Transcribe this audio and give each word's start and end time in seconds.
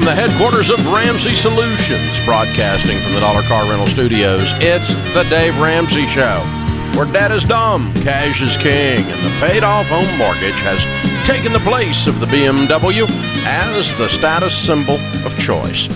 from 0.00 0.06
the 0.06 0.14
headquarters 0.14 0.70
of 0.70 0.78
Ramsey 0.86 1.34
Solutions, 1.34 2.24
broadcasting 2.24 2.98
from 3.02 3.12
the 3.12 3.20
Dollar 3.20 3.42
Car 3.42 3.68
Rental 3.68 3.86
Studios. 3.86 4.40
It's 4.54 4.88
the 5.12 5.24
Dave 5.24 5.54
Ramsey 5.60 6.06
Show, 6.06 6.40
where 6.96 7.04
debt 7.12 7.30
is 7.30 7.44
dumb, 7.44 7.92
cash 7.96 8.40
is 8.40 8.56
king, 8.56 9.04
and 9.04 9.26
the 9.26 9.46
paid 9.46 9.62
off 9.62 9.86
home 9.88 10.16
mortgage 10.16 10.54
has 10.62 10.80
taken 11.26 11.52
the 11.52 11.58
place 11.58 12.06
of 12.06 12.18
the 12.18 12.24
BMW 12.24 13.06
as 13.44 13.94
the 13.96 14.08
status 14.08 14.56
symbol 14.56 14.96
of 15.26 15.38
choice. 15.38 15.86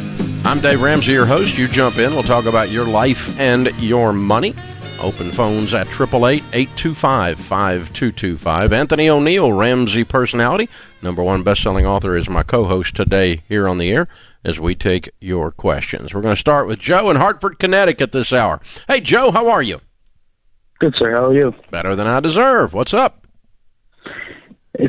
I'm 0.44 0.60
Dave 0.60 0.82
Ramsey, 0.82 1.12
your 1.12 1.24
host. 1.24 1.56
You 1.56 1.66
jump 1.66 1.96
in, 1.96 2.12
we'll 2.12 2.24
talk 2.24 2.44
about 2.44 2.68
your 2.68 2.84
life 2.84 3.34
and 3.40 3.68
your 3.80 4.12
money. 4.12 4.54
Open 5.04 5.30
phones 5.32 5.74
at 5.74 5.86
888-825-5225. 5.88 8.72
Anthony 8.72 9.10
O'Neill, 9.10 9.52
Ramsey 9.52 10.02
personality, 10.02 10.70
number 11.02 11.22
one 11.22 11.42
best-selling 11.42 11.84
author, 11.84 12.16
is 12.16 12.26
my 12.26 12.42
co-host 12.42 12.96
today 12.96 13.42
here 13.46 13.68
on 13.68 13.76
the 13.76 13.92
air 13.92 14.08
as 14.46 14.58
we 14.58 14.74
take 14.74 15.10
your 15.20 15.50
questions. 15.50 16.14
We're 16.14 16.22
going 16.22 16.34
to 16.34 16.40
start 16.40 16.66
with 16.66 16.78
Joe 16.78 17.10
in 17.10 17.18
Hartford, 17.18 17.58
Connecticut 17.58 18.12
this 18.12 18.32
hour. 18.32 18.62
Hey, 18.88 19.02
Joe, 19.02 19.30
how 19.30 19.50
are 19.50 19.62
you? 19.62 19.82
Good, 20.80 20.94
sir. 20.96 21.10
How 21.10 21.26
are 21.26 21.34
you? 21.34 21.54
Better 21.70 21.94
than 21.94 22.06
I 22.06 22.20
deserve. 22.20 22.72
What's 22.72 22.94
up? 22.94 23.26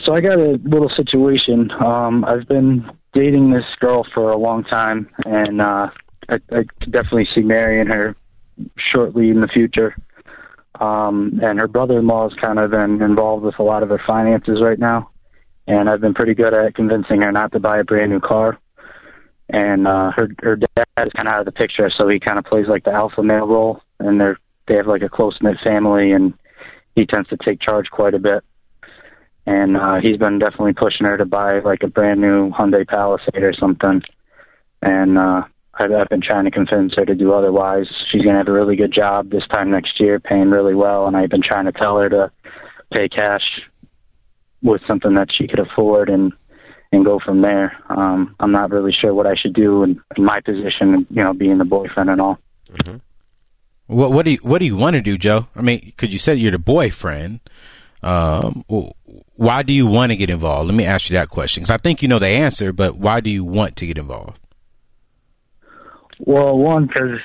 So 0.05 0.15
I 0.15 0.21
got 0.21 0.39
a 0.39 0.57
little 0.63 0.91
situation. 0.95 1.69
Um, 1.71 2.23
I've 2.23 2.47
been 2.47 2.89
dating 3.13 3.51
this 3.51 3.65
girl 3.81 4.07
for 4.13 4.31
a 4.31 4.37
long 4.37 4.63
time, 4.63 5.09
and 5.25 5.61
uh, 5.61 5.89
I, 6.29 6.35
I 6.53 6.63
definitely 6.89 7.27
see 7.35 7.41
marrying 7.41 7.87
her 7.87 8.15
shortly 8.77 9.29
in 9.29 9.41
the 9.41 9.47
future. 9.47 9.95
Um, 10.79 11.39
and 11.41 11.59
her 11.59 11.67
brother-in-law 11.67 12.29
has 12.29 12.37
kind 12.39 12.59
of 12.59 12.71
been 12.71 13.01
involved 13.01 13.43
with 13.43 13.59
a 13.59 13.63
lot 13.63 13.83
of 13.83 13.89
her 13.89 14.01
finances 14.05 14.61
right 14.61 14.79
now, 14.79 15.09
and 15.67 15.89
I've 15.89 16.01
been 16.01 16.13
pretty 16.13 16.33
good 16.33 16.53
at 16.53 16.75
convincing 16.75 17.21
her 17.21 17.31
not 17.31 17.51
to 17.53 17.59
buy 17.59 17.79
a 17.79 17.83
brand 17.83 18.11
new 18.11 18.19
car. 18.19 18.59
And 19.49 19.87
uh, 19.87 20.11
her 20.11 20.29
her 20.41 20.55
dad 20.55 20.87
is 21.05 21.13
kind 21.13 21.27
of 21.27 21.33
out 21.33 21.39
of 21.39 21.45
the 21.45 21.51
picture, 21.51 21.89
so 21.95 22.07
he 22.07 22.19
kind 22.19 22.39
of 22.39 22.45
plays 22.45 22.67
like 22.67 22.83
the 22.83 22.91
alpha 22.91 23.23
male 23.23 23.47
role, 23.47 23.81
and 23.99 24.19
they're 24.19 24.37
they 24.67 24.75
have 24.75 24.87
like 24.87 25.03
a 25.03 25.09
close 25.09 25.37
knit 25.41 25.57
family, 25.63 26.11
and 26.11 26.33
he 26.95 27.05
tends 27.05 27.29
to 27.29 27.37
take 27.37 27.61
charge 27.61 27.89
quite 27.91 28.15
a 28.15 28.19
bit. 28.19 28.43
And 29.45 29.77
uh, 29.77 29.99
he's 30.01 30.17
been 30.17 30.39
definitely 30.39 30.73
pushing 30.73 31.05
her 31.05 31.17
to 31.17 31.25
buy 31.25 31.59
like 31.59 31.83
a 31.83 31.87
brand 31.87 32.19
new 32.19 32.49
Hyundai 32.49 32.87
Palisade 32.87 33.43
or 33.43 33.53
something. 33.53 34.01
And 34.81 35.17
uh, 35.17 35.43
I've, 35.77 36.09
been 36.09 36.21
trying 36.21 36.45
to 36.45 36.51
convince 36.51 36.93
her 36.95 37.05
to 37.05 37.15
do 37.15 37.33
otherwise. 37.33 37.85
She's 38.11 38.21
going 38.21 38.33
to 38.33 38.39
have 38.39 38.47
a 38.47 38.51
really 38.51 38.75
good 38.75 38.93
job 38.93 39.29
this 39.29 39.45
time 39.51 39.71
next 39.71 39.99
year, 39.99 40.19
paying 40.19 40.49
really 40.49 40.75
well, 40.75 41.07
and 41.07 41.17
I've 41.17 41.29
been 41.29 41.43
trying 41.43 41.65
to 41.65 41.71
tell 41.71 41.97
her 41.97 42.09
to 42.09 42.31
pay 42.93 43.09
cash 43.09 43.43
with 44.61 44.81
something 44.87 45.15
that 45.15 45.27
she 45.37 45.47
could 45.47 45.59
afford 45.59 46.09
and 46.09 46.33
and 46.91 47.03
go 47.03 47.19
from 47.19 47.41
there. 47.41 47.77
Um, 47.89 48.35
I'm 48.39 48.51
not 48.51 48.71
really 48.71 48.93
sure 48.93 49.13
what 49.13 49.27
I 49.27 49.35
should 49.35 49.53
do 49.53 49.83
in, 49.83 50.01
in 50.15 50.23
my 50.23 50.39
position, 50.39 51.05
you 51.09 51.23
know, 51.23 51.33
being 51.33 51.57
the 51.57 51.65
boyfriend 51.65 52.09
and 52.09 52.21
all. 52.21 52.39
Mm-hmm. 52.71 52.97
What 53.87 54.11
what 54.11 54.25
do 54.25 54.31
you 54.31 54.37
what 54.37 54.59
do 54.59 54.65
you 54.65 54.77
want 54.77 54.95
to 54.95 55.01
do, 55.01 55.17
Joe? 55.17 55.47
I 55.55 55.61
mean, 55.61 55.81
because 55.83 56.11
you 56.11 56.19
said 56.19 56.39
you're 56.39 56.51
the 56.51 56.59
boyfriend. 56.59 57.41
Um, 58.01 58.63
why 59.35 59.63
do 59.63 59.73
you 59.73 59.87
want 59.87 60.11
to 60.11 60.15
get 60.15 60.29
involved? 60.29 60.67
Let 60.67 60.75
me 60.75 60.85
ask 60.85 61.09
you 61.09 61.15
that 61.15 61.29
question 61.29 61.61
because 61.61 61.71
I 61.71 61.77
think 61.77 62.01
you 62.01 62.07
know 62.07 62.19
the 62.19 62.27
answer, 62.27 62.71
but 62.71 62.97
why 62.97 63.19
do 63.19 63.29
you 63.29 63.43
want 63.43 63.75
to 63.77 63.87
get 63.87 63.97
involved? 63.97 64.39
Well, 66.19 66.57
one 66.57 66.87
because 66.87 67.19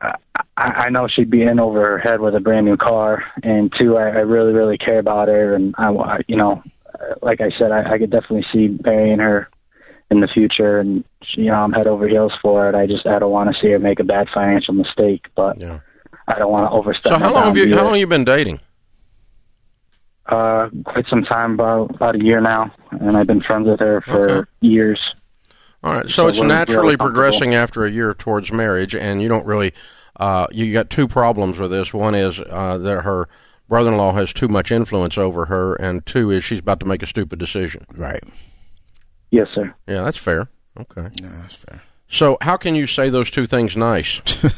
I, 0.00 0.14
I 0.56 0.90
know 0.90 1.08
she'd 1.08 1.30
be 1.30 1.42
in 1.42 1.60
over 1.60 1.84
her 1.84 1.98
head 1.98 2.20
with 2.20 2.34
a 2.34 2.40
brand 2.40 2.66
new 2.66 2.76
car, 2.76 3.24
and 3.42 3.72
two, 3.78 3.96
I, 3.96 4.08
I 4.08 4.20
really, 4.20 4.52
really 4.52 4.78
care 4.78 4.98
about 4.98 5.28
her, 5.28 5.54
and 5.54 5.74
I, 5.78 6.18
you 6.26 6.36
know, 6.36 6.62
like 7.22 7.40
I 7.40 7.50
said, 7.58 7.70
I, 7.72 7.94
I 7.94 7.98
could 7.98 8.10
definitely 8.10 8.46
see 8.52 8.78
marrying 8.84 9.18
her 9.18 9.48
in 10.10 10.20
the 10.20 10.28
future, 10.28 10.80
and 10.80 11.04
you 11.34 11.46
know, 11.46 11.54
I'm 11.54 11.72
head 11.72 11.86
over 11.86 12.08
heels 12.08 12.32
for 12.40 12.68
it. 12.68 12.74
I 12.74 12.86
just 12.86 13.06
I 13.06 13.18
don't 13.18 13.30
want 13.30 13.54
to 13.54 13.60
see 13.60 13.70
her 13.70 13.78
make 13.78 14.00
a 14.00 14.04
bad 14.04 14.28
financial 14.32 14.74
mistake, 14.74 15.26
but 15.36 15.60
yeah. 15.60 15.80
I 16.26 16.38
don't 16.38 16.50
want 16.50 16.70
to 16.70 16.76
overstep. 16.76 17.12
So 17.12 17.18
how 17.18 17.32
long 17.32 17.44
have 17.44 17.56
you 17.56 17.74
how 17.74 17.84
long 17.84 17.94
have 17.94 18.00
you 18.00 18.06
been 18.06 18.24
dating? 18.24 18.60
Uh, 20.26 20.68
quite 20.84 21.06
some 21.08 21.22
time, 21.22 21.54
about 21.54 21.94
about 21.94 22.14
a 22.14 22.24
year 22.24 22.40
now, 22.40 22.70
and 22.90 23.16
I've 23.16 23.26
been 23.26 23.42
friends 23.42 23.66
with 23.66 23.80
her 23.80 24.02
for 24.02 24.30
okay. 24.30 24.50
years. 24.60 25.00
All 25.82 25.92
right, 25.92 26.06
so, 26.06 26.10
so 26.10 26.28
it's 26.28 26.40
naturally 26.40 26.96
progressing 26.96 27.54
after 27.54 27.84
a 27.84 27.90
year 27.90 28.12
towards 28.14 28.52
marriage, 28.52 28.94
and 28.94 29.22
you 29.22 29.28
don't 29.28 29.46
really. 29.46 29.72
Uh, 30.18 30.48
you 30.50 30.72
got 30.72 30.90
two 30.90 31.06
problems 31.06 31.58
with 31.58 31.70
this. 31.70 31.94
One 31.94 32.16
is 32.16 32.40
uh, 32.40 32.78
that 32.78 33.02
her 33.02 33.28
brother-in-law 33.68 34.14
has 34.14 34.32
too 34.32 34.48
much 34.48 34.72
influence 34.72 35.16
over 35.16 35.44
her, 35.44 35.76
and 35.76 36.04
two 36.04 36.32
is 36.32 36.42
she's 36.42 36.58
about 36.58 36.80
to 36.80 36.86
make 36.86 37.04
a 37.04 37.06
stupid 37.06 37.38
decision. 37.38 37.86
Right. 37.94 38.24
Yes, 39.30 39.46
sir. 39.54 39.72
Yeah, 39.86 40.02
that's 40.02 40.16
fair. 40.16 40.48
Okay. 40.80 41.08
Yeah, 41.22 41.30
that's 41.42 41.54
fair. 41.54 41.82
So, 42.10 42.38
how 42.40 42.56
can 42.56 42.74
you 42.74 42.86
say 42.86 43.10
those 43.10 43.30
two 43.30 43.46
things 43.46 43.76
nice? 43.76 44.20
That's 44.24 44.48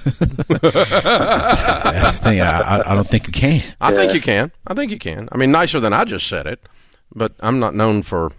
the 0.52 2.20
thing. 2.22 2.40
I, 2.40 2.80
I, 2.86 2.94
don't 2.94 3.08
think 3.08 3.26
you 3.26 3.32
can. 3.32 3.74
I 3.80 3.92
think 3.92 4.14
you 4.14 4.20
can. 4.20 4.52
I 4.68 4.74
think 4.74 4.92
you 4.92 5.00
can. 5.00 5.28
I 5.32 5.36
mean, 5.36 5.50
nicer 5.50 5.80
than 5.80 5.92
I 5.92 6.04
just 6.04 6.28
said 6.28 6.46
it, 6.46 6.60
but 7.12 7.32
I'm 7.40 7.58
not 7.58 7.74
known 7.74 8.04
for 8.04 8.30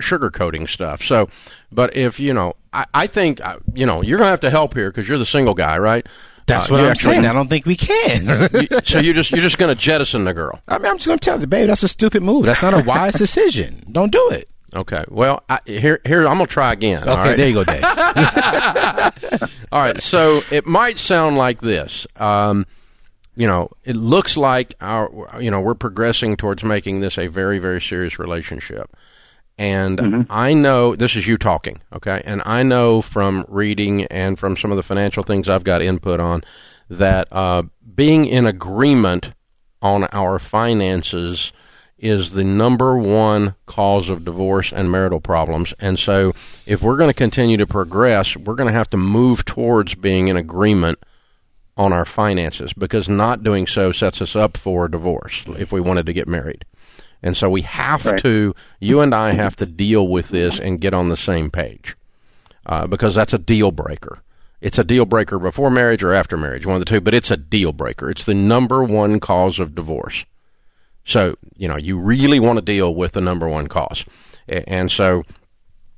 sugarcoating 0.00 0.68
stuff. 0.68 1.02
So, 1.02 1.28
but 1.70 1.96
if 1.96 2.20
you 2.20 2.32
know, 2.32 2.54
I, 2.72 2.86
I 2.94 3.06
think 3.06 3.40
uh, 3.44 3.58
you 3.74 3.86
know 3.86 4.02
you're 4.02 4.18
gonna 4.18 4.30
have 4.30 4.40
to 4.40 4.50
help 4.50 4.74
here 4.74 4.90
because 4.90 5.08
you're 5.08 5.18
the 5.18 5.26
single 5.26 5.54
guy, 5.54 5.78
right? 5.78 6.06
That's 6.46 6.70
uh, 6.70 6.74
what 6.74 6.80
I'm 6.80 6.90
actually, 6.90 7.14
saying. 7.14 7.26
I 7.26 7.32
don't 7.32 7.48
think 7.48 7.66
we 7.66 7.76
can. 7.76 8.48
so 8.84 8.98
you're 8.98 9.14
just 9.14 9.30
you're 9.30 9.42
just 9.42 9.58
gonna 9.58 9.74
jettison 9.74 10.24
the 10.24 10.34
girl. 10.34 10.60
I 10.68 10.78
mean, 10.78 10.86
I'm 10.86 10.96
just 10.96 11.06
gonna 11.06 11.18
tell 11.18 11.38
the 11.38 11.46
baby 11.46 11.66
that's 11.66 11.82
a 11.82 11.88
stupid 11.88 12.22
move. 12.22 12.46
That's 12.46 12.62
not 12.62 12.74
a 12.74 12.82
wise 12.82 13.14
decision. 13.14 13.84
Don't 13.90 14.12
do 14.12 14.30
it. 14.30 14.48
Okay. 14.74 15.04
Well, 15.08 15.42
I, 15.48 15.60
here, 15.66 16.00
here, 16.04 16.26
I'm 16.26 16.38
gonna 16.38 16.46
try 16.46 16.72
again. 16.72 17.06
Okay, 17.06 17.36
there 17.36 17.48
you 17.48 17.54
go, 17.54 17.64
Dave. 17.64 17.84
all 19.72 19.80
right. 19.80 20.00
So 20.00 20.42
it 20.50 20.66
might 20.66 20.98
sound 20.98 21.36
like 21.36 21.60
this. 21.60 22.06
Um, 22.16 22.66
you 23.36 23.46
know, 23.46 23.70
it 23.84 23.96
looks 23.96 24.36
like 24.36 24.74
our, 24.80 25.10
you 25.40 25.50
know, 25.50 25.60
we're 25.60 25.74
progressing 25.74 26.36
towards 26.36 26.62
making 26.64 27.00
this 27.00 27.18
a 27.18 27.26
very, 27.26 27.58
very 27.58 27.80
serious 27.80 28.18
relationship. 28.18 28.94
And 29.58 29.98
mm-hmm. 29.98 30.22
I 30.30 30.54
know 30.54 30.96
this 30.96 31.14
is 31.14 31.26
you 31.26 31.36
talking, 31.36 31.80
okay? 31.92 32.22
And 32.24 32.42
I 32.44 32.62
know 32.62 33.02
from 33.02 33.44
reading 33.48 34.04
and 34.06 34.38
from 34.38 34.56
some 34.56 34.70
of 34.70 34.76
the 34.76 34.82
financial 34.82 35.22
things 35.22 35.48
I've 35.48 35.64
got 35.64 35.82
input 35.82 36.20
on 36.20 36.42
that 36.88 37.28
uh, 37.30 37.64
being 37.94 38.26
in 38.26 38.46
agreement 38.46 39.32
on 39.80 40.04
our 40.04 40.38
finances 40.38 41.52
is 41.98 42.32
the 42.32 42.44
number 42.44 42.96
one 42.96 43.54
cause 43.66 44.08
of 44.08 44.24
divorce 44.24 44.72
and 44.72 44.90
marital 44.90 45.20
problems. 45.20 45.72
And 45.78 45.98
so, 45.98 46.34
if 46.66 46.82
we're 46.82 46.96
going 46.96 47.10
to 47.10 47.14
continue 47.14 47.56
to 47.56 47.66
progress, 47.66 48.36
we're 48.36 48.56
going 48.56 48.66
to 48.66 48.72
have 48.72 48.88
to 48.88 48.96
move 48.96 49.44
towards 49.44 49.94
being 49.94 50.28
in 50.28 50.36
agreement 50.36 50.98
on 51.76 51.92
our 51.92 52.04
finances 52.04 52.72
because 52.72 53.08
not 53.08 53.42
doing 53.42 53.66
so 53.66 53.92
sets 53.92 54.20
us 54.20 54.36
up 54.36 54.56
for 54.56 54.88
divorce 54.88 55.44
if 55.58 55.72
we 55.72 55.80
wanted 55.80 56.06
to 56.06 56.12
get 56.12 56.28
married. 56.28 56.64
And 57.22 57.36
so 57.36 57.48
we 57.48 57.62
have 57.62 58.04
right. 58.04 58.20
to, 58.20 58.54
you 58.80 59.00
and 59.00 59.14
I 59.14 59.32
have 59.32 59.56
to 59.56 59.66
deal 59.66 60.08
with 60.08 60.30
this 60.30 60.58
and 60.58 60.80
get 60.80 60.92
on 60.92 61.08
the 61.08 61.16
same 61.16 61.50
page 61.50 61.96
uh, 62.66 62.86
because 62.86 63.14
that's 63.14 63.32
a 63.32 63.38
deal 63.38 63.70
breaker. 63.70 64.22
It's 64.60 64.78
a 64.78 64.84
deal 64.84 65.04
breaker 65.04 65.38
before 65.38 65.70
marriage 65.70 66.02
or 66.02 66.12
after 66.12 66.36
marriage, 66.36 66.66
one 66.66 66.76
of 66.76 66.80
the 66.80 66.86
two, 66.86 67.00
but 67.00 67.14
it's 67.14 67.30
a 67.30 67.36
deal 67.36 67.72
breaker. 67.72 68.10
It's 68.10 68.24
the 68.24 68.34
number 68.34 68.82
one 68.82 69.20
cause 69.20 69.60
of 69.60 69.74
divorce. 69.74 70.24
So, 71.04 71.36
you 71.56 71.68
know, 71.68 71.76
you 71.76 71.98
really 71.98 72.38
want 72.38 72.58
to 72.58 72.64
deal 72.64 72.94
with 72.94 73.12
the 73.12 73.20
number 73.20 73.48
one 73.48 73.66
cause. 73.66 74.04
And 74.46 74.90
so, 74.90 75.24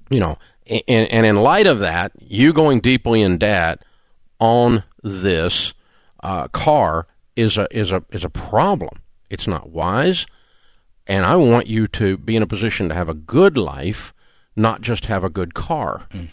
you 0.09 0.21
know, 0.21 0.39
and, 0.67 1.11
and 1.11 1.27
in 1.27 1.37
light 1.37 1.67
of 1.67 1.81
that, 1.81 2.13
you 2.19 2.53
going 2.53 2.81
deeply 2.81 3.21
in 3.21 3.37
debt 3.39 3.83
on 4.39 4.83
this 5.03 5.75
uh, 6.23 6.49
car 6.49 7.07
is 7.37 7.59
a 7.59 7.67
is 7.77 7.93
a 7.93 8.03
is 8.11 8.25
a 8.25 8.31
problem. 8.31 9.03
It's 9.29 9.47
not 9.47 9.71
wise 9.71 10.27
and 11.07 11.27
I 11.27 11.37
want 11.37 11.67
you 11.67 11.87
to 11.89 12.17
be 12.17 12.37
in 12.37 12.43
a 12.43 12.47
position 12.47 12.89
to 12.89 12.95
have 12.95 13.09
a 13.09 13.15
good 13.15 13.57
life, 13.57 14.15
not 14.57 14.81
just 14.81 15.07
have 15.07 15.25
a 15.25 15.31
good 15.31 15.55
car. 15.55 16.07
Mm. 16.11 16.31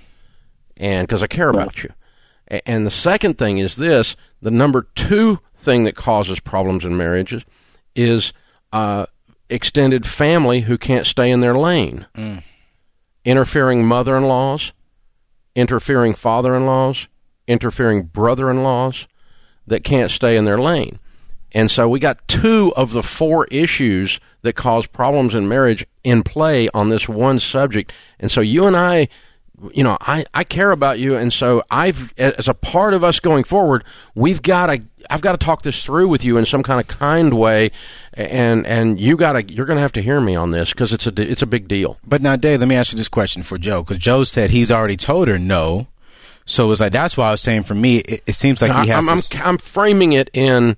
And 0.78 1.08
because 1.08 1.22
I 1.22 1.28
care 1.28 1.50
about 1.50 1.84
you. 1.84 1.92
And 2.66 2.86
the 2.86 2.92
second 2.92 3.38
thing 3.38 3.60
is 3.60 3.76
this 3.76 4.16
the 4.42 4.52
number 4.52 4.88
two 4.96 5.40
thing 5.56 5.84
that 5.84 5.96
causes 5.96 6.40
problems 6.40 6.84
in 6.84 6.98
marriages 6.98 7.46
is 7.96 8.34
uh, 8.74 9.06
extended 9.50 10.06
family 10.06 10.62
who 10.62 10.78
can't 10.78 11.06
stay 11.06 11.30
in 11.30 11.40
their 11.40 11.54
lane. 11.54 12.08
Mm. 12.16 12.44
Interfering 13.24 13.86
mother 13.86 14.18
in 14.18 14.24
laws, 14.24 14.74
interfering 15.56 16.16
father 16.16 16.56
in 16.56 16.66
laws, 16.66 17.08
interfering 17.48 18.04
brother 18.04 18.50
in 18.50 18.64
laws 18.64 19.08
that 19.68 19.84
can't 19.84 20.10
stay 20.10 20.36
in 20.36 20.44
their 20.44 20.58
lane. 20.58 21.00
And 21.54 21.70
so 21.70 21.90
we 21.90 22.00
got 22.00 22.28
two 22.28 22.74
of 22.76 22.94
the 22.94 23.04
four 23.04 23.46
issues 23.46 24.20
that 24.42 24.54
cause 24.54 24.88
problems 24.88 25.36
in 25.36 25.48
marriage 25.48 25.86
in 26.04 26.24
play 26.24 26.70
on 26.74 26.90
this 26.90 27.08
one 27.10 27.40
subject. 27.40 27.92
And 28.20 28.32
so 28.32 28.42
you 28.42 28.66
and 28.68 28.76
I 28.76 29.10
you 29.74 29.84
know, 29.84 29.98
I, 30.02 30.26
I 30.34 30.44
care 30.44 30.72
about 30.72 31.00
you, 31.00 31.16
and 31.16 31.32
so 31.32 31.64
I've 31.70 32.18
as 32.18 32.48
a 32.48 32.54
part 32.54 32.94
of 32.94 33.04
us 33.04 33.20
going 33.20 33.44
forward, 33.44 33.84
we've 34.16 34.42
got 34.42 34.68
to 34.68 34.82
I've 35.10 35.22
got 35.22 35.34
to 35.34 35.38
talk 35.38 35.62
this 35.62 35.84
through 35.84 36.08
with 36.08 36.24
you 36.24 36.38
in 36.38 36.46
some 36.46 36.64
kind 36.64 36.80
of 36.80 36.88
kind 36.88 37.38
way, 37.38 37.72
and 38.14 38.66
and 38.66 39.00
you 39.00 39.18
got 39.18 39.34
to 39.34 39.44
you're 39.44 39.66
going 39.66 39.78
to 39.78 39.82
have 39.82 39.92
to 39.94 40.02
hear 40.02 40.20
me 40.20 40.36
on 40.36 40.52
this 40.52 40.72
because 40.72 40.94
it's 40.94 41.06
a 41.06 41.14
it's 41.22 41.42
a 41.42 41.46
big 41.46 41.68
deal. 41.68 41.98
But 42.06 42.22
now, 42.22 42.36
Dave, 42.36 42.60
let 42.60 42.70
me 42.70 42.76
ask 42.76 42.92
you 42.92 42.98
this 42.98 43.10
question 43.10 43.44
for 43.44 43.58
Joe 43.58 43.84
because 43.84 44.00
Joe 44.00 44.24
said 44.24 44.50
he's 44.50 44.72
already 44.72 44.98
told 44.98 45.28
her 45.28 45.38
no, 45.38 45.88
so 46.46 46.66
it 46.66 46.68
was 46.68 46.82
like 46.82 46.92
that's 46.92 47.16
why 47.16 47.28
I 47.28 47.32
was 47.32 47.42
saying 47.42 47.64
for 47.64 47.76
me, 47.76 47.98
it, 47.98 48.24
it 48.26 48.34
seems 48.34 48.62
like 48.62 48.72
he 48.84 48.90
has. 48.90 49.08
I'm, 49.08 49.20
I'm 49.42 49.48
I'm 49.48 49.58
framing 49.58 50.14
it 50.14 50.30
in. 50.34 50.78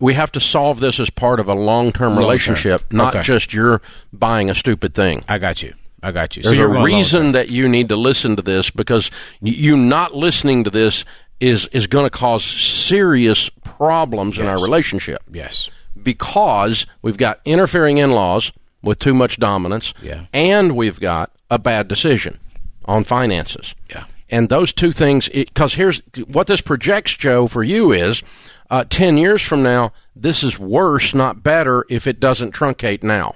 We 0.00 0.14
have 0.14 0.32
to 0.32 0.40
solve 0.40 0.80
this 0.80 0.98
as 0.98 1.10
part 1.10 1.38
of 1.40 1.48
a 1.48 1.54
long-term 1.54 2.08
Long-term. 2.08 2.18
relationship, 2.18 2.92
not 2.92 3.14
Okay. 3.14 3.22
just 3.22 3.52
you're 3.52 3.80
buying 4.12 4.50
a 4.50 4.54
stupid 4.54 4.94
thing. 4.94 5.22
I 5.28 5.38
got 5.38 5.62
you. 5.62 5.74
I 6.02 6.10
got 6.12 6.36
you. 6.36 6.42
There's 6.42 6.56
you're 6.56 6.74
a 6.74 6.82
reason 6.82 7.32
that 7.32 7.50
you 7.50 7.68
need 7.68 7.90
to 7.90 7.96
listen 7.96 8.34
to 8.36 8.42
this 8.42 8.70
because 8.70 9.10
you 9.42 9.76
not 9.76 10.14
listening 10.16 10.64
to 10.64 10.70
this 10.70 11.04
is 11.40 11.66
is 11.68 11.86
going 11.86 12.06
to 12.06 12.10
cause 12.10 12.42
serious 12.44 13.50
problems 13.64 14.38
in 14.38 14.46
our 14.46 14.60
relationship 14.60 15.22
Yes. 15.30 15.68
because 16.02 16.86
we've 17.02 17.16
got 17.18 17.40
interfering 17.44 17.98
in-laws 17.98 18.52
with 18.82 18.98
too 18.98 19.12
much 19.14 19.38
dominance, 19.38 19.92
Yeah. 20.02 20.22
and 20.32 20.74
we've 20.76 20.98
got 21.00 21.30
a 21.50 21.58
bad 21.58 21.88
decision 21.88 22.38
on 22.86 23.04
finances. 23.04 23.74
Yeah. 23.90 24.04
And 24.30 24.48
those 24.48 24.72
two 24.72 24.92
things, 24.92 25.28
because 25.28 25.74
here's 25.74 26.02
what 26.28 26.46
this 26.46 26.60
projects, 26.60 27.16
Joe, 27.16 27.46
for 27.48 27.62
you 27.62 27.92
is 27.92 28.22
uh, 28.70 28.84
10 28.88 29.18
years 29.18 29.42
from 29.42 29.62
now, 29.62 29.92
this 30.14 30.42
is 30.42 30.58
worse, 30.58 31.12
not 31.14 31.42
better, 31.42 31.84
if 31.90 32.06
it 32.06 32.20
doesn't 32.20 32.54
truncate 32.54 33.02
now. 33.02 33.34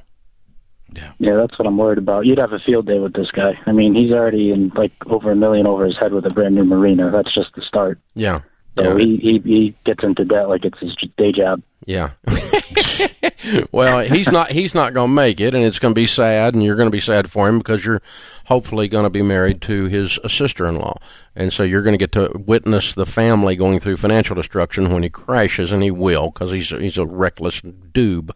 Yeah, 1.18 1.36
that's 1.36 1.58
what 1.58 1.66
I'm 1.66 1.76
worried 1.76 1.98
about. 1.98 2.24
You'd 2.24 2.38
have 2.38 2.52
a 2.52 2.60
field 2.60 2.86
day 2.86 3.00
with 3.00 3.14
this 3.14 3.30
guy. 3.32 3.58
I 3.66 3.72
mean, 3.72 3.94
he's 3.94 4.12
already 4.12 4.52
in 4.52 4.70
like 4.76 4.92
over 5.06 5.32
a 5.32 5.36
million 5.36 5.66
over 5.66 5.84
his 5.84 5.96
head 5.98 6.12
with 6.12 6.24
a 6.24 6.30
brand 6.30 6.54
new 6.54 6.64
marina. 6.64 7.10
That's 7.10 7.34
just 7.34 7.54
the 7.56 7.62
start. 7.62 7.98
Yeah. 8.14 8.42
So 8.76 8.96
yeah. 8.96 9.04
he, 9.04 9.16
he 9.16 9.38
he 9.38 9.74
gets 9.84 10.02
into 10.02 10.24
debt 10.24 10.48
like 10.48 10.64
it's 10.64 10.78
his 10.78 10.96
day 11.16 11.32
job. 11.32 11.62
Yeah. 11.86 12.10
well, 13.72 14.00
he's 14.00 14.32
not 14.32 14.50
he's 14.50 14.74
not 14.74 14.94
going 14.94 15.10
to 15.10 15.14
make 15.14 15.40
it 15.40 15.54
and 15.54 15.62
it's 15.62 15.78
going 15.78 15.94
to 15.94 15.98
be 15.98 16.06
sad 16.06 16.54
and 16.54 16.62
you're 16.62 16.76
going 16.76 16.88
to 16.88 16.96
be 16.96 17.00
sad 17.00 17.30
for 17.30 17.48
him 17.48 17.58
because 17.58 17.84
you're 17.84 18.02
hopefully 18.46 18.88
going 18.88 19.04
to 19.04 19.10
be 19.10 19.22
married 19.22 19.60
to 19.62 19.84
his 19.86 20.18
sister-in-law. 20.26 20.98
And 21.36 21.52
so 21.52 21.62
you're 21.62 21.82
going 21.82 21.94
to 21.94 21.98
get 21.98 22.12
to 22.12 22.30
witness 22.34 22.94
the 22.94 23.06
family 23.06 23.54
going 23.54 23.80
through 23.80 23.98
financial 23.98 24.34
destruction 24.34 24.92
when 24.92 25.02
he 25.02 25.10
crashes 25.10 25.72
and 25.72 25.82
he 25.82 25.90
will 25.90 26.30
because 26.30 26.50
he's 26.50 26.70
he's 26.70 26.98
a 26.98 27.06
reckless 27.06 27.60
doob. 27.60 28.30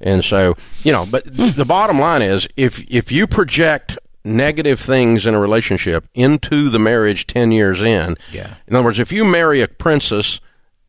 And 0.00 0.24
so, 0.24 0.56
you 0.82 0.92
know, 0.92 1.06
but 1.06 1.24
the 1.26 1.64
bottom 1.64 1.98
line 1.98 2.22
is 2.22 2.48
if 2.56 2.84
if 2.90 3.12
you 3.12 3.26
project 3.26 3.98
negative 4.24 4.80
things 4.80 5.26
in 5.26 5.34
a 5.34 5.40
relationship 5.40 6.06
into 6.14 6.68
the 6.68 6.78
marriage 6.78 7.26
10 7.26 7.52
years 7.52 7.82
in. 7.82 8.16
Yeah. 8.32 8.54
In 8.66 8.76
other 8.76 8.84
words, 8.84 8.98
if 8.98 9.12
you 9.12 9.24
marry 9.24 9.60
a 9.60 9.68
princess 9.68 10.40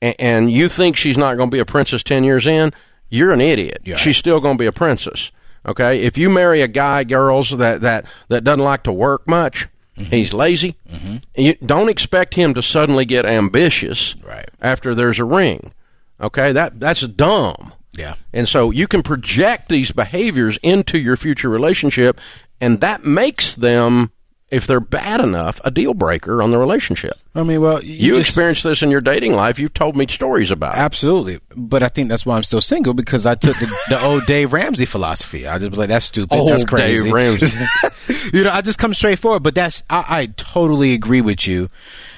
and, 0.02 0.16
and 0.20 0.52
you 0.52 0.68
think 0.68 0.98
she's 0.98 1.18
not 1.18 1.38
going 1.38 1.50
to 1.50 1.56
be 1.56 1.60
a 1.60 1.66
princess 1.66 2.04
10 2.04 2.24
years 2.24 2.48
in, 2.48 2.74
you're 3.10 3.32
an 3.32 3.42
idiot. 3.42 3.82
Yeah. 3.84 3.98
She's 3.98 4.18
still 4.18 4.40
going 4.40 4.58
to 4.58 4.62
be 4.62 4.68
a 4.68 4.72
princess. 4.72 5.32
Okay? 5.66 6.02
If 6.02 6.18
you 6.18 6.30
marry 6.30 6.62
a 6.62 6.68
guy, 6.68 7.04
girls, 7.04 7.52
that, 7.52 7.82
that, 7.82 8.06
that 8.30 8.44
doesn't 8.44 8.64
like 8.64 8.84
to 8.84 8.94
work 8.94 9.28
much, 9.28 9.68
mm-hmm. 9.98 10.10
he's 10.10 10.34
lazy, 10.34 10.76
mm-hmm. 10.90 11.16
you 11.36 11.54
don't 11.56 11.90
expect 11.90 12.34
him 12.34 12.54
to 12.56 12.62
suddenly 12.62 13.06
get 13.06 13.26
ambitious 13.26 14.16
Right. 14.24 14.50
after 14.62 14.96
there's 14.96 15.20
a 15.20 15.26
ring. 15.26 15.74
Okay? 16.20 16.52
That, 16.52 16.80
that's 16.80 17.02
dumb. 17.02 17.74
Yeah. 17.94 18.16
And 18.32 18.48
so 18.48 18.72
you 18.72 18.88
can 18.88 19.04
project 19.04 19.70
these 19.70 19.92
behaviors 19.92 20.58
into 20.64 20.98
your 20.98 21.18
future 21.18 21.50
relationship, 21.50 22.20
and 22.62 22.80
that 22.82 23.04
makes 23.04 23.56
them, 23.56 24.12
if 24.50 24.68
they're 24.68 24.80
bad 24.80 25.20
enough, 25.20 25.60
a 25.66 25.72
deal 25.72 25.94
breaker 25.94 26.42
on 26.42 26.52
the 26.52 26.58
relationship. 26.58 27.14
I 27.34 27.44
mean, 27.44 27.62
well, 27.62 27.82
You, 27.84 28.16
just- 28.16 28.28
experienced 28.30 28.64
this 28.64 28.82
in 28.84 28.92
your 28.92 29.00
dating 29.02 29.34
life. 29.36 29.58
You've 29.58 29.74
told 29.74 29.96
me 29.96 30.06
stories 30.08 30.52
about 30.52 30.76
it. 30.76 30.80
Absolutely, 30.80 31.40
but 31.56 31.82
I 31.84 31.88
think 31.88 32.10
that's 32.10 32.26
why 32.26 32.36
I'm 32.38 32.44
still 32.44 32.60
single 32.62 32.94
because 32.94 33.26
I 33.26 33.36
took 33.36 33.58
the, 33.58 33.66
the 33.90 34.04
old 34.04 34.26
Dave 34.26 34.54
Ramsey 34.54 34.86
philosophy. 34.86 35.48
I 35.48 35.58
just 35.58 35.72
was 35.72 35.80
like, 35.80 35.90
that's 35.90 36.06
stupid. 36.06 36.36
Old 36.38 36.52
that's 36.52 36.64
crazy. 36.66 37.04
Dave 37.06 37.14
Ramsey. 37.14 37.58
you 38.34 38.44
know, 38.44 38.52
I 38.52 38.62
just 38.62 38.78
come 38.78 38.94
straight 38.94 39.20
forward. 39.20 39.44
But 39.44 39.56
that's 39.56 39.82
I, 39.90 40.06
I 40.08 40.26
totally 40.38 40.94
agree 40.94 41.22
with 41.22 41.48
you. 41.48 41.70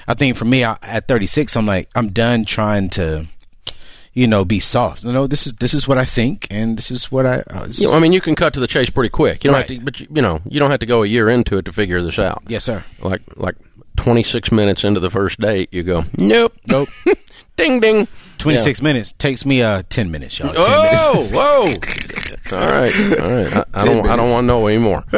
I 0.06 0.14
think 0.14 0.36
for 0.36 0.44
me, 0.44 0.64
I, 0.64 0.76
at 0.82 1.08
36, 1.08 1.56
I'm 1.56 1.64
like, 1.66 1.88
I'm 1.94 2.08
done 2.08 2.44
trying 2.44 2.90
to, 2.90 3.26
you 4.14 4.26
know, 4.26 4.44
be 4.44 4.60
soft. 4.60 5.04
You 5.04 5.12
know, 5.12 5.26
this 5.26 5.46
is 5.46 5.52
this 5.54 5.74
is 5.74 5.86
what 5.86 5.98
I 5.98 6.04
think, 6.04 6.46
and 6.50 6.78
this 6.78 6.90
is 6.90 7.10
what 7.12 7.26
I. 7.26 7.40
Uh, 7.50 7.66
You 7.70 7.88
know, 7.88 7.94
I 7.94 7.98
mean, 8.00 8.12
you 8.12 8.20
can 8.20 8.34
cut 8.34 8.54
to 8.54 8.60
the 8.60 8.66
chase 8.66 8.88
pretty 8.90 9.10
quick. 9.10 9.44
You 9.44 9.50
don't 9.50 9.60
Right. 9.60 9.68
have 9.68 9.78
to, 9.78 9.84
but 9.84 10.00
you, 10.00 10.06
you 10.14 10.22
know, 10.22 10.40
you 10.48 10.58
don't 10.60 10.70
have 10.70 10.80
to 10.80 10.86
go 10.86 11.02
a 11.02 11.06
year 11.06 11.28
into 11.28 11.58
it 11.58 11.64
to 11.66 11.72
figure 11.72 12.02
this 12.02 12.18
out. 12.18 12.42
yes, 12.48 12.64
sir. 12.64 12.84
Like, 13.00 13.22
like 13.36 13.56
twenty 13.96 14.22
six 14.22 14.50
minutes 14.52 14.84
into 14.84 15.00
the 15.00 15.10
first 15.10 15.38
date, 15.40 15.68
you 15.72 15.82
go, 15.82 16.04
nope, 16.18 16.52
Nope. 16.66 16.88
ding, 17.56 17.80
ding. 17.80 18.08
26 18.38 18.82
minutes 18.82 19.12
takes 19.12 19.46
me 19.46 19.62
uh 19.62 19.82
10 19.88 20.10
minutes, 20.10 20.38
y'all. 20.38 20.52
10 20.52 20.60
minutes. 20.60 21.00
Oh, 21.00 21.28
whoa! 21.32 22.58
All 22.58 22.68
right, 22.70 22.92
all 23.20 23.32
right. 23.32 23.56
I, 23.56 23.64
I 23.72 23.84
don't, 23.86 24.06
I 24.06 24.16
don't 24.16 24.30
want 24.30 24.42
to 24.42 24.46
know 24.46 24.68
anymore. 24.68 25.02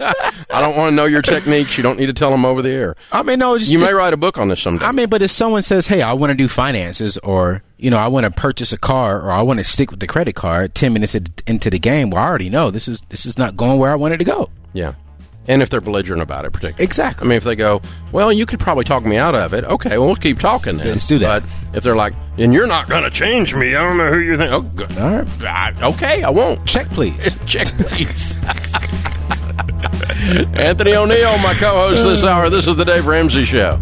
I 0.00 0.60
don't 0.60 0.76
want 0.76 0.90
to 0.90 0.94
know 0.94 1.04
your 1.04 1.22
techniques. 1.22 1.76
You 1.76 1.82
don't 1.82 1.98
need 1.98 2.06
to 2.06 2.12
tell 2.12 2.30
them 2.30 2.44
over 2.44 2.62
the 2.62 2.70
air. 2.70 2.96
I 3.12 3.22
mean, 3.22 3.38
no, 3.38 3.54
it's 3.54 3.68
You 3.70 3.78
just, 3.78 3.90
may 3.90 3.96
write 3.96 4.12
a 4.12 4.16
book 4.16 4.38
on 4.38 4.48
this 4.48 4.60
someday. 4.60 4.84
I 4.84 4.92
mean, 4.92 5.08
but 5.08 5.22
if 5.22 5.30
someone 5.30 5.62
says, 5.62 5.86
"Hey, 5.86 6.02
I 6.02 6.12
want 6.14 6.30
to 6.30 6.34
do 6.36 6.48
finances," 6.48 7.18
or 7.18 7.62
you 7.78 7.90
know, 7.90 7.98
I 7.98 8.08
want 8.08 8.24
to 8.24 8.30
purchase 8.30 8.72
a 8.72 8.78
car, 8.78 9.20
or 9.20 9.30
I 9.30 9.42
want 9.42 9.58
to 9.60 9.64
stick 9.64 9.90
with 9.90 10.00
the 10.00 10.06
credit 10.06 10.34
card, 10.34 10.74
ten 10.74 10.92
minutes 10.92 11.14
into 11.14 11.70
the 11.70 11.78
game, 11.78 12.10
well, 12.10 12.22
I 12.22 12.26
already 12.28 12.50
know 12.50 12.70
this 12.70 12.88
is 12.88 13.02
this 13.10 13.26
is 13.26 13.38
not 13.38 13.56
going 13.56 13.78
where 13.78 13.90
I 13.90 13.96
wanted 13.96 14.18
to 14.18 14.24
go. 14.24 14.50
yeah, 14.72 14.94
and 15.46 15.60
if 15.62 15.68
they're 15.70 15.80
belligerent 15.82 16.22
about 16.22 16.44
it, 16.46 16.52
particularly. 16.52 16.84
Exactly. 16.84 17.26
I 17.26 17.28
mean, 17.28 17.36
if 17.36 17.44
they 17.44 17.54
go, 17.56 17.82
well, 18.12 18.32
you 18.32 18.46
could 18.46 18.58
probably 18.60 18.84
talk 18.84 19.04
me 19.04 19.16
out 19.18 19.34
of 19.34 19.52
it. 19.54 19.64
Okay, 19.64 19.98
well, 19.98 20.06
we'll 20.06 20.16
keep 20.16 20.38
talking 20.38 20.78
then. 20.78 20.86
Let's 20.86 21.06
do 21.06 21.18
that. 21.18 21.42
But 21.42 21.76
if 21.78 21.84
they're 21.84 21.96
like, 21.96 22.14
and 22.38 22.54
you're 22.54 22.66
not 22.66 22.88
going 22.88 23.02
to 23.04 23.10
change 23.10 23.54
me, 23.54 23.74
I 23.76 23.86
don't 23.86 23.98
know 23.98 24.10
who 24.12 24.20
you 24.20 24.36
think. 24.38 24.50
Oh, 24.50 24.62
good. 24.62 24.96
All 24.98 25.10
right, 25.10 25.28
I- 25.76 25.88
okay, 25.90 26.22
I 26.22 26.30
won't. 26.30 26.64
check 26.66 26.88
please. 26.88 27.38
Check, 27.46 27.66
please. 27.68 28.38
Anthony 30.24 30.94
O'Neill, 30.94 31.36
my 31.38 31.54
co-host 31.54 32.02
this 32.04 32.24
hour. 32.24 32.48
This 32.48 32.66
is 32.66 32.76
the 32.76 32.84
Dave 32.84 33.06
Ramsey 33.06 33.44
Show. 33.44 33.78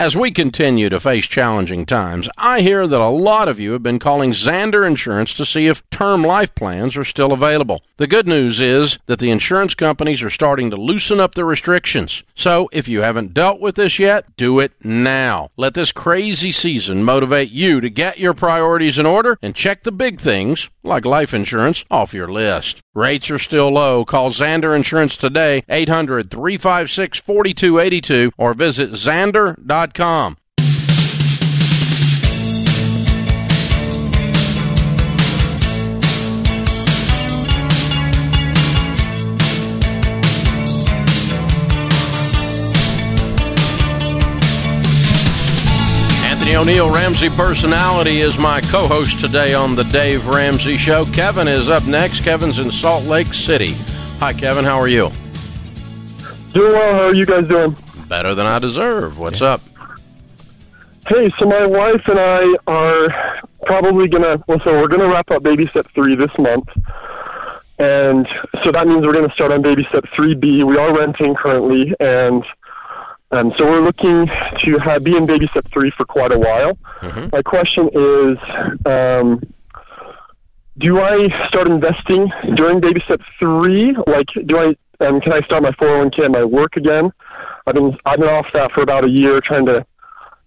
As 0.00 0.16
we 0.16 0.30
continue 0.30 0.88
to 0.88 0.98
face 0.98 1.26
challenging 1.26 1.84
times, 1.84 2.26
I 2.38 2.62
hear 2.62 2.86
that 2.86 3.00
a 3.02 3.08
lot 3.08 3.48
of 3.48 3.60
you 3.60 3.72
have 3.72 3.82
been 3.82 3.98
calling 3.98 4.32
Zander 4.32 4.86
Insurance 4.86 5.34
to 5.34 5.44
see 5.44 5.66
if 5.66 5.88
term 5.90 6.24
life 6.24 6.54
plans 6.54 6.96
are 6.96 7.04
still 7.04 7.34
available. 7.34 7.82
The 7.98 8.06
good 8.06 8.26
news 8.26 8.62
is 8.62 8.98
that 9.04 9.18
the 9.18 9.30
insurance 9.30 9.74
companies 9.74 10.22
are 10.22 10.30
starting 10.30 10.70
to 10.70 10.76
loosen 10.76 11.20
up 11.20 11.34
the 11.34 11.44
restrictions. 11.44 12.22
So 12.34 12.70
if 12.72 12.88
you 12.88 13.02
haven't 13.02 13.34
dealt 13.34 13.60
with 13.60 13.74
this 13.74 13.98
yet, 13.98 14.24
do 14.38 14.58
it 14.58 14.72
now. 14.82 15.50
Let 15.58 15.74
this 15.74 15.92
crazy 15.92 16.50
season 16.50 17.04
motivate 17.04 17.50
you 17.50 17.82
to 17.82 17.90
get 17.90 18.18
your 18.18 18.32
priorities 18.32 18.98
in 18.98 19.04
order 19.04 19.36
and 19.42 19.54
check 19.54 19.82
the 19.82 19.92
big 19.92 20.18
things, 20.18 20.70
like 20.82 21.04
life 21.04 21.34
insurance, 21.34 21.84
off 21.90 22.14
your 22.14 22.28
list. 22.28 22.80
Rates 22.94 23.30
are 23.30 23.38
still 23.38 23.70
low. 23.72 24.04
Call 24.04 24.30
Zander 24.30 24.74
Insurance 24.74 25.16
today, 25.16 25.62
800 25.68 26.30
356 26.30 27.18
4282, 27.20 28.32
or 28.36 28.54
visit 28.54 28.90
Zander.com. 28.92 30.36
Anthony 46.50 46.72
O'Neill, 46.72 46.92
Ramsey 46.92 47.30
Personality, 47.30 48.18
is 48.18 48.36
my 48.36 48.60
co 48.60 48.88
host 48.88 49.20
today 49.20 49.54
on 49.54 49.76
The 49.76 49.84
Dave 49.84 50.26
Ramsey 50.26 50.76
Show. 50.76 51.04
Kevin 51.06 51.46
is 51.46 51.68
up 51.68 51.86
next. 51.86 52.24
Kevin's 52.24 52.58
in 52.58 52.72
Salt 52.72 53.04
Lake 53.04 53.32
City. 53.32 53.74
Hi, 54.18 54.32
Kevin. 54.32 54.64
How 54.64 54.80
are 54.80 54.88
you? 54.88 55.12
Doing 56.52 56.72
well. 56.72 56.92
How 56.94 57.02
are 57.02 57.14
you 57.14 57.24
guys 57.24 57.46
doing? 57.46 57.76
Better 58.08 58.34
than 58.34 58.48
I 58.48 58.58
deserve. 58.58 59.16
What's 59.16 59.40
up? 59.40 59.60
Hey, 61.06 61.30
so 61.38 61.46
my 61.46 61.66
wife 61.66 62.02
and 62.06 62.18
I 62.18 62.42
are 62.66 63.42
probably 63.64 64.08
gonna. 64.08 64.42
Well, 64.48 64.60
so 64.64 64.72
we're 64.72 64.88
gonna 64.88 65.08
wrap 65.08 65.30
up 65.30 65.44
baby 65.44 65.68
step 65.68 65.86
three 65.94 66.16
this 66.16 66.32
month, 66.36 66.66
and 67.78 68.26
so 68.64 68.72
that 68.72 68.88
means 68.88 69.06
we're 69.06 69.14
going 69.14 69.28
to 69.28 69.34
start 69.34 69.52
on 69.52 69.62
baby 69.62 69.86
step 69.88 70.04
3B. 70.18 70.66
We 70.66 70.76
are 70.76 70.98
renting 70.98 71.34
currently, 71.34 71.94
and 71.98 72.44
um, 73.32 73.52
so 73.58 73.64
we're 73.64 73.80
looking 73.82 74.26
to 74.64 74.78
have, 74.84 75.04
be 75.04 75.16
in 75.16 75.26
baby 75.26 75.46
step 75.50 75.66
3 75.72 75.92
for 75.96 76.04
quite 76.04 76.32
a 76.32 76.38
while. 76.38 76.76
My 77.32 77.42
question 77.42 77.88
is 77.88 78.38
um, 78.86 79.40
do 80.78 80.98
I 81.00 81.28
start 81.48 81.66
investing 81.66 82.30
during 82.56 82.80
baby 82.80 83.00
step 83.04 83.20
3? 83.38 83.96
Like, 84.06 84.26
do 84.46 84.56
I 84.58 84.66
um, 85.04 85.20
can 85.20 85.32
I 85.32 85.40
start 85.42 85.62
my 85.62 85.70
401k 85.72 86.24
at 86.26 86.30
my 86.30 86.44
work 86.44 86.76
again? 86.76 87.10
I've 87.66 87.74
been 87.74 87.96
I've 88.04 88.18
been 88.18 88.28
off 88.28 88.46
that 88.54 88.72
for 88.72 88.82
about 88.82 89.04
a 89.04 89.08
year 89.08 89.40
trying 89.40 89.66
to 89.66 89.84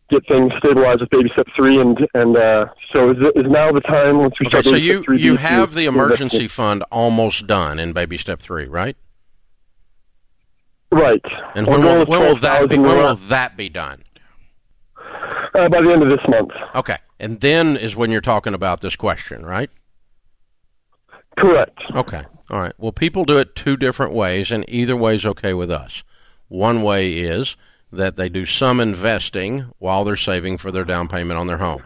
get 0.10 0.28
things 0.28 0.52
stabilized 0.60 1.02
with 1.02 1.10
baby 1.10 1.30
step 1.34 1.48
three, 1.56 1.80
and 1.80 1.98
and 2.14 2.36
uh, 2.38 2.66
so 2.94 3.12
is, 3.12 3.18
is 3.36 3.46
now 3.50 3.72
the 3.72 3.82
time 3.82 4.20
once 4.20 4.36
we 4.40 4.48
Okay, 4.48 4.62
start. 4.62 4.66
so 4.66 4.76
you 4.76 5.04
three 5.04 5.20
you 5.22 5.38
have 5.38 5.74
the 5.74 5.86
emergency 5.86 6.48
fund 6.48 6.84
almost 6.92 7.48
done 7.48 7.80
in 7.80 7.94
baby 7.94 8.18
step 8.18 8.40
three, 8.40 8.68
right? 8.68 8.96
Right? 10.94 11.22
And 11.56 11.68
when 11.68 11.84
will, 11.84 12.06
when 12.06 12.22
will 12.22 12.38
that 12.38 12.70
be? 12.70 12.78
When 12.78 12.98
will 12.98 13.16
that 13.16 13.58
be 13.58 13.70
done? 13.70 14.04
uh, 15.56 15.70
by 15.70 15.82
the 15.82 15.92
end 15.92 16.04
of 16.04 16.10
this 16.10 16.28
month. 16.28 16.52
Okay, 16.76 16.98
and 17.20 17.40
then 17.42 17.78
is 17.78 17.96
when 17.96 18.12
you're 18.12 18.22
talking 18.22 18.54
about 18.54 18.82
this 18.82 18.96
question, 18.96 19.46
right? 19.46 19.70
Correct. 21.38 21.80
Okay. 21.96 22.24
All 22.50 22.60
right. 22.60 22.74
Well, 22.78 22.92
people 22.92 23.26
do 23.26 23.38
it 23.38 23.56
two 23.56 23.78
different 23.78 24.14
ways, 24.14 24.52
and 24.52 24.66
either 24.68 24.96
way 24.96 25.16
is 25.16 25.26
okay 25.26 25.54
with 25.54 25.72
us. 25.72 26.04
One 26.48 26.84
way 26.84 27.14
is 27.14 27.56
that 27.92 28.16
they 28.16 28.30
do 28.30 28.46
some 28.46 28.80
investing 28.80 29.72
while 29.80 30.04
they're 30.04 30.16
saving 30.16 30.58
for 30.58 30.72
their 30.72 30.84
down 30.84 31.08
payment 31.08 31.40
on 31.40 31.48
their 31.48 31.58
home. 31.58 31.84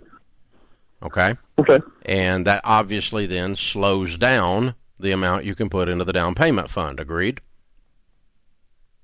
Okay? 1.01 1.35
Okay. 1.59 1.79
And 2.03 2.45
that 2.47 2.61
obviously 2.63 3.25
then 3.25 3.55
slows 3.55 4.17
down 4.17 4.75
the 4.99 5.11
amount 5.11 5.45
you 5.45 5.55
can 5.55 5.69
put 5.69 5.89
into 5.89 6.03
the 6.03 6.13
down 6.13 6.33
payment 6.33 6.69
fund. 6.69 6.99
Agreed? 6.99 7.39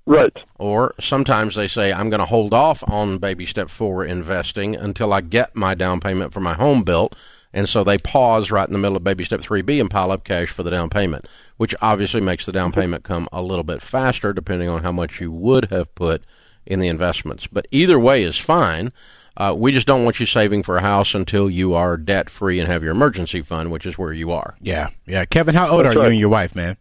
Right. 0.06 0.36
Or 0.58 0.94
sometimes 1.00 1.54
they 1.54 1.68
say, 1.68 1.92
I'm 1.92 2.10
going 2.10 2.20
to 2.20 2.26
hold 2.26 2.52
off 2.52 2.82
on 2.88 3.18
baby 3.18 3.46
step 3.46 3.70
four 3.70 4.04
investing 4.04 4.76
until 4.76 5.12
I 5.12 5.22
get 5.22 5.56
my 5.56 5.74
down 5.74 6.00
payment 6.00 6.32
for 6.32 6.40
my 6.40 6.54
home 6.54 6.82
built. 6.82 7.16
And 7.54 7.68
so 7.68 7.84
they 7.84 7.98
pause 7.98 8.50
right 8.50 8.66
in 8.66 8.72
the 8.72 8.78
middle 8.78 8.96
of 8.96 9.04
baby 9.04 9.24
step 9.24 9.40
3B 9.40 9.80
and 9.80 9.90
pile 9.90 10.10
up 10.10 10.24
cash 10.24 10.48
for 10.48 10.62
the 10.62 10.70
down 10.70 10.90
payment, 10.90 11.26
which 11.56 11.74
obviously 11.80 12.20
makes 12.20 12.44
the 12.44 12.52
down 12.52 12.72
payment 12.72 13.04
come 13.04 13.28
a 13.32 13.40
little 13.40 13.64
bit 13.64 13.80
faster 13.80 14.32
depending 14.32 14.68
on 14.68 14.82
how 14.82 14.92
much 14.92 15.20
you 15.20 15.30
would 15.30 15.66
have 15.66 15.94
put 15.94 16.22
in 16.66 16.80
the 16.80 16.88
investments. 16.88 17.46
But 17.46 17.66
either 17.70 17.98
way 17.98 18.24
is 18.24 18.36
fine. 18.36 18.92
Uh, 19.36 19.54
we 19.56 19.72
just 19.72 19.86
don't 19.86 20.04
want 20.04 20.20
you 20.20 20.26
saving 20.26 20.62
for 20.62 20.76
a 20.76 20.80
house 20.80 21.14
until 21.14 21.50
you 21.50 21.74
are 21.74 21.96
debt 21.96 22.30
free 22.30 22.60
and 22.60 22.70
have 22.70 22.82
your 22.82 22.92
emergency 22.92 23.42
fund, 23.42 23.72
which 23.72 23.86
is 23.86 23.98
where 23.98 24.12
you 24.12 24.30
are. 24.30 24.56
Yeah, 24.60 24.90
yeah. 25.06 25.24
Kevin, 25.24 25.54
how 25.54 25.68
old 25.70 25.84
That's 25.84 25.96
are 25.96 26.02
you 26.02 26.08
and 26.08 26.18
your 26.18 26.28
wife, 26.28 26.54
man? 26.54 26.76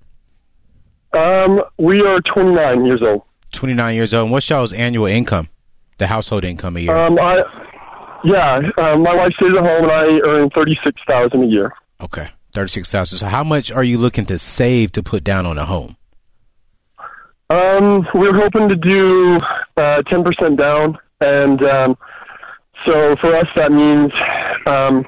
Um, 1.13 1.61
we 1.77 2.01
are 2.01 2.19
29 2.21 2.85
years 2.85 3.01
old. 3.03 3.21
Twenty 3.51 3.75
nine 3.75 3.93
years 3.95 4.13
old. 4.15 4.23
And 4.23 4.31
what's 4.31 4.49
y'all's 4.49 4.73
annual 4.73 5.05
income? 5.05 5.47
The 5.99 6.07
household 6.07 6.43
income 6.43 6.75
a 6.75 6.79
year. 6.79 6.95
Um, 6.97 7.19
I, 7.19 7.43
yeah, 8.23 8.55
um, 8.79 9.03
my 9.03 9.13
wife 9.15 9.31
stays 9.33 9.51
at 9.55 9.63
home, 9.63 9.83
and 9.83 9.91
I 9.91 10.27
earn 10.27 10.49
36,000 10.49 11.43
a 11.43 11.45
year. 11.45 11.71
okay, 12.01 12.29
thirty 12.51 12.69
six 12.69 12.91
thousand. 12.91 13.19
So 13.19 13.27
how 13.27 13.43
much 13.43 13.71
are 13.71 13.83
you 13.83 13.99
looking 13.99 14.25
to 14.25 14.39
save 14.39 14.91
to 14.93 15.03
put 15.03 15.23
down 15.23 15.45
on 15.45 15.59
a 15.59 15.65
home? 15.65 15.95
Um, 17.51 18.07
we're 18.15 18.33
hoping 18.35 18.69
to 18.69 18.75
do 18.75 19.37
uh, 19.77 20.01
10% 20.09 20.57
down, 20.57 20.97
and 21.21 21.61
um, 21.61 21.97
so 22.85 23.15
for 23.21 23.35
us 23.35 23.47
that 23.55 23.71
means 23.71 24.11
um, 24.65 25.05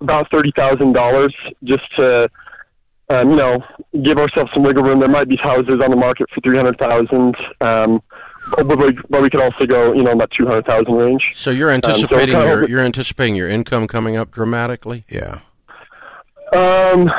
about 0.00 0.28
$30,000 0.32 1.30
just 1.62 1.84
to, 1.96 2.28
um, 3.10 3.30
you 3.30 3.36
know, 3.36 3.58
give 4.02 4.18
ourselves 4.18 4.50
some 4.54 4.62
wiggle 4.62 4.82
room. 4.82 5.00
There 5.00 5.08
might 5.08 5.28
be 5.28 5.36
houses 5.36 5.80
on 5.82 5.90
the 5.90 5.96
market 5.96 6.28
for 6.34 6.40
300000 6.42 7.34
um, 7.60 8.02
but 8.56 8.66
we, 8.78 8.98
but 9.10 9.20
we 9.22 9.28
could 9.28 9.42
also 9.42 9.66
go, 9.66 9.92
you 9.92 10.02
know, 10.02 10.12
in 10.12 10.18
that 10.18 10.30
200000 10.32 10.92
range. 10.94 11.22
So 11.34 11.50
you're 11.50 11.70
anticipating 11.70 12.34
kind 12.34 12.48
of- 12.50 12.60
your 12.60 12.68
you're 12.68 12.80
anticipating 12.80 13.36
your 13.36 13.48
income 13.48 13.86
coming 13.86 14.16
up 14.16 14.30
dramatically. 14.30 15.04
Yeah. 15.08 15.40
Um, 16.52 17.10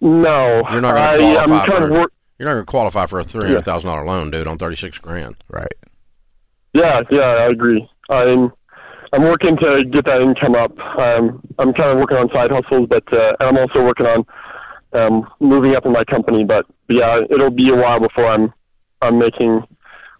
no. 0.00 0.62
You're 0.70 0.80
not 0.80 1.16
going 1.16 1.20
to 1.20 1.46
qualify 1.46 1.66
kind 1.66 1.78
for. 1.78 1.84
of 1.84 1.90
work- 1.90 2.12
You're 2.38 2.48
not 2.48 2.54
going 2.54 2.64
to 2.66 2.70
qualify 2.70 3.06
for 3.06 3.20
a 3.20 3.24
three 3.24 3.42
hundred 3.46 3.64
thousand 3.64 3.88
dollar 3.88 4.04
loan, 4.04 4.30
dude, 4.30 4.46
on 4.46 4.58
thirty 4.58 4.76
six 4.76 4.98
grand. 4.98 5.36
Right. 5.48 5.72
Yeah, 6.72 7.00
yeah, 7.10 7.20
I 7.20 7.50
agree. 7.50 7.88
I'm 8.08 8.52
I'm 9.12 9.22
working 9.24 9.56
to 9.58 9.84
get 9.90 10.06
that 10.06 10.20
income 10.22 10.54
up. 10.54 10.76
Um, 10.98 11.42
I'm 11.58 11.72
kind 11.74 11.90
of 11.90 11.98
working 11.98 12.16
on 12.16 12.28
side 12.32 12.50
hustles, 12.50 12.88
but 12.88 13.04
uh, 13.12 13.34
and 13.40 13.48
I'm 13.48 13.58
also 13.58 13.82
working 13.84 14.06
on 14.06 14.24
um, 14.92 15.28
moving 15.40 15.74
up 15.74 15.86
in 15.86 15.92
my 15.92 16.04
company. 16.04 16.44
But 16.44 16.66
yeah, 16.88 17.20
it'll 17.30 17.50
be 17.50 17.70
a 17.70 17.76
while 17.76 18.00
before 18.00 18.26
I'm 18.26 18.52
I'm 19.02 19.18
making 19.18 19.62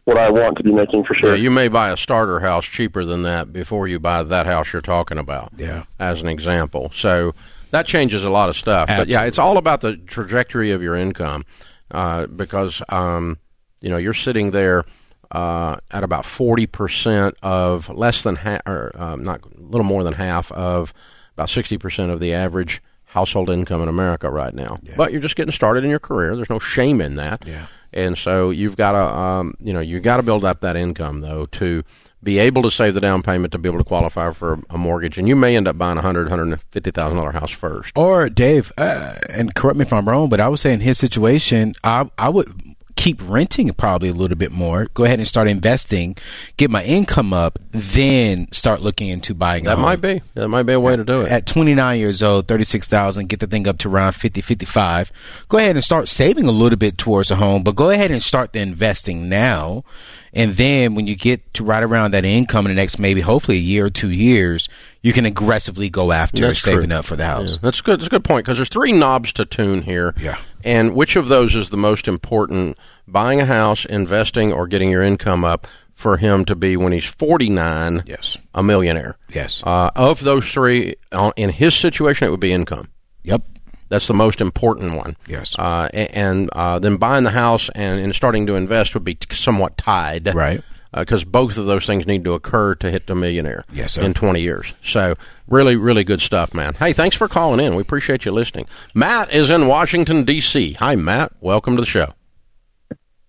what 0.05 0.17
I 0.17 0.31
want 0.31 0.57
to 0.57 0.63
be 0.63 0.73
making 0.73 1.05
for 1.05 1.15
sure. 1.15 1.37
Yeah, 1.37 1.43
you 1.43 1.51
may 1.51 1.69
buy 1.69 1.91
a 1.91 1.97
starter 1.97 2.41
house 2.41 2.65
cheaper 2.65 3.05
than 3.05 3.23
that 3.23 3.53
before 3.53 3.87
you 3.87 3.99
buy 3.99 4.23
that 4.23 4.47
house 4.47 4.73
you're 4.73 4.83
talking 4.83 5.19
about. 5.19 5.53
Yeah. 5.57 5.85
As 5.99 6.23
an 6.23 6.29
example, 6.29 6.91
so 6.95 7.35
that 7.71 7.87
changes 7.87 8.25
a 8.25 8.31
lot 8.31 8.49
of 8.49 8.57
stuff. 8.57 8.89
But 8.89 9.09
yeah, 9.09 9.25
it's 9.25 9.39
all 9.39 9.59
about 9.59 9.81
the 9.81 9.97
trajectory 9.97 10.73
of 10.73 10.83
your 10.83 10.97
income, 10.97 11.45
uh, 11.91 12.27
because 12.27 12.83
um, 12.89 13.39
you 13.81 13.91
know 13.91 13.97
you're 13.97 14.15
sitting 14.15 14.51
there. 14.51 14.85
Uh, 15.33 15.77
at 15.93 16.03
about 16.03 16.27
forty 16.27 16.67
percent 16.67 17.37
of 17.41 17.89
less 17.89 18.25
than 18.25 18.35
half, 18.35 18.61
or 18.67 18.91
um, 18.97 19.23
not 19.23 19.41
a 19.45 19.61
little 19.61 19.85
more 19.85 20.03
than 20.03 20.13
half 20.13 20.51
of 20.51 20.93
about 21.35 21.49
sixty 21.49 21.79
percent 21.79 22.11
of 22.11 22.19
the 22.19 22.35
average 22.35 22.83
household 23.11 23.51
income 23.51 23.83
in 23.83 23.89
America 23.89 24.31
right 24.31 24.55
now. 24.55 24.79
But 24.97 25.11
you're 25.13 25.21
just 25.21 25.35
getting 25.35 25.53
started 25.53 25.83
in 25.83 25.91
your 25.91 25.99
career. 25.99 26.37
There's 26.37 26.51
no 26.51 26.61
shame 26.61 27.01
in 27.01 27.17
that. 27.17 27.45
Yeah. 27.47 27.67
And 27.93 28.17
so 28.17 28.51
you've 28.51 28.77
got 28.77 28.93
to, 28.93 29.03
um, 29.03 29.55
you 29.59 29.73
know, 29.73 29.81
you've 29.81 30.05
got 30.05 30.19
to 30.19 30.23
build 30.23 30.45
up 30.45 30.61
that 30.61 30.77
income 30.77 31.19
though 31.21 31.47
to 31.47 31.83
be 32.23 32.39
able 32.39 32.63
to 32.63 32.71
save 32.71 32.95
the 32.95 33.01
down 33.01 33.23
payment 33.23 33.51
to 33.53 33.59
be 33.59 33.69
able 33.69 33.79
to 33.79 33.85
qualify 33.85 34.33
for 34.33 34.61
a 34.71 34.79
mortgage. 34.79 35.19
And 35.19 35.27
you 35.27 35.35
may 35.35 35.57
end 35.57 35.67
up 35.67 35.77
buying 35.77 35.99
a 35.99 36.03
hundred, 36.03 36.29
hundred 36.29 36.49
and 36.53 36.63
fifty 36.71 36.93
thousand 36.93 37.17
dollar 37.17 37.33
house 37.33 37.51
first. 37.51 37.93
Or 37.97 38.29
Dave, 38.29 38.73
uh, 38.79 39.17
and 39.29 39.55
correct 39.57 39.77
me 39.77 39.83
if 39.83 39.93
I'm 39.93 40.09
wrong, 40.09 40.29
but 40.29 40.41
I 40.41 40.49
would 40.49 40.61
say 40.61 40.73
in 40.73 40.81
his 40.81 40.99
situation, 40.99 41.75
I 41.83 42.09
I 42.17 42.29
would 42.29 42.53
keep 42.97 43.21
renting 43.29 43.71
probably 43.73 44.09
a 44.09 44.13
little 44.13 44.37
bit 44.37 44.53
more. 44.53 44.87
Go 44.95 45.05
ahead 45.05 45.19
and 45.19 45.27
start 45.29 45.49
investing, 45.49 46.17
get 46.57 46.71
my 46.71 46.83
income 46.85 47.33
up, 47.33 47.59
then 47.71 48.51
start 48.53 48.81
looking 48.81 49.09
into 49.09 49.35
buying. 49.35 49.67
a 49.67 49.71
That 49.71 49.79
might 49.79 50.01
be, 50.01 50.23
that 50.35 50.49
might 50.49 50.65
be 50.65 50.73
a 50.73 50.81
way 50.81 50.97
to 50.97 51.05
do 51.05 51.23
it. 51.23 51.31
At 51.31 51.47
29 51.47 51.99
years 51.99 52.23
old, 52.23 52.49
36,000, 52.49 53.29
get 53.29 53.41
the 53.41 53.47
thing 53.47 53.67
up 53.67 53.79
to 53.79 53.89
around 53.89 54.13
50, 54.13 54.41
55. 54.41 55.13
Go 55.49 55.59
ahead 55.59 55.77
and 55.77 55.85
start 55.85 56.09
saving 56.09 56.47
a 56.47 56.51
little 56.51 56.79
bit 56.79 56.99
towards 56.99 57.31
a 57.31 57.37
home, 57.37 57.63
but 57.63 57.75
go 57.77 57.91
ahead 57.91 58.11
and 58.11 58.23
start 58.23 58.53
the 58.53 58.61
investing 58.61 59.29
now. 59.29 59.85
And 60.33 60.53
then 60.53 60.95
when 60.95 61.07
you 61.09 61.17
get 61.17 61.53
to 61.55 61.65
right 61.65 61.83
around 61.83 62.13
that 62.13 62.25
income 62.25 62.67
in 62.67 62.71
the 62.71 62.77
next 62.77 62.99
maybe 63.01 63.21
hopefully 63.21 63.57
a 63.57 63.61
year 63.61 63.87
or 63.87 63.91
two 63.91 64.11
years, 64.11 64.69
you 65.03 65.13
can 65.13 65.27
aggressively 65.27 65.91
go 65.91 66.13
after 66.13 66.43
That's 66.43 66.63
saving 66.63 66.91
true. 66.91 66.99
up 66.99 67.05
for 67.05 67.17
the 67.17 67.25
house. 67.27 67.53
Yeah, 67.53 67.59
that's 67.63 67.81
good. 67.81 67.99
That's 67.99 68.07
a 68.07 68.11
good 68.11 68.25
point 68.25 68.45
because 68.45 68.59
there's 68.59 68.69
three 68.69 68.93
knobs 68.93 69.33
to 69.35 69.45
tune 69.45 69.83
here. 69.83 70.15
Yeah. 70.21 70.39
And 70.65 70.95
which 70.95 71.17
of 71.17 71.29
those 71.29 71.55
is 71.55 71.71
the 71.71 71.77
most 71.77 72.09
important? 72.09 72.79
Buying 73.09 73.41
a 73.41 73.47
house, 73.47 73.85
investing, 73.85 74.53
or 74.53 74.67
getting 74.67 74.91
your 74.91 75.03
income 75.03 75.45
up 75.45 75.67
for 75.95 76.17
him 76.17 76.45
to 76.47 76.55
be 76.55 76.77
when 76.77 76.93
he's 76.93 77.05
49 77.05 78.05
Yes. 78.07 78.37
a 78.55 78.63
millionaire. 78.63 79.17
Yes. 79.29 79.63
Uh, 79.65 79.91
of 79.95 80.21
those 80.21 80.51
three, 80.51 80.95
in 81.37 81.51
his 81.51 81.75
situation, 81.75 82.27
it 82.29 82.31
would 82.31 82.41
be 82.41 82.53
income. 82.53 82.89
Yep. 83.25 83.43
That's 83.91 84.07
the 84.07 84.15
most 84.15 84.41
important 84.41 84.95
one. 84.97 85.17
Yes. 85.27 85.59
Uh, 85.59 85.89
and 85.93 86.49
uh, 86.53 86.79
then 86.79 86.97
buying 86.97 87.25
the 87.25 87.31
house 87.31 87.69
and, 87.75 87.99
and 88.01 88.15
starting 88.15 88.47
to 88.47 88.55
invest 88.55 88.95
would 88.95 89.05
be 89.05 89.17
t- 89.17 89.35
somewhat 89.35 89.77
tied. 89.77 90.33
Right. 90.35 90.63
Uh, 90.93 91.01
because 91.03 91.23
both 91.23 91.57
of 91.57 91.67
those 91.67 91.87
things 91.87 92.05
need 92.07 92.25
to 92.25 92.33
occur 92.33 92.75
to 92.75 92.91
hit 92.91 93.07
the 93.07 93.15
millionaire 93.15 93.65
Yes, 93.73 93.93
sir. 93.93 94.03
in 94.03 94.13
20 94.13 94.41
years. 94.41 94.75
So, 94.83 95.15
really, 95.47 95.77
really 95.77 96.03
good 96.03 96.21
stuff, 96.21 96.53
man. 96.53 96.75
Hey, 96.75 96.93
thanks 96.93 97.15
for 97.17 97.29
calling 97.29 97.65
in. 97.65 97.77
We 97.77 97.83
appreciate 97.83 98.25
you 98.25 98.33
listening. 98.33 98.67
Matt 98.93 99.33
is 99.33 99.51
in 99.51 99.69
Washington, 99.69 100.25
D.C. 100.25 100.73
Hi, 100.75 100.97
Matt. 100.97 101.33
Welcome 101.41 101.77
to 101.77 101.83
the 101.83 101.87
show. 101.87 102.15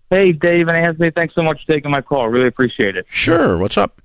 Hey, 0.09 0.31
Dave 0.31 0.67
and 0.69 0.75
Anthony, 0.77 1.11
thanks 1.11 1.35
so 1.35 1.43
much 1.43 1.63
for 1.65 1.73
taking 1.73 1.91
my 1.91 2.01
call. 2.01 2.27
Really 2.29 2.47
appreciate 2.47 2.97
it. 2.97 3.05
Sure. 3.07 3.57
What's 3.59 3.77
up? 3.77 4.01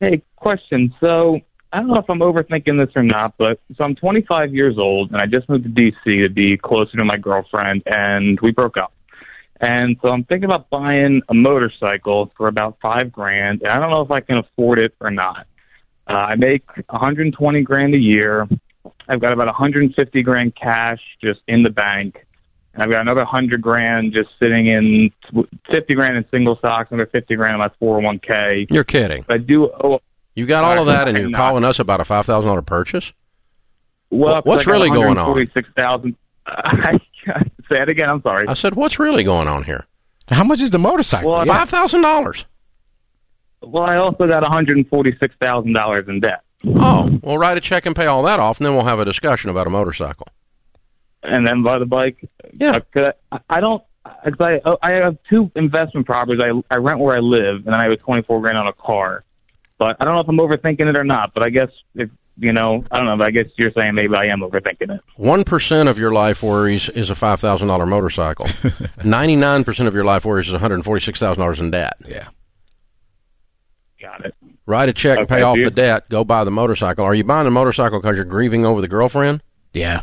Hey, 0.00 0.22
question. 0.36 0.94
So, 1.00 1.40
I 1.70 1.80
don't 1.80 1.88
know 1.88 1.98
if 1.98 2.08
I'm 2.08 2.20
overthinking 2.20 2.84
this 2.84 2.96
or 2.96 3.02
not, 3.02 3.34
but 3.36 3.60
so 3.76 3.84
I'm 3.84 3.94
25 3.94 4.54
years 4.54 4.78
old 4.78 5.12
and 5.12 5.20
I 5.20 5.26
just 5.26 5.48
moved 5.50 5.64
to 5.64 5.70
DC 5.70 6.22
to 6.24 6.30
be 6.30 6.56
closer 6.56 6.96
to 6.96 7.04
my 7.04 7.18
girlfriend, 7.18 7.82
and 7.84 8.40
we 8.40 8.52
broke 8.52 8.78
up. 8.78 8.92
And 9.60 9.96
so 10.02 10.08
I'm 10.08 10.24
thinking 10.24 10.44
about 10.44 10.70
buying 10.70 11.22
a 11.28 11.34
motorcycle 11.34 12.32
for 12.36 12.46
about 12.48 12.78
five 12.80 13.10
grand, 13.10 13.62
and 13.62 13.70
I 13.70 13.78
don't 13.80 13.90
know 13.90 14.02
if 14.02 14.10
I 14.10 14.20
can 14.20 14.38
afford 14.38 14.78
it 14.78 14.94
or 15.00 15.10
not. 15.10 15.46
Uh, 16.06 16.12
I 16.12 16.34
make 16.36 16.64
120 16.88 17.62
grand 17.62 17.94
a 17.94 17.98
year. 17.98 18.48
I've 19.08 19.20
got 19.20 19.32
about 19.32 19.46
150 19.46 20.22
grand 20.22 20.54
cash 20.54 21.00
just 21.22 21.40
in 21.48 21.62
the 21.62 21.70
bank. 21.70 22.24
And 22.74 22.82
I've 22.82 22.90
got 22.90 23.00
another 23.00 23.22
100 23.22 23.60
grand 23.60 24.12
just 24.12 24.28
sitting 24.38 24.66
in 24.68 25.10
50 25.70 25.94
grand 25.94 26.16
in 26.16 26.24
single 26.30 26.56
stocks, 26.56 26.90
another 26.92 27.06
50 27.10 27.34
grand 27.36 27.54
in 27.54 27.58
my 27.58 27.68
401k. 27.82 28.70
You're 28.70 28.84
kidding. 28.84 29.24
But 29.26 29.34
I 29.34 29.38
do 29.38 29.70
owe, 29.70 30.00
You 30.34 30.46
got 30.46 30.62
all 30.64 30.78
of 30.78 30.86
that, 30.86 31.08
and 31.08 31.18
you're 31.18 31.30
not. 31.30 31.38
calling 31.38 31.64
us 31.64 31.78
about 31.80 32.00
a 32.00 32.04
$5,000 32.04 32.64
purchase? 32.64 33.12
well, 34.10 34.40
What's 34.44 34.66
really 34.66 34.88
going 34.90 35.18
on? 35.18 35.26
146,000. 35.34 36.16
I, 36.46 37.00
Say 37.70 37.80
it 37.82 37.88
again. 37.88 38.08
I'm 38.08 38.22
sorry. 38.22 38.46
I 38.48 38.54
said, 38.54 38.74
what's 38.74 38.98
really 38.98 39.24
going 39.24 39.46
on 39.48 39.64
here? 39.64 39.86
How 40.28 40.44
much 40.44 40.60
is 40.60 40.70
the 40.70 40.78
motorcycle? 40.78 41.30
Well, 41.30 41.44
Five 41.46 41.68
thousand 41.70 42.02
dollars. 42.02 42.44
Well, 43.62 43.82
I 43.84 43.96
also 43.96 44.26
got 44.28 44.42
$146,000 44.44 46.08
in 46.08 46.20
debt. 46.20 46.42
Oh, 46.66 47.08
well, 47.22 47.38
write 47.38 47.56
a 47.56 47.60
check 47.60 47.86
and 47.86 47.94
pay 47.96 48.06
all 48.06 48.22
that 48.24 48.38
off, 48.40 48.58
and 48.58 48.66
then 48.66 48.74
we'll 48.74 48.84
have 48.84 49.00
a 49.00 49.04
discussion 49.04 49.50
about 49.50 49.66
a 49.66 49.70
motorcycle. 49.70 50.26
And 51.22 51.46
then 51.46 51.62
buy 51.62 51.78
the 51.78 51.86
bike. 51.86 52.24
Yeah. 52.52 52.76
Uh, 52.76 52.80
'cause 52.92 53.12
I, 53.32 53.38
I 53.50 53.60
don't. 53.60 53.82
Cause 54.04 54.34
I 54.40 54.60
oh, 54.64 54.78
I 54.80 54.92
have 54.92 55.18
two 55.28 55.50
investment 55.54 56.06
properties. 56.06 56.40
I 56.42 56.74
I 56.74 56.78
rent 56.78 56.98
where 57.00 57.16
I 57.16 57.20
live, 57.20 57.56
and 57.56 57.66
then 57.66 57.74
I 57.74 57.90
have 57.90 57.98
24 57.98 58.40
grand 58.40 58.56
on 58.56 58.66
a 58.68 58.72
car. 58.72 59.24
But 59.76 59.96
I 60.00 60.04
don't 60.04 60.14
know 60.14 60.20
if 60.20 60.28
I'm 60.28 60.38
overthinking 60.38 60.88
it 60.88 60.96
or 60.96 61.04
not. 61.04 61.34
But 61.34 61.42
I 61.42 61.50
guess 61.50 61.68
if 61.94 62.08
you 62.38 62.52
know, 62.52 62.84
I 62.90 62.96
don't 62.98 63.06
know. 63.06 63.16
But 63.16 63.26
I 63.28 63.30
guess 63.30 63.46
you're 63.56 63.72
saying 63.72 63.94
maybe 63.94 64.14
I 64.14 64.26
am 64.26 64.40
overthinking 64.40 64.94
it. 64.94 65.00
One 65.16 65.44
percent 65.44 65.88
of 65.88 65.98
your 65.98 66.12
life 66.12 66.42
worries 66.42 66.88
is 66.88 67.10
a 67.10 67.14
five 67.14 67.40
thousand 67.40 67.68
dollar 67.68 67.86
motorcycle. 67.86 68.46
Ninety 69.04 69.36
nine 69.36 69.64
percent 69.64 69.88
of 69.88 69.94
your 69.94 70.04
life 70.04 70.24
worries 70.24 70.46
is 70.46 70.52
one 70.52 70.60
hundred 70.60 70.82
forty 70.84 71.04
six 71.04 71.18
thousand 71.20 71.40
dollars 71.40 71.60
in 71.60 71.70
debt. 71.70 71.94
Yeah. 72.06 72.28
Got 74.00 74.24
it. 74.26 74.34
Write 74.66 74.88
a 74.88 74.92
check 74.92 75.18
and 75.18 75.28
pay 75.28 75.42
off 75.42 75.56
you- 75.56 75.64
the 75.64 75.70
debt. 75.70 76.08
Go 76.08 76.24
buy 76.24 76.44
the 76.44 76.50
motorcycle. 76.50 77.04
Are 77.04 77.14
you 77.14 77.24
buying 77.24 77.44
the 77.44 77.50
motorcycle 77.50 78.00
because 78.00 78.16
you're 78.16 78.24
grieving 78.24 78.64
over 78.64 78.80
the 78.80 78.88
girlfriend? 78.88 79.42
Yeah. 79.72 80.02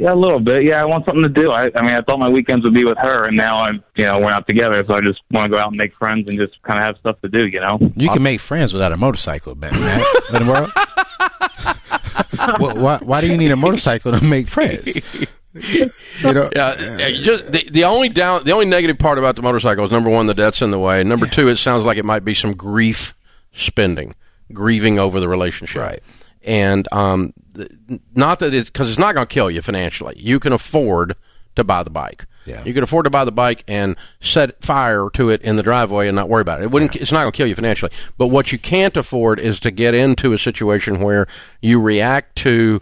Yeah, 0.00 0.12
a 0.12 0.14
little 0.14 0.40
bit. 0.40 0.64
Yeah, 0.64 0.80
I 0.80 0.84
want 0.84 1.04
something 1.04 1.22
to 1.22 1.28
do. 1.28 1.50
I, 1.50 1.70
I 1.74 1.82
mean, 1.82 1.94
I 1.94 2.02
thought 2.02 2.18
my 2.18 2.28
weekends 2.28 2.64
would 2.64 2.74
be 2.74 2.84
with 2.84 2.98
her, 2.98 3.26
and 3.26 3.36
now 3.36 3.62
I'm, 3.62 3.82
you 3.96 4.04
know, 4.04 4.18
we're 4.18 4.30
not 4.30 4.46
together, 4.46 4.84
so 4.86 4.94
I 4.94 5.00
just 5.00 5.20
want 5.30 5.44
to 5.44 5.56
go 5.56 5.58
out 5.58 5.68
and 5.68 5.76
make 5.76 5.94
friends 5.96 6.28
and 6.28 6.38
just 6.38 6.60
kind 6.62 6.78
of 6.78 6.84
have 6.84 6.96
stuff 6.98 7.20
to 7.22 7.28
do. 7.28 7.46
You 7.46 7.60
know. 7.60 7.78
You 7.96 8.08
can 8.10 8.22
make 8.22 8.40
friends 8.40 8.72
without 8.72 8.92
a 8.92 8.96
motorcycle, 8.96 9.54
man. 9.54 9.72
Matt, 9.72 10.06
in 10.32 10.46
the 10.46 10.50
world. 10.52 10.70
Wh- 12.38 12.76
why, 12.80 12.98
why 13.02 13.20
do 13.20 13.26
you 13.26 13.36
need 13.36 13.50
a 13.50 13.56
motorcycle 13.56 14.12
to 14.12 14.24
make 14.24 14.48
friends? 14.48 14.94
You 15.54 15.90
know, 16.22 16.48
Yeah, 16.54 16.96
yeah, 16.98 17.06
you 17.08 17.24
just 17.24 17.50
the, 17.50 17.68
the 17.70 17.84
only 17.84 18.08
down 18.10 18.44
the 18.44 18.52
only 18.52 18.66
negative 18.66 18.98
part 18.98 19.18
about 19.18 19.34
the 19.36 19.42
motorcycle 19.42 19.84
is 19.84 19.90
number 19.90 20.10
one, 20.10 20.26
the 20.26 20.34
debt's 20.34 20.62
in 20.62 20.70
the 20.70 20.78
way. 20.78 21.02
Number 21.04 21.26
two, 21.26 21.48
it 21.48 21.56
sounds 21.56 21.84
like 21.84 21.98
it 21.98 22.04
might 22.04 22.24
be 22.24 22.34
some 22.34 22.54
grief 22.54 23.14
spending, 23.52 24.14
grieving 24.52 24.98
over 24.98 25.20
the 25.20 25.28
relationship. 25.28 25.82
Right. 25.82 26.00
And 26.42 26.86
um, 26.92 27.32
th- 27.54 27.70
not 28.14 28.38
that 28.38 28.54
it's 28.54 28.70
because 28.70 28.88
it's 28.88 28.98
not 28.98 29.14
going 29.14 29.26
to 29.26 29.32
kill 29.32 29.50
you 29.50 29.60
financially. 29.62 30.14
You 30.16 30.40
can 30.40 30.52
afford 30.52 31.16
to 31.56 31.64
buy 31.64 31.82
the 31.82 31.90
bike. 31.90 32.26
Yeah. 32.46 32.64
You 32.64 32.72
can 32.72 32.82
afford 32.82 33.04
to 33.04 33.10
buy 33.10 33.24
the 33.24 33.32
bike 33.32 33.64
and 33.68 33.96
set 34.20 34.62
fire 34.64 35.10
to 35.14 35.28
it 35.28 35.42
in 35.42 35.56
the 35.56 35.62
driveway 35.62 36.08
and 36.08 36.16
not 36.16 36.28
worry 36.28 36.40
about 36.40 36.60
it. 36.60 36.64
It 36.64 36.70
wouldn't. 36.70 36.96
It's 36.96 37.12
not 37.12 37.22
going 37.22 37.32
to 37.32 37.36
kill 37.36 37.46
you 37.46 37.54
financially. 37.54 37.92
But 38.16 38.28
what 38.28 38.52
you 38.52 38.58
can't 38.58 38.96
afford 38.96 39.38
is 39.38 39.60
to 39.60 39.70
get 39.70 39.94
into 39.94 40.32
a 40.32 40.38
situation 40.38 41.00
where 41.00 41.26
you 41.60 41.80
react 41.80 42.36
to 42.36 42.80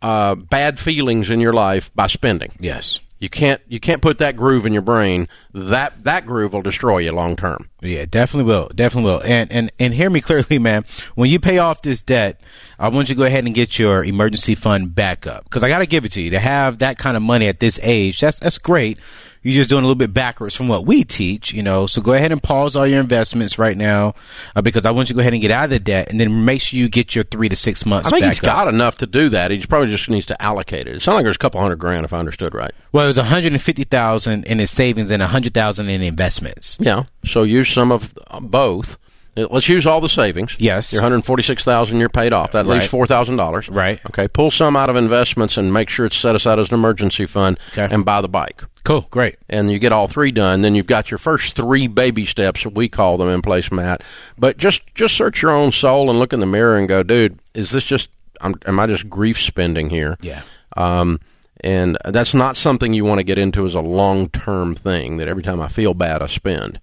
uh, 0.00 0.34
bad 0.34 0.78
feelings 0.78 1.30
in 1.30 1.40
your 1.40 1.54
life 1.54 1.90
by 1.94 2.06
spending. 2.06 2.52
yes. 2.60 3.00
You 3.24 3.30
can't 3.30 3.62
you 3.68 3.80
can't 3.80 4.02
put 4.02 4.18
that 4.18 4.36
groove 4.36 4.66
in 4.66 4.74
your 4.74 4.82
brain. 4.82 5.28
That 5.54 6.04
that 6.04 6.26
groove 6.26 6.52
will 6.52 6.60
destroy 6.60 6.98
you 6.98 7.12
long 7.12 7.36
term. 7.36 7.70
Yeah, 7.80 8.04
definitely 8.04 8.52
will. 8.52 8.68
Definitely 8.74 9.10
will. 9.10 9.22
And 9.24 9.50
and 9.50 9.72
and 9.78 9.94
hear 9.94 10.10
me 10.10 10.20
clearly, 10.20 10.58
man. 10.58 10.84
When 11.14 11.30
you 11.30 11.40
pay 11.40 11.56
off 11.56 11.80
this 11.80 12.02
debt, 12.02 12.38
I 12.78 12.88
want 12.88 13.08
you 13.08 13.14
to 13.14 13.18
go 13.18 13.24
ahead 13.24 13.46
and 13.46 13.54
get 13.54 13.78
your 13.78 14.04
emergency 14.04 14.54
fund 14.54 14.94
back 14.94 15.26
up 15.26 15.44
because 15.44 15.62
I 15.62 15.70
got 15.70 15.78
to 15.78 15.86
give 15.86 16.04
it 16.04 16.12
to 16.12 16.20
you 16.20 16.32
to 16.32 16.38
have 16.38 16.80
that 16.80 16.98
kind 16.98 17.16
of 17.16 17.22
money 17.22 17.48
at 17.48 17.60
this 17.60 17.80
age. 17.82 18.20
That's 18.20 18.38
that's 18.40 18.58
great. 18.58 18.98
You're 19.44 19.54
just 19.54 19.68
doing 19.68 19.84
a 19.84 19.86
little 19.86 19.94
bit 19.94 20.12
backwards 20.12 20.56
from 20.56 20.68
what 20.68 20.86
we 20.86 21.04
teach, 21.04 21.52
you 21.52 21.62
know. 21.62 21.86
So 21.86 22.02
go 22.02 22.14
ahead 22.14 22.32
and 22.32 22.42
pause 22.42 22.74
all 22.74 22.86
your 22.86 22.98
investments 23.00 23.58
right 23.58 23.76
now 23.76 24.14
uh, 24.56 24.62
because 24.62 24.84
I 24.86 24.90
want 24.90 25.10
you 25.10 25.12
to 25.12 25.18
go 25.18 25.20
ahead 25.20 25.34
and 25.34 25.42
get 25.42 25.50
out 25.50 25.64
of 25.64 25.70
the 25.70 25.78
debt 25.78 26.08
and 26.10 26.18
then 26.18 26.44
make 26.44 26.62
sure 26.62 26.78
you 26.78 26.88
get 26.88 27.14
your 27.14 27.24
three 27.24 27.48
to 27.50 27.54
six 27.56 27.84
months 27.86 28.08
I 28.08 28.10
think 28.12 28.22
back 28.22 28.30
he's 28.30 28.38
up. 28.40 28.44
got 28.44 28.68
enough 28.68 28.98
to 28.98 29.06
do 29.06 29.28
that. 29.28 29.50
He 29.50 29.58
just 29.58 29.68
probably 29.68 29.88
just 29.88 30.08
needs 30.08 30.26
to 30.26 30.42
allocate 30.42 30.88
it. 30.88 30.96
It 30.96 31.02
sounds 31.02 31.16
like 31.16 31.24
there's 31.24 31.36
a 31.36 31.38
couple 31.38 31.60
hundred 31.60 31.76
grand, 31.76 32.04
if 32.04 32.12
I 32.12 32.18
understood 32.18 32.54
right. 32.54 32.72
Well, 32.92 33.04
it 33.04 33.08
was 33.08 33.18
150,000 33.18 34.44
in 34.44 34.58
his 34.58 34.70
savings 34.70 35.10
and 35.10 35.20
100,000 35.20 35.88
in 35.88 36.02
investments. 36.02 36.76
Yeah. 36.80 37.04
So 37.24 37.42
use 37.42 37.68
some 37.68 37.92
of 37.92 38.16
uh, 38.28 38.40
both. 38.40 38.98
Uh, 39.36 39.46
Let's 39.50 39.68
use 39.68 39.86
all 39.86 40.00
the 40.00 40.08
savings. 40.08 40.56
Yes. 40.58 40.92
Your 40.92 41.02
146,000 41.02 41.98
you're 41.98 42.08
paid 42.08 42.32
off. 42.32 42.52
That 42.52 42.66
leaves 42.66 42.92
Right. 42.92 43.08
$4,000. 43.08 43.68
Right. 43.74 44.00
Okay. 44.06 44.28
Pull 44.28 44.50
some 44.50 44.76
out 44.76 44.88
of 44.88 44.96
investments 44.96 45.56
and 45.56 45.72
make 45.72 45.88
sure 45.88 46.06
it's 46.06 46.16
set 46.16 46.34
aside 46.34 46.58
as 46.58 46.68
an 46.68 46.74
emergency 46.74 47.26
fund 47.26 47.58
Okay. 47.76 47.88
and 47.92 48.04
buy 48.04 48.20
the 48.20 48.28
bike. 48.28 48.62
Cool, 48.84 49.06
great. 49.10 49.36
and 49.48 49.72
you 49.72 49.78
get 49.78 49.92
all 49.92 50.08
three 50.08 50.30
done, 50.30 50.60
then 50.60 50.74
you've 50.74 50.86
got 50.86 51.10
your 51.10 51.16
first 51.16 51.56
three 51.56 51.86
baby 51.86 52.26
steps, 52.26 52.66
we 52.66 52.86
call 52.86 53.16
them 53.16 53.30
in 53.30 53.40
place, 53.40 53.72
Matt. 53.72 54.02
But 54.36 54.58
just 54.58 54.82
just 54.94 55.16
search 55.16 55.40
your 55.40 55.52
own 55.52 55.72
soul 55.72 56.10
and 56.10 56.18
look 56.18 56.34
in 56.34 56.40
the 56.40 56.44
mirror 56.46 56.76
and 56.76 56.86
go, 56.86 57.02
dude, 57.02 57.38
is 57.54 57.70
this 57.70 57.82
just? 57.82 58.10
I'm, 58.42 58.54
am 58.66 58.78
I 58.78 58.86
just 58.86 59.08
grief 59.08 59.40
spending 59.40 59.88
here? 59.88 60.18
Yeah. 60.20 60.42
Um, 60.76 61.18
and 61.62 61.96
that's 62.04 62.34
not 62.34 62.58
something 62.58 62.92
you 62.92 63.06
want 63.06 63.20
to 63.20 63.24
get 63.24 63.38
into 63.38 63.64
as 63.64 63.74
a 63.74 63.80
long 63.80 64.28
term 64.28 64.74
thing. 64.74 65.16
That 65.16 65.28
every 65.28 65.42
time 65.42 65.62
I 65.62 65.68
feel 65.68 65.94
bad, 65.94 66.20
I 66.20 66.26
spend. 66.26 66.78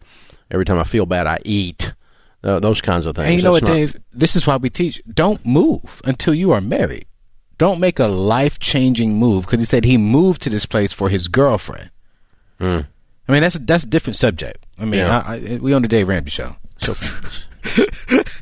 Every 0.50 0.66
time 0.66 0.80
I 0.80 0.84
feel 0.84 1.06
bad, 1.06 1.28
I 1.28 1.38
eat. 1.46 1.94
Uh, 2.43 2.60
those 2.60 2.82
kinds 2.82 3.06
of 3.06 3.15
things. 3.15 3.27
And 3.27 3.36
you 3.38 3.43
know 3.43 3.54
That's 3.54 3.63
what, 3.63 3.69
not- 3.69 3.75
Dave? 3.75 3.97
This 4.12 4.36
is 4.36 4.47
why 4.47 4.58
we 4.58 4.69
teach: 4.69 5.01
don't 5.12 5.45
move 5.45 6.01
until 6.06 6.34
you 6.34 6.51
are 6.51 6.62
married. 6.62 7.06
Don't 7.58 7.80
make 7.80 7.99
a 7.99 8.08
life 8.08 8.58
changing 8.58 9.19
move 9.19 9.45
because 9.45 9.60
he 9.60 9.65
said 9.65 9.86
he 9.86 9.97
moved 9.97 10.41
to 10.41 10.49
this 10.49 10.65
place 10.65 10.91
for 10.91 11.10
his 11.10 11.27
girlfriend. 11.27 11.91
I 12.60 12.86
mean, 13.27 13.41
that's 13.41 13.56
a, 13.56 13.60
that's 13.60 13.84
a 13.84 13.88
different 13.88 14.17
subject. 14.17 14.65
I 14.80 14.86
mean. 14.86 14.99
Yeah. 15.01 15.23
I, 15.25 15.36
I, 15.36 15.60
we 15.62 15.73
on 15.73 15.82
the 15.84 15.88
Dave 15.88 16.08
Ramsey 16.08 16.32
show. 16.32 16.56
So 16.77 16.93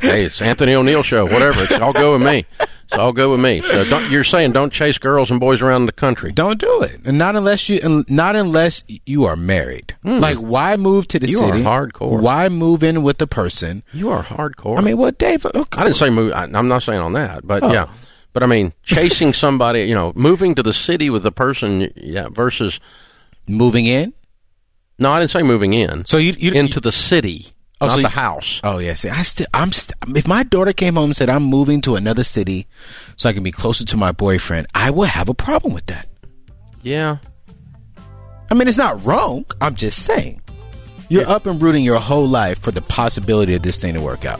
hey, 0.02 0.24
it's 0.24 0.42
Anthony 0.42 0.74
O'Neill 0.74 1.04
show. 1.04 1.26
Whatever. 1.26 1.62
It's 1.64 1.74
all 1.74 1.94
go 1.94 2.14
with 2.14 2.22
me. 2.24 2.46
It's 2.92 2.98
all 2.98 3.12
go 3.14 3.30
with 3.30 3.40
me. 3.40 3.62
So 3.62 3.84
don't, 3.86 4.10
you're 4.10 4.24
saying 4.24 4.54
don't 4.54 4.74
chase 4.74 4.98
girls 4.98 5.30
and 5.30 5.40
boys 5.40 5.62
around 5.62 5.86
the 5.86 5.92
country. 5.92 6.32
don't 6.32 6.60
do 6.60 6.82
it, 6.82 7.02
and 7.06 7.20
not 7.20 7.36
unless 7.36 7.70
you, 7.70 8.04
not 8.10 8.36
unless 8.36 8.84
you 9.06 9.26
are 9.26 9.36
married. 9.36 9.96
Like, 10.04 10.38
why 10.38 10.76
move 10.76 11.08
to 11.10 11.20
the. 11.20 11.28
You 11.28 11.40
are 11.42 11.52
city? 11.54 11.64
hardcore. 11.64 12.20
Why 12.20 12.50
move 12.50 12.82
in 12.84 13.04
with 13.04 13.20
the 13.20 13.28
person? 13.28 13.84
You 13.94 14.10
are 14.10 14.24
hardcore. 14.24 14.78
I 14.80 14.82
mean, 14.82 14.98
well, 14.98 15.12
Dave. 15.12 15.46
uh, 15.46 15.64
I 15.78 15.84
didn't 15.84 15.98
say 15.98 16.10
move. 16.10 16.32
I, 16.34 16.46
I'm 16.46 16.68
not 16.68 16.82
saying 16.82 17.00
on 17.00 17.14
that, 17.14 17.46
but 17.46 17.62
Oh. 17.64 17.72
yeah. 17.72 17.90
But 18.34 18.44
I 18.44 18.46
mean, 18.48 18.74
chasing 18.84 19.34
somebody, 19.34 19.82
you 19.84 19.94
know, 19.96 20.12
moving 20.16 20.56
to 20.56 20.64
the 20.64 20.74
city 20.74 21.10
with 21.10 21.24
the 21.24 21.32
person, 21.32 21.92
yeah, 21.96 22.30
versus 22.32 22.80
moving 23.48 23.86
in. 23.86 24.14
no, 25.00 25.10
I 25.12 25.20
didn't 25.20 25.32
say 25.32 25.42
moving 25.44 25.74
in. 25.74 26.06
So 26.06 26.18
you, 26.18 26.34
you 26.38 26.52
into 26.54 26.80
the 26.80 26.92
city, 26.92 27.48
Oh, 27.82 27.86
not 27.88 27.92
so 27.92 27.98
the 27.98 28.02
you- 28.04 28.08
house. 28.10 28.60
Oh 28.64 28.78
yeah, 28.80 28.94
see, 28.94 29.10
I 29.10 29.22
still, 29.22 29.48
I'm. 29.54 29.72
St- 29.72 29.96
if 30.18 30.28
my 30.28 30.44
daughter 30.44 30.74
came 30.74 30.96
home 30.96 31.06
and 31.06 31.16
said 31.16 31.30
I'm 31.30 31.44
moving 31.44 31.80
to 31.82 31.96
another 31.96 32.24
city 32.24 32.68
so 33.16 33.30
I 33.30 33.34
can 33.34 33.44
be 33.44 33.52
closer 33.52 33.86
to 33.86 33.98
my 33.98 34.12
boyfriend, 34.12 34.68
I 34.76 34.92
would 34.92 35.10
have 35.10 35.30
a 35.30 35.34
problem 35.34 35.74
with 35.74 35.86
that. 35.88 36.08
Yeah, 36.82 37.18
I 38.52 38.54
mean, 38.56 38.68
it's 38.68 38.78
not 38.78 39.06
wrong. 39.06 39.46
I'm 39.62 39.76
just 39.76 40.04
saying, 40.04 40.42
you're 41.10 41.28
up 41.30 41.46
and 41.46 41.62
rooting 41.62 41.84
your 41.84 42.00
whole 42.00 42.28
life 42.28 42.60
for 42.62 42.72
the 42.72 42.82
possibility 42.82 43.54
of 43.56 43.62
this 43.62 43.78
thing 43.78 43.94
to 43.94 44.02
work 44.02 44.26
out. 44.26 44.40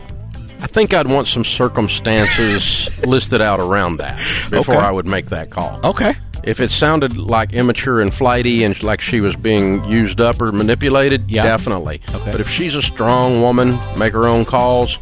I 0.62 0.66
think 0.66 0.92
I'd 0.92 1.06
want 1.06 1.26
some 1.26 1.44
circumstances 1.44 2.98
listed 3.06 3.40
out 3.40 3.60
around 3.60 3.96
that 3.96 4.18
before 4.50 4.76
Okay. 4.76 4.84
I 4.84 4.90
would 4.90 5.06
make 5.06 5.26
that 5.30 5.48
call. 5.50 5.80
Okay. 5.84 6.14
If 6.42 6.58
it 6.60 6.70
sounded 6.70 7.16
like 7.16 7.52
immature 7.52 8.00
and 8.00 8.12
flighty 8.12 8.64
and 8.64 8.80
like 8.82 9.00
she 9.00 9.20
was 9.20 9.36
being 9.36 9.84
used 9.84 10.20
up 10.20 10.40
or 10.40 10.52
manipulated, 10.52 11.30
Yeah. 11.30 11.44
definitely. 11.44 12.00
Okay. 12.14 12.32
But 12.32 12.40
if 12.40 12.48
she's 12.48 12.74
a 12.74 12.82
strong 12.82 13.42
woman, 13.42 13.78
make 13.98 14.12
her 14.14 14.26
own 14.26 14.44
calls, 14.44 14.98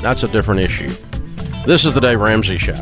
that's 0.00 0.22
a 0.22 0.28
different 0.28 0.60
issue. 0.60 0.88
This 1.66 1.84
is 1.84 1.92
the 1.94 2.00
Dave 2.00 2.20
Ramsey 2.20 2.56
Show. 2.56 2.74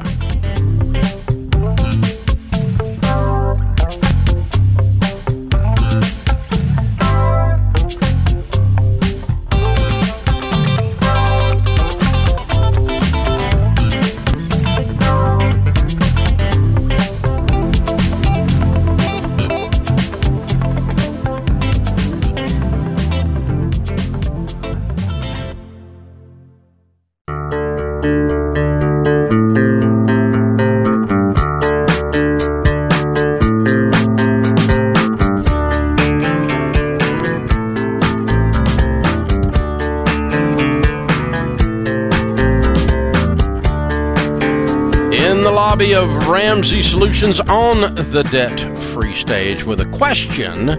Ramsey 46.48 46.80
Solutions 46.80 47.40
on 47.40 47.94
the 48.10 48.26
debt 48.32 48.58
free 48.94 49.12
stage 49.12 49.64
with 49.64 49.82
a 49.82 49.84
question 49.90 50.70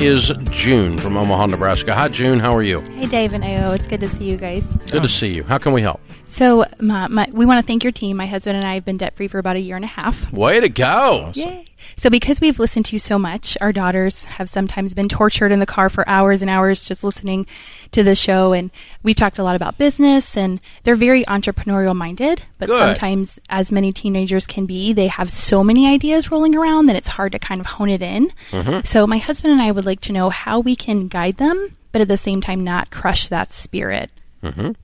is 0.00 0.32
June 0.50 0.98
from 0.98 1.16
Omaha, 1.16 1.46
Nebraska. 1.46 1.94
Hi, 1.94 2.08
June. 2.08 2.40
How 2.40 2.52
are 2.52 2.64
you? 2.64 2.80
Hey, 2.80 3.06
Dave 3.06 3.32
and 3.32 3.44
AO. 3.44 3.74
It's 3.74 3.86
good 3.86 4.00
to 4.00 4.08
see 4.08 4.24
you 4.24 4.36
guys. 4.36 4.66
Good 4.90 5.02
to 5.02 5.08
see 5.08 5.28
you. 5.28 5.44
How 5.44 5.58
can 5.58 5.72
we 5.72 5.82
help? 5.82 6.00
So 6.26 6.64
my, 6.80 7.06
my, 7.06 7.28
we 7.32 7.46
want 7.46 7.60
to 7.60 7.66
thank 7.66 7.84
your 7.84 7.92
team. 7.92 8.16
My 8.16 8.26
husband 8.26 8.56
and 8.56 8.66
I 8.66 8.74
have 8.74 8.84
been 8.84 8.96
debt 8.96 9.14
free 9.14 9.28
for 9.28 9.38
about 9.38 9.54
a 9.54 9.60
year 9.60 9.76
and 9.76 9.84
a 9.84 9.88
half. 9.88 10.32
Way 10.32 10.58
to 10.58 10.68
go! 10.68 11.30
Yay! 11.34 11.64
So 12.04 12.10
because 12.10 12.38
we've 12.38 12.58
listened 12.58 12.84
to 12.84 12.92
you 12.94 12.98
so 12.98 13.18
much, 13.18 13.56
our 13.62 13.72
daughters 13.72 14.26
have 14.26 14.50
sometimes 14.50 14.92
been 14.92 15.08
tortured 15.08 15.52
in 15.52 15.58
the 15.58 15.64
car 15.64 15.88
for 15.88 16.06
hours 16.06 16.42
and 16.42 16.50
hours 16.50 16.84
just 16.84 17.02
listening 17.02 17.46
to 17.92 18.02
the 18.02 18.14
show. 18.14 18.52
And 18.52 18.70
we've 19.02 19.16
talked 19.16 19.38
a 19.38 19.42
lot 19.42 19.56
about 19.56 19.78
business, 19.78 20.36
and 20.36 20.60
they're 20.82 20.96
very 20.96 21.24
entrepreneurial 21.24 21.96
minded. 21.96 22.42
But 22.58 22.68
Good. 22.68 22.78
sometimes, 22.78 23.38
as 23.48 23.72
many 23.72 23.90
teenagers 23.90 24.46
can 24.46 24.66
be, 24.66 24.92
they 24.92 25.06
have 25.06 25.30
so 25.30 25.64
many 25.64 25.86
ideas 25.86 26.30
rolling 26.30 26.54
around 26.54 26.88
that 26.88 26.96
it's 26.96 27.08
hard 27.08 27.32
to 27.32 27.38
kind 27.38 27.58
of 27.58 27.64
hone 27.68 27.88
it 27.88 28.02
in. 28.02 28.30
Mm-hmm. 28.50 28.84
So 28.84 29.06
my 29.06 29.16
husband 29.16 29.54
and 29.54 29.62
I 29.62 29.70
would 29.70 29.86
like 29.86 30.02
to 30.02 30.12
know 30.12 30.28
how 30.28 30.60
we 30.60 30.76
can 30.76 31.08
guide 31.08 31.38
them, 31.38 31.74
but 31.90 32.02
at 32.02 32.08
the 32.08 32.18
same 32.18 32.42
time 32.42 32.62
not 32.62 32.90
crush 32.90 33.28
that 33.28 33.50
spirit. 33.50 34.10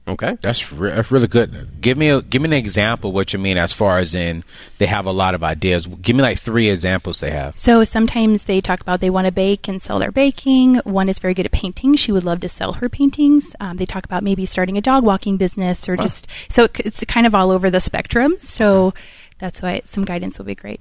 Okay. 0.08 0.36
That's, 0.40 0.72
re- 0.72 0.90
that's 0.90 1.10
really 1.10 1.28
good. 1.28 1.80
Give 1.80 1.96
me 1.98 2.08
a, 2.08 2.22
give 2.22 2.42
me 2.42 2.48
an 2.48 2.52
example. 2.54 3.12
What 3.12 3.32
you 3.32 3.38
mean 3.38 3.58
as 3.58 3.72
far 3.72 3.98
as 3.98 4.14
in 4.14 4.44
they 4.78 4.86
have 4.86 5.06
a 5.06 5.12
lot 5.12 5.34
of 5.34 5.42
ideas. 5.42 5.86
Give 5.86 6.16
me 6.16 6.22
like 6.22 6.38
three 6.38 6.68
examples 6.68 7.20
they 7.20 7.30
have. 7.30 7.58
So 7.58 7.84
sometimes 7.84 8.44
they 8.44 8.60
talk 8.60 8.80
about 8.80 9.00
they 9.00 9.10
want 9.10 9.26
to 9.26 9.32
bake 9.32 9.68
and 9.68 9.80
sell 9.80 9.98
their 9.98 10.12
baking. 10.12 10.76
One 10.84 11.08
is 11.08 11.18
very 11.18 11.34
good 11.34 11.46
at 11.46 11.52
painting. 11.52 11.94
She 11.96 12.12
would 12.12 12.24
love 12.24 12.40
to 12.40 12.48
sell 12.48 12.74
her 12.74 12.88
paintings. 12.88 13.54
Um, 13.60 13.76
they 13.76 13.86
talk 13.86 14.04
about 14.04 14.22
maybe 14.22 14.46
starting 14.46 14.78
a 14.78 14.80
dog 14.80 15.04
walking 15.04 15.36
business 15.36 15.88
or 15.88 15.96
just 15.96 16.26
so 16.48 16.64
it, 16.64 16.80
it's 16.80 17.04
kind 17.04 17.26
of 17.26 17.34
all 17.34 17.50
over 17.50 17.70
the 17.70 17.80
spectrum. 17.80 18.36
So 18.38 18.94
that's 19.38 19.62
why 19.62 19.82
some 19.86 20.04
guidance 20.04 20.38
will 20.38 20.46
be 20.46 20.54
great. 20.54 20.80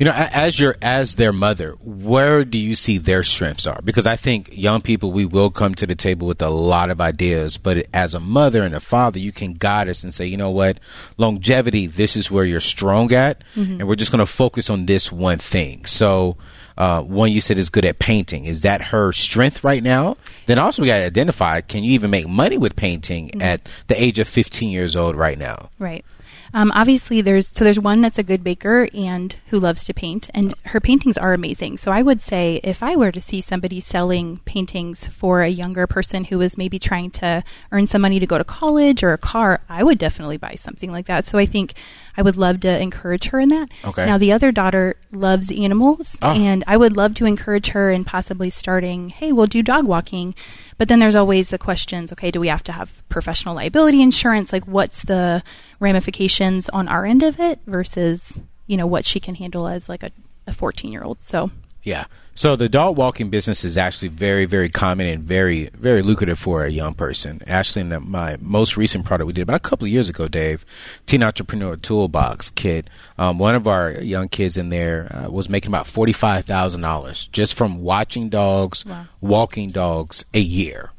You 0.00 0.06
know, 0.06 0.12
as 0.14 0.58
your 0.58 0.76
as 0.80 1.16
their 1.16 1.30
mother, 1.30 1.72
where 1.82 2.42
do 2.42 2.56
you 2.56 2.74
see 2.74 2.96
their 2.96 3.22
strengths 3.22 3.66
are? 3.66 3.82
Because 3.84 4.06
I 4.06 4.16
think 4.16 4.48
young 4.50 4.80
people 4.80 5.12
we 5.12 5.26
will 5.26 5.50
come 5.50 5.74
to 5.74 5.86
the 5.86 5.94
table 5.94 6.26
with 6.26 6.40
a 6.40 6.48
lot 6.48 6.88
of 6.88 7.02
ideas, 7.02 7.58
but 7.58 7.86
as 7.92 8.14
a 8.14 8.18
mother 8.18 8.62
and 8.62 8.74
a 8.74 8.80
father, 8.80 9.18
you 9.18 9.30
can 9.30 9.52
guide 9.52 9.90
us 9.90 10.02
and 10.02 10.14
say, 10.14 10.24
you 10.24 10.38
know 10.38 10.48
what, 10.48 10.80
longevity, 11.18 11.86
this 11.86 12.16
is 12.16 12.30
where 12.30 12.46
you're 12.46 12.60
strong 12.60 13.12
at, 13.12 13.44
and 13.78 13.86
we're 13.86 13.94
just 13.94 14.10
going 14.10 14.20
to 14.20 14.24
focus 14.26 14.70
on 14.70 14.86
this 14.86 15.12
one 15.12 15.38
thing. 15.38 15.84
So. 15.84 16.38
Uh, 16.78 17.02
one 17.02 17.30
you 17.30 17.42
said 17.42 17.58
is 17.58 17.68
good 17.68 17.84
at 17.84 17.98
painting. 17.98 18.46
Is 18.46 18.62
that 18.62 18.80
her 18.80 19.12
strength 19.12 19.62
right 19.62 19.82
now? 19.82 20.16
Then 20.46 20.58
also 20.58 20.80
we 20.80 20.88
got 20.88 21.00
to 21.00 21.04
identify: 21.04 21.60
Can 21.60 21.84
you 21.84 21.92
even 21.92 22.10
make 22.10 22.26
money 22.26 22.56
with 22.56 22.74
painting 22.74 23.42
at 23.42 23.68
the 23.88 24.02
age 24.02 24.18
of 24.18 24.26
15 24.26 24.70
years 24.70 24.96
old 24.96 25.14
right 25.14 25.36
now? 25.36 25.68
Right. 25.78 26.06
Um, 26.52 26.72
obviously, 26.74 27.20
there's 27.20 27.48
so 27.48 27.64
there's 27.64 27.78
one 27.78 28.00
that's 28.00 28.18
a 28.18 28.24
good 28.24 28.42
baker 28.42 28.88
and 28.92 29.36
who 29.48 29.60
loves 29.60 29.84
to 29.84 29.94
paint, 29.94 30.28
and 30.34 30.54
her 30.66 30.80
paintings 30.80 31.16
are 31.16 31.32
amazing. 31.32 31.78
So 31.78 31.92
I 31.92 32.02
would 32.02 32.20
say 32.20 32.60
if 32.64 32.82
I 32.82 32.96
were 32.96 33.12
to 33.12 33.20
see 33.20 33.40
somebody 33.40 33.80
selling 33.80 34.38
paintings 34.44 35.06
for 35.06 35.42
a 35.42 35.48
younger 35.48 35.86
person 35.86 36.24
who 36.24 36.38
was 36.38 36.58
maybe 36.58 36.78
trying 36.78 37.10
to 37.12 37.44
earn 37.70 37.86
some 37.86 38.02
money 38.02 38.18
to 38.18 38.26
go 38.26 38.38
to 38.38 38.44
college 38.44 39.02
or 39.02 39.12
a 39.12 39.18
car, 39.18 39.62
I 39.68 39.84
would 39.84 39.98
definitely 39.98 40.38
buy 40.38 40.54
something 40.56 40.90
like 40.90 41.06
that. 41.06 41.24
So 41.24 41.38
I 41.38 41.46
think 41.46 41.74
I 42.20 42.22
would 42.22 42.36
love 42.36 42.60
to 42.60 42.80
encourage 42.82 43.28
her 43.28 43.40
in 43.40 43.48
that. 43.48 43.70
Okay. 43.82 44.04
Now 44.04 44.18
the 44.18 44.30
other 44.32 44.52
daughter 44.52 44.96
loves 45.10 45.50
animals, 45.50 46.18
Ah. 46.20 46.34
and 46.34 46.62
I 46.66 46.76
would 46.76 46.94
love 46.94 47.14
to 47.14 47.24
encourage 47.24 47.68
her 47.68 47.90
in 47.90 48.04
possibly 48.04 48.50
starting. 48.50 49.08
Hey, 49.08 49.32
we'll 49.32 49.46
do 49.46 49.62
dog 49.62 49.86
walking. 49.86 50.34
But 50.76 50.88
then 50.88 50.98
there's 50.98 51.16
always 51.16 51.48
the 51.48 51.56
questions 51.58 52.12
okay, 52.12 52.30
do 52.30 52.38
we 52.38 52.48
have 52.48 52.62
to 52.64 52.72
have 52.72 53.02
professional 53.08 53.54
liability 53.54 54.02
insurance? 54.02 54.52
Like, 54.52 54.64
what's 54.66 55.02
the 55.02 55.42
ramifications 55.80 56.68
on 56.68 56.88
our 56.88 57.06
end 57.06 57.22
of 57.22 57.40
it 57.40 57.58
versus, 57.66 58.38
you 58.66 58.76
know, 58.76 58.86
what 58.86 59.04
she 59.06 59.18
can 59.18 59.34
handle 59.34 59.66
as 59.66 59.88
like 59.88 60.02
a, 60.02 60.10
a 60.46 60.52
14 60.52 60.92
year 60.92 61.02
old? 61.02 61.22
So, 61.22 61.50
Yeah. 61.82 62.04
So 62.34 62.56
the 62.56 62.68
dog 62.68 62.96
walking 62.96 63.28
business 63.28 63.64
is 63.64 63.76
actually 63.76 64.08
very, 64.08 64.46
very 64.46 64.68
common 64.70 65.06
and 65.06 65.22
very, 65.22 65.68
very 65.74 66.00
lucrative 66.00 66.38
for 66.38 66.64
a 66.64 66.70
young 66.70 66.94
person. 66.94 67.42
Actually, 67.46 67.82
in 67.82 67.88
the, 67.90 68.00
my 68.00 68.36
most 68.40 68.76
recent 68.78 69.04
product 69.04 69.26
we 69.26 69.32
did 69.34 69.42
about 69.42 69.56
a 69.56 69.60
couple 69.60 69.84
of 69.86 69.90
years 69.90 70.08
ago, 70.08 70.26
Dave, 70.28 70.64
Teen 71.06 71.22
Entrepreneur 71.22 71.76
Toolbox 71.76 72.50
Kit. 72.50 72.88
Um, 73.18 73.38
one 73.38 73.54
of 73.54 73.66
our 73.66 73.92
young 73.92 74.28
kids 74.28 74.56
in 74.56 74.70
there 74.70 75.08
uh, 75.14 75.30
was 75.30 75.48
making 75.50 75.68
about 75.68 75.86
forty 75.86 76.12
five 76.12 76.44
thousand 76.46 76.80
dollars 76.80 77.28
just 77.32 77.54
from 77.54 77.82
watching 77.82 78.28
dogs, 78.30 78.86
Wow. 78.86 79.06
walking 79.20 79.70
dogs 79.70 80.24
a 80.32 80.40
year. 80.40 80.92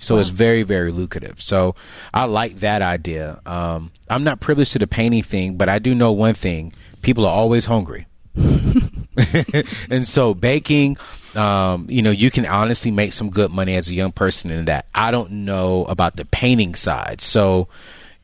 So 0.00 0.18
it's 0.18 0.28
very, 0.28 0.64
very 0.64 0.92
lucrative. 0.92 1.40
So 1.40 1.74
I 2.12 2.26
like 2.26 2.60
that 2.60 2.82
idea. 2.82 3.40
Um, 3.46 3.90
I'm 4.10 4.22
not 4.22 4.38
privileged 4.38 4.72
to 4.72 4.78
the 4.78 4.86
painting 4.86 5.22
thing, 5.22 5.56
but 5.56 5.70
I 5.70 5.78
do 5.78 5.94
know 5.94 6.12
one 6.12 6.34
thing: 6.34 6.72
people 7.00 7.24
are 7.24 7.32
always 7.34 7.64
hungry. 7.64 8.06
and 9.90 10.06
so 10.06 10.34
baking, 10.34 10.96
um, 11.34 11.86
you 11.88 12.02
know, 12.02 12.10
you 12.10 12.30
can 12.30 12.46
honestly 12.46 12.90
make 12.90 13.12
some 13.12 13.30
good 13.30 13.50
money 13.50 13.76
as 13.76 13.88
a 13.88 13.94
young 13.94 14.12
person 14.12 14.50
in 14.50 14.64
that. 14.66 14.86
I 14.94 15.10
don't 15.10 15.30
know 15.44 15.84
about 15.84 16.16
the 16.16 16.24
painting 16.24 16.74
side, 16.74 17.20
so 17.20 17.68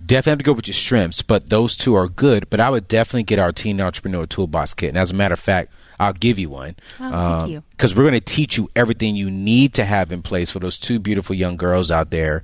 definitely 0.04 0.30
have 0.30 0.38
to 0.38 0.44
go 0.44 0.52
with 0.52 0.66
your 0.66 0.74
strengths. 0.74 1.22
But 1.22 1.50
those 1.50 1.76
two 1.76 1.94
are 1.94 2.08
good. 2.08 2.48
But 2.50 2.60
I 2.60 2.70
would 2.70 2.88
definitely 2.88 3.24
get 3.24 3.38
our 3.38 3.52
teen 3.52 3.80
entrepreneur 3.80 4.26
toolbox 4.26 4.74
kit. 4.74 4.90
And 4.90 4.98
as 4.98 5.10
a 5.10 5.14
matter 5.14 5.34
of 5.34 5.40
fact, 5.40 5.72
I'll 5.98 6.12
give 6.14 6.38
you 6.38 6.48
one. 6.48 6.76
Oh, 6.98 7.10
thank 7.10 7.50
you. 7.50 7.62
Because 7.70 7.94
we're 7.94 8.04
going 8.04 8.14
to 8.14 8.20
teach 8.20 8.56
you 8.56 8.70
everything 8.74 9.16
you 9.16 9.30
need 9.30 9.74
to 9.74 9.84
have 9.84 10.10
in 10.12 10.22
place 10.22 10.50
for 10.50 10.58
those 10.58 10.78
two 10.78 10.98
beautiful 10.98 11.36
young 11.36 11.56
girls 11.56 11.90
out 11.90 12.10
there 12.10 12.42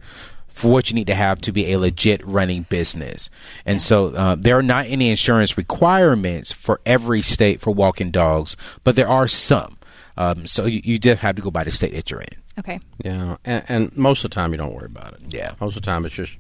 for 0.57 0.69
what 0.69 0.89
you 0.89 0.95
need 0.95 1.07
to 1.07 1.15
have 1.15 1.39
to 1.43 1.53
be 1.53 1.71
a 1.73 1.79
legit 1.79 2.25
running 2.27 2.63
business. 2.63 3.29
And 3.67 3.81
so 3.83 4.07
uh, 4.07 4.37
there 4.37 4.59
are 4.59 4.63
not 4.63 4.87
any 4.87 5.11
insurance 5.11 5.59
requirements 5.59 6.51
for 6.51 6.81
every 6.87 7.21
state 7.21 7.61
for 7.61 7.73
walking 7.73 8.11
dogs, 8.11 8.57
but 8.83 8.97
there 8.97 9.09
are 9.09 9.29
some. 9.29 9.77
Um, 10.17 10.47
so 10.47 10.65
you, 10.65 10.81
you 10.83 10.99
just 10.99 11.21
have 11.21 11.37
to 11.37 11.43
go 11.43 11.51
by 11.51 11.63
the 11.63 11.71
state 11.71 11.93
that 11.93 12.11
you're 12.11 12.23
in. 12.23 12.43
okay. 12.59 12.81
Yeah, 13.05 13.37
and, 13.45 13.65
and 13.69 13.97
most 13.99 14.25
of 14.25 14.31
the 14.31 14.35
time 14.35 14.53
you 14.53 14.57
don't 14.57 14.73
worry 14.73 14.87
about 14.87 15.13
it. 15.13 15.21
Yeah. 15.29 15.53
most 15.61 15.77
of 15.77 15.83
the 15.83 15.87
time 15.87 16.07
it's 16.07 16.15
just, 16.15 16.33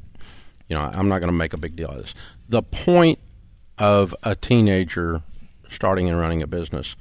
you 0.68 0.76
know, 0.76 0.81
I'm 0.81 1.09
not 1.11 1.18
going 1.18 1.29
to 1.29 1.37
make 1.37 1.52
a 1.52 1.59
big 1.59 1.76
deal 1.76 1.90
of 1.90 1.98
this. 1.98 2.14
The 2.48 2.62
point 2.62 3.18
of 3.76 4.14
a 4.22 4.35
teenager 4.35 5.20
starting 5.68 6.09
and 6.09 6.18
running 6.18 6.42
a 6.42 6.46
business 6.46 6.96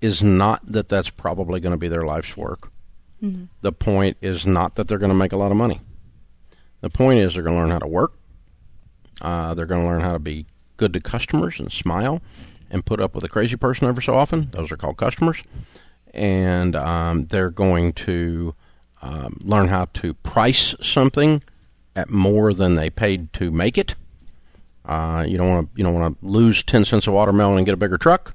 is 0.00 0.22
not 0.22 0.62
that 0.64 0.88
that's 0.88 1.10
probably 1.10 1.60
going 1.60 1.72
to 1.72 1.76
be 1.76 1.88
their 1.88 2.06
life's 2.06 2.34
work. 2.34 2.70
The 3.60 3.72
point 3.72 4.16
is 4.22 4.46
not 4.46 4.76
that 4.76 4.86
they're 4.88 4.98
going 4.98 5.10
to 5.10 5.14
make 5.14 5.32
a 5.32 5.36
lot 5.36 5.50
of 5.50 5.56
money. 5.56 5.80
The 6.86 6.90
point 6.96 7.18
is 7.18 7.34
they're 7.34 7.42
going 7.42 7.56
to 7.56 7.60
learn 7.60 7.72
how 7.72 7.80
to 7.80 7.86
work. 7.88 8.12
Uh, 9.20 9.54
they're 9.54 9.66
going 9.66 9.80
to 9.80 9.86
learn 9.88 10.02
how 10.02 10.12
to 10.12 10.20
be 10.20 10.46
good 10.76 10.92
to 10.92 11.00
customers 11.00 11.58
and 11.58 11.72
smile 11.72 12.22
and 12.70 12.86
put 12.86 13.00
up 13.00 13.12
with 13.12 13.24
a 13.24 13.28
crazy 13.28 13.56
person 13.56 13.88
every 13.88 14.04
so 14.04 14.14
often. 14.14 14.50
Those 14.52 14.70
are 14.70 14.76
called 14.76 14.96
customers. 14.96 15.42
And 16.14 16.76
um, 16.76 17.26
they're 17.26 17.50
going 17.50 17.92
to 17.94 18.54
um, 19.02 19.40
learn 19.42 19.66
how 19.66 19.86
to 19.94 20.14
price 20.14 20.76
something 20.80 21.42
at 21.96 22.08
more 22.08 22.54
than 22.54 22.74
they 22.74 22.88
paid 22.88 23.32
to 23.32 23.50
make 23.50 23.76
it. 23.76 23.96
Uh, 24.84 25.24
you 25.26 25.36
don't 25.36 25.48
want 25.50 25.74
to 25.74 25.78
you 25.78 25.82
don't 25.82 25.94
want 25.94 26.20
to 26.20 26.24
lose 26.24 26.62
ten 26.62 26.84
cents 26.84 27.08
of 27.08 27.14
watermelon 27.14 27.56
and 27.56 27.66
get 27.66 27.72
a 27.74 27.76
bigger 27.76 27.98
truck. 27.98 28.32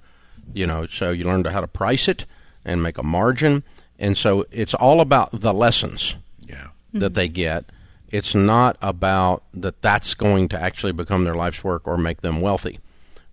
You 0.53 0.67
know, 0.67 0.87
so 0.87 1.11
you 1.11 1.23
learn 1.23 1.45
how 1.45 1.61
to 1.61 1.67
price 1.67 2.09
it 2.09 2.25
and 2.65 2.83
make 2.83 2.97
a 2.97 3.03
margin. 3.03 3.63
And 3.97 4.17
so 4.17 4.45
it's 4.51 4.73
all 4.73 4.99
about 4.99 5.29
the 5.31 5.53
lessons 5.53 6.17
Yeah. 6.45 6.67
that 6.91 7.13
they 7.13 7.29
get. 7.29 7.63
It's 8.11 8.35
not 8.35 8.77
about 8.81 9.43
that 9.53 9.81
that's 9.81 10.13
going 10.13 10.49
to 10.49 10.61
actually 10.61 10.91
become 10.91 11.23
their 11.23 11.35
life's 11.35 11.63
work 11.63 11.87
or 11.87 11.97
make 11.97 12.21
them 12.21 12.41
wealthy. 12.41 12.79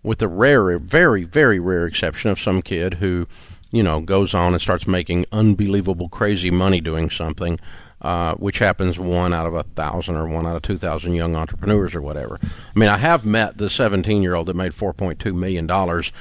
With 0.02 0.18
the 0.18 0.28
rare, 0.28 0.78
very, 0.78 1.24
very 1.24 1.58
rare 1.58 1.86
exception 1.86 2.30
of 2.30 2.40
some 2.40 2.62
kid 2.62 2.94
who, 2.94 3.26
you 3.72 3.82
know, 3.82 4.00
goes 4.00 4.32
on 4.34 4.52
and 4.52 4.62
starts 4.62 4.86
making 4.86 5.26
unbelievable, 5.32 6.08
crazy 6.08 6.50
money 6.50 6.80
doing 6.80 7.10
something, 7.10 7.58
uh, 8.00 8.34
which 8.34 8.60
happens 8.60 8.98
one 8.98 9.34
out 9.34 9.46
of 9.46 9.54
a 9.54 9.64
thousand 9.64 10.14
or 10.14 10.28
one 10.28 10.46
out 10.46 10.54
of 10.54 10.62
two 10.62 10.78
thousand 10.78 11.14
young 11.14 11.34
entrepreneurs 11.34 11.96
or 11.96 12.00
whatever. 12.00 12.38
I 12.42 12.78
mean, 12.78 12.88
I 12.88 12.98
have 12.98 13.24
met 13.24 13.58
the 13.58 13.68
17 13.68 14.22
year 14.22 14.36
old 14.36 14.46
that 14.46 14.54
made 14.54 14.72
4.2 14.72 15.34
million 15.34 15.66
dollars 15.66 16.12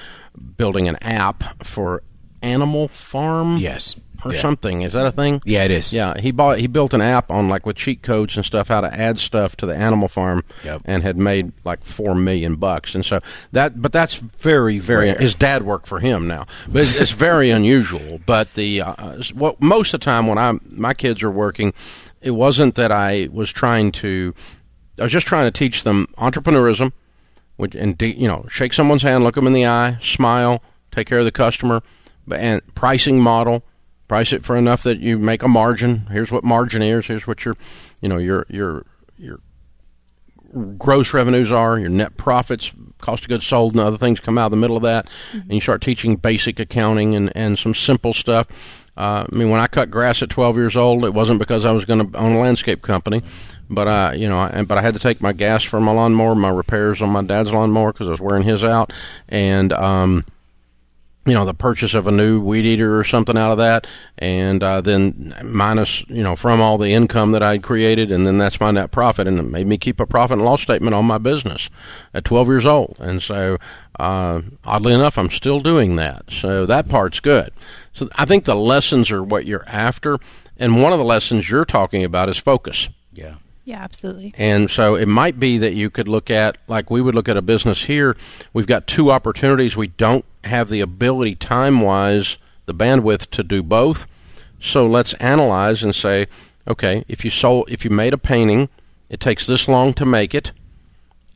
building 0.58 0.88
an 0.88 0.96
app 0.98 1.64
for 1.64 2.02
Animal 2.42 2.88
Farm 2.88 3.58
Yes. 3.58 3.96
Or 4.28 4.34
Yeah. 4.34 4.42
something. 4.42 4.82
Is 4.82 4.94
that 4.94 5.06
a 5.06 5.12
thing? 5.12 5.42
Yeah, 5.46 5.64
it 5.64 5.72
is. 5.72 5.92
Yeah, 5.94 6.14
he 6.20 6.32
bought 6.32 6.60
he 6.60 6.68
built 6.68 6.94
an 6.94 7.02
app 7.02 7.32
on 7.32 7.50
like 7.50 7.66
with 7.66 7.76
cheat 7.78 8.02
codes 8.02 8.36
and 8.36 8.46
stuff 8.46 8.68
how 8.68 8.82
to 8.82 8.94
add 8.94 9.20
stuff 9.20 9.56
to 9.58 9.66
the 9.66 9.76
Animal 9.76 10.08
Farm, 10.08 10.44
Yep. 10.64 10.82
and 10.86 11.04
had 11.04 11.18
made 11.18 11.52
like 11.64 11.84
four 11.84 12.16
million 12.16 12.56
bucks. 12.56 12.96
And 12.96 13.06
so 13.06 13.20
that, 13.52 13.82
but 13.82 13.92
that's 13.92 14.16
very 14.16 14.80
very. 14.80 15.08
Rare. 15.08 15.20
His 15.20 15.36
dad 15.36 15.64
worked 15.64 15.88
for 15.88 16.00
him 16.00 16.28
now, 16.28 16.46
but 16.68 16.82
it's, 16.82 16.96
it's 16.96 17.12
very 17.12 17.50
unusual. 17.60 18.20
But 18.26 18.54
the 18.56 18.82
uh, 18.82 19.22
what 19.34 19.62
most 19.62 19.94
of 19.94 20.00
the 20.00 20.06
time 20.06 20.28
when 20.28 20.38
I 20.38 20.54
my 20.70 20.94
kids 20.94 21.24
are 21.24 21.32
working, 21.32 21.74
it 22.22 22.32
wasn't 22.32 22.76
that 22.76 22.92
I 22.92 23.30
was 23.32 23.52
trying 23.52 23.92
to. 23.94 24.34
I 25.00 25.04
was 25.04 25.12
just 25.12 25.28
trying 25.28 25.46
to 25.46 25.52
teach 25.52 25.84
them 25.84 26.08
entrepreneurism, 26.18 26.92
which 27.58 27.76
and 27.76 28.02
you 28.02 28.28
know 28.28 28.46
shake 28.50 28.74
someone's 28.74 29.04
hand, 29.04 29.24
look 29.24 29.36
them 29.36 29.46
in 29.48 29.54
the 29.54 29.66
eye, 29.68 29.98
smile, 30.02 30.64
take 30.92 31.08
care 31.08 31.20
of 31.20 31.26
the 31.26 31.32
customer, 31.32 31.84
but 32.26 32.40
and 32.40 32.62
pricing 32.74 33.20
model, 33.22 33.64
price 34.08 34.34
it 34.34 34.44
for 34.46 34.56
enough 34.56 34.84
that 34.84 35.00
you 35.00 35.18
make 35.18 35.44
a 35.44 35.48
margin. 35.48 36.08
Here's 36.12 36.32
what 36.32 36.44
margin 36.44 36.82
is. 36.82 37.08
Here's 37.08 37.28
what 37.28 37.46
your, 37.46 37.56
you 38.02 38.10
know, 38.10 38.18
your 38.18 38.46
your 38.50 38.86
your 39.18 39.40
gross 40.78 41.14
revenues 41.14 41.52
are, 41.52 41.78
your 41.78 41.90
net 41.90 42.18
profits, 42.18 42.72
cost 43.00 43.24
of 43.24 43.30
goods 43.30 43.46
sold, 43.46 43.74
and 43.74 43.82
other 43.82 43.98
things 43.98 44.20
come 44.20 44.38
out 44.38 44.46
of 44.46 44.52
the 44.52 44.58
middle 44.58 44.78
of 44.78 44.84
that. 44.84 45.08
And 45.34 45.52
you 45.52 45.60
start 45.60 45.82
teaching 45.82 46.16
basic 46.16 46.60
accounting 46.60 47.16
and, 47.16 47.32
and 47.36 47.58
some 47.60 47.76
simple 47.76 48.14
stuff. 48.14 48.48
Uh, 48.96 49.26
I 49.32 49.36
mean, 49.36 49.50
when 49.50 49.60
I 49.60 49.68
cut 49.68 49.92
grass 49.92 50.24
at 50.24 50.30
12 50.30 50.56
years 50.58 50.76
old, 50.76 51.06
it 51.06 51.14
wasn't 51.14 51.40
because 51.40 51.66
I 51.66 51.72
was 51.72 51.86
going 51.86 52.12
to 52.12 52.18
own 52.18 52.34
a 52.34 52.40
landscape 52.40 52.82
company, 52.82 53.22
but 53.70 53.88
I, 53.88 54.14
you 54.14 54.28
know, 54.28 54.40
I, 54.40 54.64
but 54.64 54.78
I 54.78 54.82
had 54.82 54.96
to 54.96 55.00
take 55.00 55.22
my 55.22 55.34
gas 55.34 55.64
for 55.64 55.80
my 55.80 55.92
lawnmower, 55.92 56.34
my 56.34 56.50
repairs 56.50 57.02
on 57.02 57.10
my 57.10 57.22
dad's 57.22 57.52
lawnmower 57.52 57.94
because 57.94 58.08
I 58.08 58.12
was 58.12 58.22
wearing 58.22 58.44
his 58.44 58.64
out, 58.64 58.92
and 59.30 59.72
um, 59.74 60.26
you 61.28 61.34
know, 61.34 61.46
the 61.46 61.54
purchase 61.54 61.94
of 61.94 62.08
a 62.08 62.12
new 62.12 62.40
weed 62.40 62.66
eater 62.66 62.98
or 62.98 63.04
something 63.04 63.38
out 63.38 63.52
of 63.52 63.58
that, 63.58 63.86
and 64.18 64.64
uh, 64.64 64.80
then 64.80 65.36
minus, 65.44 66.08
you 66.08 66.24
know, 66.24 66.36
from 66.38 66.62
all 66.62 66.78
the 66.78 66.94
income 66.94 67.34
that 67.34 67.44
I'd 67.44 67.62
created, 67.64 68.12
and 68.12 68.26
then 68.26 68.38
that's 68.38 68.60
my 68.60 68.72
net 68.72 68.92
profit, 68.92 69.28
and 69.28 69.38
it 69.38 69.44
made 69.44 69.68
me 69.68 69.78
keep 69.78 70.00
a 70.00 70.06
profit 70.06 70.38
and 70.38 70.46
loss 70.46 70.62
statement 70.62 70.96
on 70.96 71.06
my 71.06 71.18
business 71.18 71.70
at 72.14 72.24
12 72.24 72.48
years 72.48 72.66
old, 72.66 72.96
and 73.00 73.22
so 73.22 73.58
uh, 74.00 74.42
oddly 74.64 74.94
enough, 74.94 75.18
I'm 75.18 75.30
still 75.30 75.60
doing 75.60 75.98
that, 75.98 76.24
so 76.32 76.66
that 76.66 76.88
part's 76.88 77.20
good. 77.20 77.52
So 77.92 78.08
I 78.16 78.26
think 78.26 78.46
the 78.46 78.56
lessons 78.56 79.12
are 79.12 79.22
what 79.22 79.46
you're 79.46 79.68
after, 79.68 80.20
and 80.58 80.82
one 80.82 80.94
of 80.94 81.00
the 81.00 81.06
lessons 81.06 81.50
you're 81.50 81.66
talking 81.66 82.06
about 82.06 82.30
is 82.30 82.38
focus. 82.38 82.88
Yeah. 83.12 83.36
Yeah, 83.68 83.84
absolutely. 83.84 84.34
And 84.38 84.70
so 84.70 84.96
it 84.96 85.10
might 85.10 85.42
be 85.42 85.58
that 85.58 85.74
you 85.74 85.90
could 85.90 86.08
look 86.08 86.32
at, 86.32 86.58
like 86.70 86.90
we 86.90 87.02
would 87.02 87.14
look 87.14 87.28
at 87.28 87.36
a 87.36 87.42
business 87.42 87.84
here. 87.84 88.16
We've 88.54 88.66
got 88.66 88.88
two 88.88 89.12
opportunities. 89.12 89.76
We 89.76 89.88
don't 89.88 90.24
have 90.48 90.70
the 90.70 90.82
ability, 90.82 91.36
time 91.36 91.82
wise, 91.82 92.38
the 92.66 92.74
bandwidth 92.74 93.30
to 93.32 93.44
do 93.44 93.64
both. 93.64 94.06
So 94.60 94.88
let's 94.88 95.14
analyze 95.16 95.84
and 95.84 95.94
say, 95.94 96.28
okay, 96.68 97.06
if 97.08 97.24
you 97.24 97.32
sold, 97.32 97.70
if 97.70 97.86
you 97.86 97.92
made 97.92 98.14
a 98.14 98.18
painting, 98.18 98.70
it 99.10 99.20
takes 99.20 99.48
this 99.48 99.68
long 99.68 99.94
to 99.94 100.06
make 100.06 100.36
it, 100.36 100.52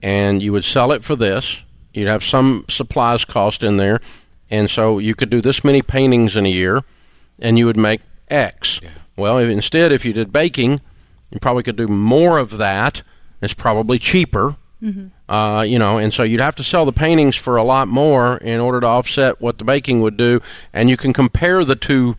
and 0.01 0.41
you 0.41 0.51
would 0.51 0.65
sell 0.65 0.91
it 0.91 1.03
for 1.03 1.15
this. 1.15 1.63
You'd 1.93 2.07
have 2.07 2.23
some 2.23 2.65
supplies 2.69 3.25
cost 3.25 3.63
in 3.63 3.77
there, 3.77 4.01
and 4.49 4.69
so 4.69 4.99
you 4.99 5.15
could 5.15 5.29
do 5.29 5.41
this 5.41 5.63
many 5.63 5.81
paintings 5.81 6.35
in 6.35 6.45
a 6.45 6.49
year, 6.49 6.83
and 7.39 7.57
you 7.57 7.65
would 7.65 7.77
make 7.77 8.01
X. 8.29 8.79
Yeah. 8.81 8.89
Well, 9.15 9.37
if, 9.37 9.49
instead, 9.49 9.91
if 9.91 10.03
you 10.03 10.13
did 10.13 10.33
baking, 10.33 10.81
you 11.29 11.39
probably 11.39 11.63
could 11.63 11.75
do 11.75 11.87
more 11.87 12.37
of 12.37 12.57
that. 12.57 13.03
It's 13.41 13.53
probably 13.53 13.99
cheaper. 13.99 14.55
Mm-hmm. 14.81 15.07
Uh, 15.31 15.61
you 15.61 15.79
know, 15.79 15.97
and 15.97 16.13
so 16.13 16.23
you'd 16.23 16.41
have 16.41 16.55
to 16.55 16.63
sell 16.63 16.83
the 16.83 16.91
paintings 16.91 17.37
for 17.37 17.55
a 17.55 17.63
lot 17.63 17.87
more 17.87 18.35
in 18.39 18.59
order 18.59 18.81
to 18.81 18.85
offset 18.85 19.39
what 19.39 19.57
the 19.57 19.63
baking 19.63 20.01
would 20.01 20.17
do, 20.17 20.41
and 20.73 20.89
you 20.89 20.97
can 20.97 21.13
compare 21.13 21.63
the 21.63 21.77
two 21.77 22.17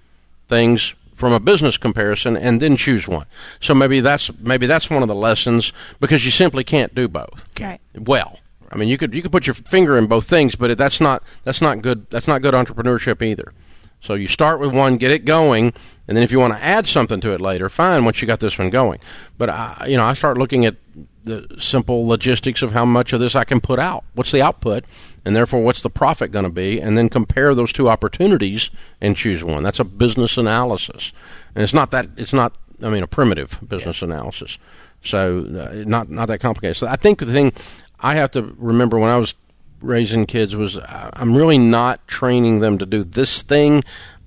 things 0.49 0.95
from 1.15 1.35
a 1.35 1.39
business 1.39 1.77
comparison 1.77 2.39
and 2.39 2.63
then 2.63 2.75
choose 2.75 3.07
one. 3.07 3.27
So 3.61 3.75
maybe 3.75 4.01
that's 4.01 4.31
maybe 4.39 4.67
that's 4.67 4.89
one 4.89 5.03
of 5.03 5.09
the 5.09 5.15
lessons 5.15 5.75
because 6.01 6.25
you 6.25 6.31
simply 6.31 6.65
can't 6.65 6.95
do 6.95 7.07
both. 7.07 7.45
Right. 7.61 7.83
Well, 7.95 8.39
I 8.71 8.79
mean, 8.79 8.89
you 8.89 8.97
could 8.97 9.13
you 9.13 9.21
could 9.21 9.31
put 9.31 9.47
your 9.47 9.53
finger 9.53 9.99
in 9.99 10.07
both 10.07 10.25
things, 10.27 10.55
but 10.55 10.79
that's 10.79 10.99
not 10.99 11.23
that's 11.45 11.61
not 11.61 11.83
good 11.83 12.09
that's 12.09 12.27
not 12.27 12.41
good 12.41 12.55
entrepreneurship 12.55 13.21
either. 13.21 13.53
So 14.01 14.15
you 14.15 14.27
start 14.27 14.59
with 14.59 14.75
one, 14.75 14.97
get 14.97 15.11
it 15.11 15.27
going, 15.27 15.75
and 16.09 16.17
then 16.17 16.25
if 16.25 16.33
you 16.33 16.41
want 16.41 16.57
to 16.57 16.65
add 16.65 16.87
something 16.87 17.21
to 17.21 17.35
it 17.35 17.43
later, 17.43 17.69
fine. 17.69 18.07
Once 18.07 18.23
you 18.23 18.27
got 18.27 18.41
this 18.41 18.59
one 18.59 18.71
going, 18.71 19.01
but 19.37 19.51
I, 19.51 19.85
you 19.89 19.99
know, 19.99 20.05
I 20.05 20.15
start 20.15 20.39
looking 20.39 20.65
at 20.65 20.77
the 21.25 21.47
simple 21.59 22.07
logistics 22.07 22.63
of 22.63 22.73
how 22.73 22.85
much 22.85 23.13
of 23.13 23.21
this 23.21 23.37
I 23.37 23.45
can 23.45 23.61
put 23.61 23.79
out. 23.79 24.05
What's 24.15 24.33
the 24.33 24.43
output, 24.43 24.85
and 25.25 25.35
therefore 25.37 25.63
what's 25.63 25.83
the 25.83 25.91
profit 25.91 26.33
going 26.33 26.45
to 26.45 26.51
be, 26.51 26.81
and 26.81 26.97
then 26.99 27.09
compare 27.09 27.55
those 27.55 27.73
two 27.73 27.89
opportunities 27.89 28.71
and 29.01 29.17
choose 29.17 29.45
one. 29.45 29.63
That's 29.63 29.81
a 29.81 29.85
business 29.85 30.37
analysis, 30.37 31.13
and 31.55 31.63
it's 31.63 31.75
not 31.75 31.91
that 31.93 32.09
it's 32.17 32.33
not. 32.33 32.57
I 32.83 32.91
mean, 32.91 33.05
a 33.05 33.07
primitive 33.07 33.61
business 33.67 34.03
analysis. 34.03 34.59
So 35.03 35.39
uh, 35.41 35.85
not 35.87 36.09
not 36.09 36.27
that 36.27 36.41
complicated. 36.41 36.77
So 36.77 36.87
I 36.87 36.97
think 36.97 37.21
the 37.21 37.27
thing 37.27 37.53
I 38.01 38.17
have 38.17 38.31
to 38.33 38.43
remember 38.59 38.99
when 38.99 39.11
I 39.11 39.17
was 39.19 39.35
raising 39.81 40.27
kids 40.27 40.57
was 40.57 40.79
uh, 40.79 41.11
I'm 41.13 41.37
really 41.37 41.59
not 41.59 42.07
training 42.09 42.61
them 42.61 42.79
to 42.79 42.87
do 42.87 43.05
this 43.05 43.43
thing. 43.43 43.83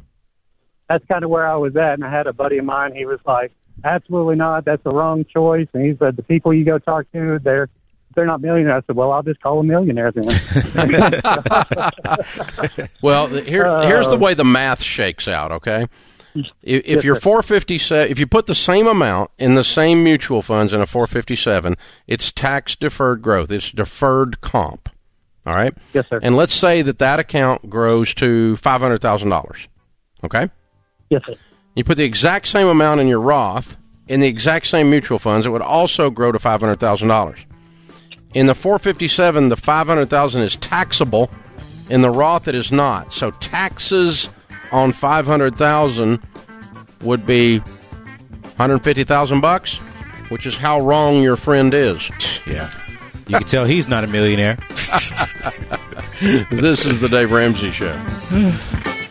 That's 0.89 1.05
kind 1.05 1.23
of 1.25 1.29
where 1.29 1.47
I 1.47 1.57
was 1.57 1.77
at, 1.77 1.93
and 1.93 2.07
I 2.07 2.11
had 2.11 2.27
a 2.27 2.33
buddy 2.33 2.57
of 2.57 2.65
mine. 2.65 2.95
He 2.95 3.05
was 3.05 3.21
like, 3.27 3.53
"Absolutely 3.85 4.37
not. 4.37 4.65
That's 4.65 4.83
the 4.83 4.95
wrong 4.95 5.27
choice." 5.27 5.69
And 5.75 5.85
he 5.85 5.95
said, 5.99 6.17
"The 6.17 6.23
people 6.23 6.55
you 6.55 6.65
go 6.65 6.79
talk 6.79 7.05
to, 7.13 7.39
they're." 7.45 7.69
They're 8.15 8.27
not 8.27 8.43
millionaires. 8.43 8.85
I 8.85 8.87
said, 8.89 8.97
"Well, 8.97 9.11
I'll 9.11 9.23
just 9.23 9.41
call 9.41 9.57
them 9.59 9.69
millionaires 9.69 10.13
then." 10.15 10.25
Well, 13.03 13.29
here 13.29 13.65
Uh, 13.67 13.87
here's 13.87 14.07
the 14.07 14.19
way 14.19 14.35
the 14.35 14.45
math 14.45 14.83
shakes 14.83 15.29
out. 15.29 15.51
Okay, 15.53 15.87
if, 16.35 16.51
if 16.63 16.87
Yes, 16.87 17.05
you're 17.05 17.15
457, 17.17 18.11
if 18.11 18.19
you 18.19 18.27
put 18.27 18.47
the 18.47 18.55
same 18.55 18.87
amount 18.87 19.31
in 19.39 19.55
the 19.55 19.65
same 19.65 20.03
mutual 20.03 20.43
funds 20.43 20.73
in 20.73 20.81
a 20.81 20.87
457, 20.87 21.77
it's 22.07 22.33
tax 22.33 22.77
deferred 22.77 23.23
growth. 23.23 23.51
It's 23.51 23.71
deferred 23.71 24.41
comp. 24.41 24.89
All 25.47 25.55
right. 25.55 25.75
Yes, 25.93 26.09
sir. 26.09 26.21
And 26.23 26.37
let's 26.37 26.55
say 26.55 26.83
that 26.83 26.99
that 26.99 27.19
account 27.19 27.69
grows 27.69 28.15
to 28.15 28.57
five 28.57 28.81
hundred 28.81 29.01
thousand 29.01 29.31
dollars. 29.31 29.69
Okay. 30.25 30.49
yes, 31.11 31.23
sir. 31.27 31.35
You 31.75 31.85
put 31.85 31.97
the 31.97 32.05
exact 32.05 32.47
same 32.49 32.69
amount 32.69 33.01
in 33.01 33.09
your 33.09 33.21
Roth 33.21 33.77
in 34.09 34.21
the 34.21 34.29
exact 34.29 34.67
same 34.67 34.91
mutual 34.91 35.19
funds, 35.19 35.47
it 35.47 35.51
would 35.51 35.63
also 35.63 36.11
grow 36.11 36.33
to 36.33 36.39
five 36.39 36.61
hundred 36.61 36.81
thousand 36.81 37.09
dollars. 37.09 37.47
In 38.35 38.47
the 38.47 38.55
457, 38.55 39.49
the 39.49 39.57
500,000 39.57 40.43
is 40.43 40.57
taxable. 40.57 41.31
In 41.91 42.01
the 42.01 42.11
Roth, 42.11 42.49
it 42.49 42.55
is 42.55 42.73
not. 42.73 43.13
So 43.13 43.31
taxes 43.33 44.31
on 44.73 44.93
500,000 44.93 46.21
would 47.03 47.27
be 47.27 47.59
150,000 47.59 49.41
bucks, 49.41 49.77
which 50.29 50.47
is 50.47 50.57
how 50.57 50.81
wrong 50.81 51.23
your 51.23 51.37
friend 51.37 51.75
is. 51.75 52.11
Yeah. 52.47 52.71
You 53.29 53.39
can 53.39 53.47
tell 53.47 53.65
he's 53.65 53.89
not 53.89 54.05
a 54.05 54.07
millionaire. 54.07 54.57
this 56.51 56.85
is 56.87 57.01
the 57.01 57.09
Dave 57.09 57.31
Ramsey 57.33 57.71
show. 57.71 57.99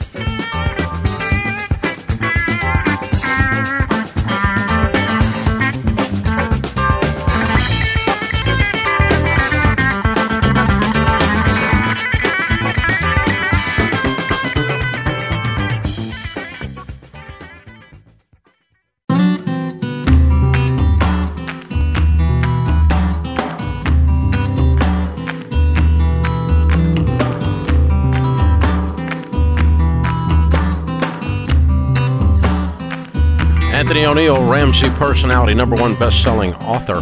O'Neill, 34.11 34.45
Ramsey 34.45 34.89
personality, 34.89 35.53
number 35.53 35.77
one 35.77 35.95
best 35.95 36.21
selling 36.21 36.53
author, 36.55 36.97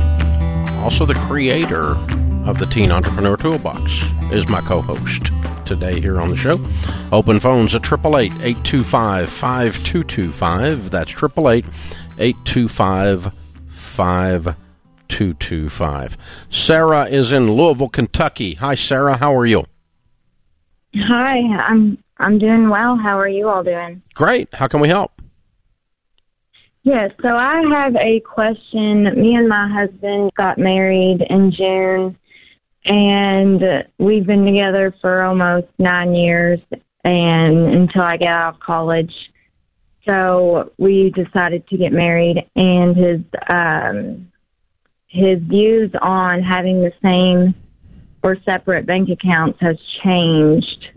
also 0.83 1.07
the 1.07 1.15
creator 1.15 1.95
of 2.45 2.59
the 2.59 2.67
Teen 2.67 2.91
Entrepreneur 2.91 3.35
Toolbox, 3.35 4.03
is 4.31 4.47
my 4.47 4.61
co 4.61 4.79
host 4.79 5.31
today 5.65 5.99
here 5.99 6.21
on 6.21 6.29
the 6.29 6.35
show. 6.35 6.63
Open 7.11 7.39
phones 7.39 7.73
at 7.73 7.83
888 7.83 8.31
825 8.43 9.27
5225. 9.27 10.91
That's 10.91 11.09
888 11.09 11.65
825 12.19 13.31
5225. 13.71 16.17
Sarah 16.51 17.05
is 17.05 17.31
in 17.31 17.51
Louisville, 17.51 17.89
Kentucky. 17.89 18.53
Hi, 18.53 18.75
Sarah. 18.75 19.17
How 19.17 19.35
are 19.35 19.47
you? 19.47 19.65
Hi, 20.95 21.39
I'm 21.57 21.97
I'm 22.19 22.37
doing 22.37 22.69
well. 22.69 22.97
How 22.97 23.17
are 23.17 23.27
you 23.27 23.49
all 23.49 23.63
doing? 23.63 24.03
Great. 24.13 24.53
How 24.53 24.67
can 24.67 24.79
we 24.79 24.89
help? 24.89 25.18
Yes, 26.89 27.11
so 27.21 27.37
I 27.37 27.61
have 27.71 27.95
a 27.97 28.19
question. 28.21 29.03
Me 29.03 29.35
and 29.35 29.47
my 29.47 29.67
husband 29.67 30.31
got 30.35 30.57
married 30.57 31.21
in 31.29 31.51
June, 31.51 32.17
and 32.83 33.61
we've 33.99 34.25
been 34.25 34.43
together 34.43 34.95
for 34.99 35.21
almost 35.21 35.67
nine 35.77 36.15
years, 36.15 36.59
and 37.03 37.75
until 37.75 38.01
I 38.01 38.17
got 38.17 38.29
out 38.29 38.53
of 38.55 38.59
college. 38.61 39.13
So 40.07 40.71
we 40.79 41.11
decided 41.11 41.67
to 41.67 41.77
get 41.77 41.93
married, 41.93 42.43
and 42.55 42.97
his 42.97 43.21
um, 43.47 44.31
his 45.05 45.37
views 45.43 45.91
on 46.01 46.41
having 46.41 46.81
the 46.81 46.93
same 47.03 47.53
or 48.23 48.35
separate 48.45 48.87
bank 48.87 49.09
accounts 49.09 49.59
has 49.61 49.77
changed 50.03 50.87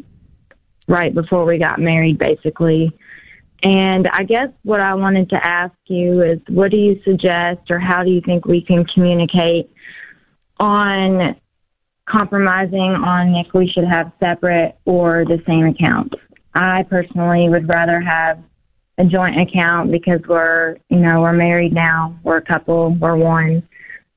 right 0.89 1.13
before 1.13 1.45
we 1.45 1.59
got 1.59 1.79
married, 1.79 2.17
basically. 2.17 2.99
And 3.63 4.09
I 4.09 4.25
guess 4.25 4.49
what 4.63 4.81
I 4.81 4.95
wanted 4.95 5.31
to 5.31 5.47
ask 5.47 5.75
you 5.87 6.23
is 6.23 6.41
what 6.49 6.71
do 6.71 6.77
you 6.77 7.01
suggest 7.05 7.71
or 7.71 7.79
how 7.79 8.03
do 8.03 8.11
you 8.11 8.21
think 8.21 8.45
we 8.45 8.61
can 8.61 8.85
communicate 8.87 9.71
on 10.59 11.37
compromising 12.09 12.81
on 12.81 13.37
if 13.37 13.55
we 13.55 13.69
should 13.69 13.85
have 13.85 14.11
separate 14.23 14.77
or 14.85 15.25
the 15.25 15.41
same 15.47 15.67
accounts? 15.67 16.15
I 16.55 16.83
personally 16.83 17.49
would 17.49 17.69
rather 17.69 18.01
have 18.01 18.43
a 18.99 19.05
joint 19.05 19.41
account 19.41 19.93
because 19.93 20.21
we're, 20.29 20.77
you 20.89 20.99
know, 20.99 21.21
we're 21.21 21.33
married 21.33 21.73
now, 21.73 22.19
we're 22.25 22.39
a 22.39 22.45
couple, 22.45 22.95
we're 23.01 23.17
one. 23.17 23.67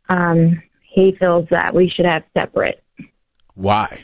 Um, 0.10 0.62
he 0.82 1.16
feels 1.20 1.48
that 1.52 1.74
we 1.74 1.90
should 1.90 2.06
have 2.06 2.24
separate. 2.36 2.84
Why? 3.54 4.04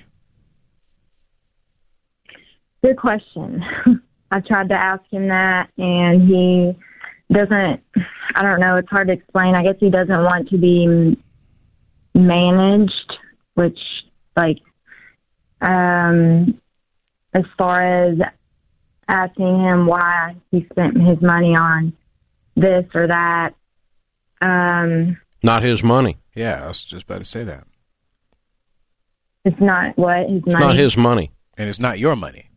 Good 2.83 2.97
question. 2.97 3.63
I 4.31 4.39
tried 4.39 4.69
to 4.69 4.75
ask 4.75 5.01
him 5.11 5.27
that, 5.27 5.69
and 5.77 6.27
he 6.27 6.73
doesn't. 7.33 7.81
I 8.35 8.41
don't 8.41 8.59
know. 8.61 8.77
It's 8.77 8.89
hard 8.89 9.07
to 9.07 9.13
explain. 9.13 9.55
I 9.55 9.63
guess 9.63 9.75
he 9.79 9.89
doesn't 9.89 10.23
want 10.23 10.49
to 10.49 10.57
be 10.57 11.17
managed, 12.15 13.13
which, 13.55 13.79
like, 14.37 14.59
um, 15.61 16.59
as 17.33 17.43
far 17.57 17.81
as 17.83 18.17
asking 19.07 19.59
him 19.61 19.85
why 19.85 20.35
he 20.51 20.65
spent 20.71 20.95
his 21.01 21.21
money 21.21 21.55
on 21.55 21.93
this 22.55 22.85
or 22.93 23.07
that. 23.07 23.53
Um, 24.41 25.17
Not 25.43 25.63
his 25.63 25.83
money. 25.83 26.17
Yeah, 26.35 26.63
I 26.63 26.67
was 26.67 26.83
just 26.83 27.03
about 27.03 27.19
to 27.19 27.25
say 27.25 27.43
that. 27.43 27.65
it's 29.43 29.59
not 29.59 29.97
what 29.97 30.29
his 30.29 30.37
It's 30.39 30.47
money. 30.47 30.65
not 30.65 30.75
his 30.77 30.95
money. 30.97 31.31
And 31.57 31.67
it's 31.67 31.79
not 31.79 31.99
your 31.99 32.15
money. 32.15 32.47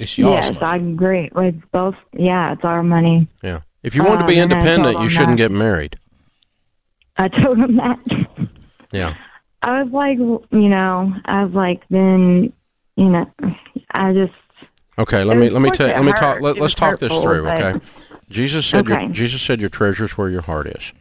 It's 0.00 0.16
yours. 0.16 0.48
Yes, 0.48 0.62
I 0.62 0.76
agree. 0.76 1.30
It's 1.36 1.64
both. 1.72 1.94
Yeah, 2.16 2.52
it's 2.52 2.64
our 2.64 2.82
money. 2.82 3.28
Yeah. 3.42 3.60
If 3.82 3.94
you 3.94 4.02
want 4.02 4.20
to 4.20 4.26
be 4.26 4.40
Um, 4.40 4.50
independent, 4.50 5.00
you 5.00 5.08
shouldn't 5.08 5.32
that. 5.38 5.48
get 5.48 5.50
married. 5.50 5.96
I 7.16 7.28
told 7.28 7.58
him 7.58 7.76
that. 7.76 7.98
Yeah. 8.92 9.14
I 9.62 9.82
was 9.82 9.92
like, 9.92 10.16
you 10.18 10.68
know, 10.68 11.12
I 11.26 11.44
was 11.44 11.52
like, 11.54 11.82
then, 11.90 12.52
you 12.96 13.04
know, 13.10 13.30
I 13.92 14.12
just. 14.14 14.32
Okay, 14.98 15.22
let 15.24 15.36
me 15.36 15.48
let 15.50 15.62
me 15.62 15.70
tell 15.70 15.86
let 15.88 16.04
me 16.04 16.12
talk 16.12 16.40
let, 16.40 16.54
let's 16.56 16.60
was 16.60 16.74
talk 16.74 16.98
this 16.98 17.12
through, 17.12 17.44
but- 17.44 17.62
okay? 17.62 17.84
Jesus 18.30 18.64
said 18.66 18.86
your 18.88 19.00
Okay. 19.00 19.12
Jesus 19.12 19.42
said 19.42 19.60
your 19.60 19.68
treasure's 19.70 20.16
where 20.16 20.28
your 20.30 20.42
heart 20.42 20.66
is. 20.66 20.92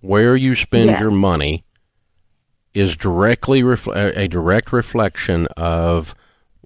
Where 0.00 0.36
you 0.36 0.54
spend 0.54 0.90
Yeah. 0.90 1.00
your 1.00 1.10
money 1.10 1.64
is 2.74 2.96
directly 2.96 3.62
refl- 3.62 4.16
a 4.16 4.28
direct 4.28 4.72
reflection 4.72 5.46
of 5.56 6.14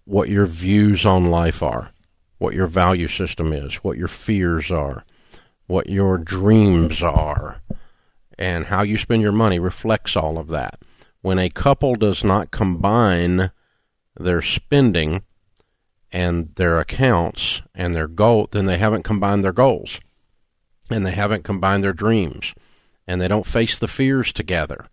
what 0.04 0.28
your 0.28 0.46
views 0.46 1.06
on 1.06 1.30
life 1.30 1.62
are, 1.62 1.90
what 2.38 2.54
your 2.54 2.66
value 2.66 3.08
system 3.08 3.52
is, 3.52 3.76
what 3.76 3.96
your 3.96 4.08
fears 4.08 4.70
are, 4.70 5.04
what 5.66 5.88
your 5.88 6.18
dreams 6.18 7.02
are, 7.02 7.62
and 8.38 8.66
how 8.66 8.82
you 8.82 8.96
spend 8.96 9.22
your 9.22 9.32
money 9.32 9.58
reflects 9.58 10.16
all 10.16 10.38
of 10.38 10.48
that. 10.48 10.78
When 11.22 11.38
a 11.38 11.48
couple 11.48 11.94
does 11.94 12.22
not 12.22 12.50
combine 12.50 13.50
their 14.18 14.42
spending 14.42 15.22
and 16.12 16.54
their 16.56 16.78
accounts 16.78 17.62
and 17.74 17.94
their 17.94 18.08
goal, 18.08 18.48
then 18.52 18.66
they 18.66 18.78
haven't 18.78 19.04
combined 19.04 19.42
their 19.42 19.52
goals 19.52 20.00
and 20.90 21.04
they 21.04 21.12
haven't 21.12 21.44
combined 21.44 21.82
their 21.82 21.92
dreams 21.92 22.54
and 23.06 23.20
they 23.20 23.28
don't 23.28 23.46
face 23.46 23.78
the 23.78 23.88
fears 23.88 24.32
together. 24.32 24.86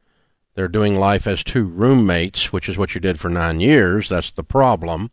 They're 0.53 0.67
doing 0.67 0.95
life 0.95 1.27
as 1.27 1.43
two 1.43 1.63
roommates, 1.63 2.51
which 2.51 2.67
is 2.67 2.77
what 2.77 2.93
you 2.93 3.01
did 3.01 3.19
for 3.19 3.29
nine 3.29 3.59
years. 3.59 4.09
That's 4.09 4.31
the 4.31 4.43
problem. 4.43 5.11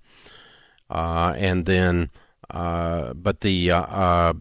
Uh, 0.90 1.34
and 1.36 1.66
then, 1.66 2.10
uh, 2.50 3.12
but 3.14 3.40
the, 3.40 3.70
uh, 3.70 3.82
uh, 3.82 4.32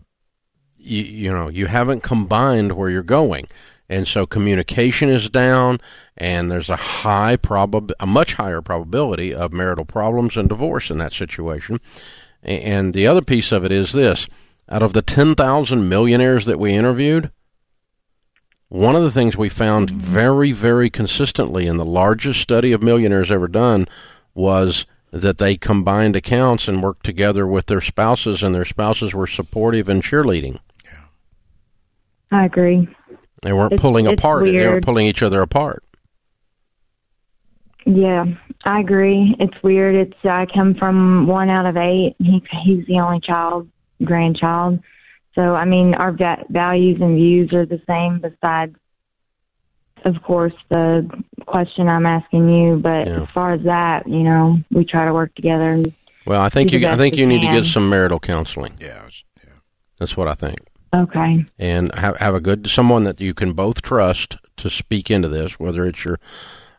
you, 0.78 1.04
you 1.04 1.32
know, 1.32 1.50
you 1.50 1.68
haven't 1.68 2.02
combined 2.02 2.72
where 2.74 2.90
you're 2.90 3.04
going. 3.04 3.48
And 3.90 4.08
so 4.08 4.26
communication 4.26 5.10
is 5.10 5.30
down, 5.30 5.80
and 6.18 6.52
there's 6.52 6.70
a 6.70 6.76
high 6.76 7.38
probab, 7.38 7.92
a 8.00 8.06
much 8.06 8.34
higher 8.34 8.62
probability 8.62 9.34
of 9.34 9.54
marital 9.54 9.86
problems 9.86 10.36
and 10.36 10.50
divorce 10.50 10.90
in 10.90 10.98
that 10.98 11.14
situation. 11.14 11.80
And 12.44 12.94
the 12.94 13.08
other 13.08 13.22
piece 13.22 13.52
of 13.54 13.64
it 13.64 13.72
is 13.72 13.94
this: 13.94 14.28
out 14.68 14.84
of 14.84 14.92
the 14.92 15.02
10,000 15.02 15.88
millionaires 15.88 16.46
that 16.46 16.60
we 16.60 16.74
interviewed, 16.74 17.32
one 18.69 18.95
of 18.95 19.03
the 19.03 19.12
things 19.12 19.38
we 19.38 19.49
found 19.49 19.89
very, 19.89 20.51
very 20.51 20.89
consistently 20.89 21.67
in 21.67 21.77
the 21.77 21.86
largest 21.86 22.41
study 22.41 22.71
of 22.73 22.84
millionaires 22.84 23.32
ever 23.32 23.47
done 23.47 23.88
was 24.34 24.86
that 25.12 25.38
they 25.38 25.56
combined 25.56 26.15
accounts 26.15 26.67
and 26.67 26.84
worked 26.84 27.06
together 27.06 27.47
with 27.47 27.67
their 27.67 27.80
spouses, 27.82 28.43
and 28.43 28.53
their 28.53 28.65
spouses 28.65 29.13
were 29.13 29.25
supportive 29.27 29.88
and 29.88 30.03
cheerleading. 30.03 30.60
Yeah. 30.84 30.91
I 32.39 32.45
agree. 32.45 32.88
They 33.41 33.53
weren't 33.53 33.73
It's- 33.73 33.82
pulling 33.82 34.06
it's 34.08 34.19
apart. 34.19 34.45
They 34.45 34.67
weren't 34.67 34.86
pulling 34.86 35.06
each 35.06 35.23
other 35.23 35.41
apart. 35.41 35.84
Yeah, 37.86 38.25
I 38.65 38.82
agree. 38.82 39.34
It's 39.39 39.63
weird. 39.63 39.95
It's 39.95 40.25
I 40.25 40.45
come 40.53 40.75
from 40.75 41.25
one 41.25 41.49
out 41.49 41.65
of 41.65 41.77
eight. 41.77 42.15
He 42.19 42.43
he's 42.65 42.86
the 42.86 42.99
only 42.99 43.21
child, 43.21 43.69
grandchild. 44.03 44.80
So 45.38 45.54
I 45.56 45.65
mean, 45.65 45.93
our 45.93 46.12
va- 46.12 46.45
values 46.50 47.00
and 47.00 47.15
views 47.15 47.54
are 47.54 47.65
the 47.65 47.80
same. 47.88 48.19
Besides, 48.19 48.76
of 50.04 50.15
course, 50.23 50.54
the 50.69 51.08
question 51.45 51.88
I'm 51.88 52.06
asking 52.08 52.50
you. 52.50 52.78
But 52.78 53.08
Yeah. 53.08 53.21
as 53.21 53.30
far 53.30 53.54
as 53.54 53.62
that, 53.63 54.08
you 54.08 54.23
know, 54.23 54.58
we 54.71 54.84
try 54.84 55.06
to 55.06 55.13
work 55.13 55.34
together. 55.36 55.71
And 55.71 55.93
Well, 56.26 56.41
I 56.41 56.50
think 56.50 56.71
you. 56.71 56.88
I 56.88 56.97
think 56.97 57.13
we 57.15 57.21
you 57.21 57.28
need 57.28 57.41
to 57.41 57.52
get 57.52 57.65
some 57.65 57.88
marital 57.89 58.19
counseling. 58.19 58.73
Yeah. 58.80 59.04
Was- 59.04 59.23
yeah. 59.43 59.52
That's 60.00 60.17
what 60.17 60.28
I 60.28 60.34
think. 60.34 60.58
okay, 60.95 61.45
and 61.60 61.93
have, 61.95 62.15
have 62.17 62.34
a 62.34 62.39
good 62.39 62.67
someone 62.67 63.04
that 63.04 63.19
you 63.21 63.34
can 63.34 63.54
both 63.54 63.82
trust 63.82 64.38
to 64.58 64.69
speak 64.69 65.12
into 65.12 65.28
this, 65.28 65.60
whether 65.60 65.86
it's 65.86 66.04
your 66.04 66.17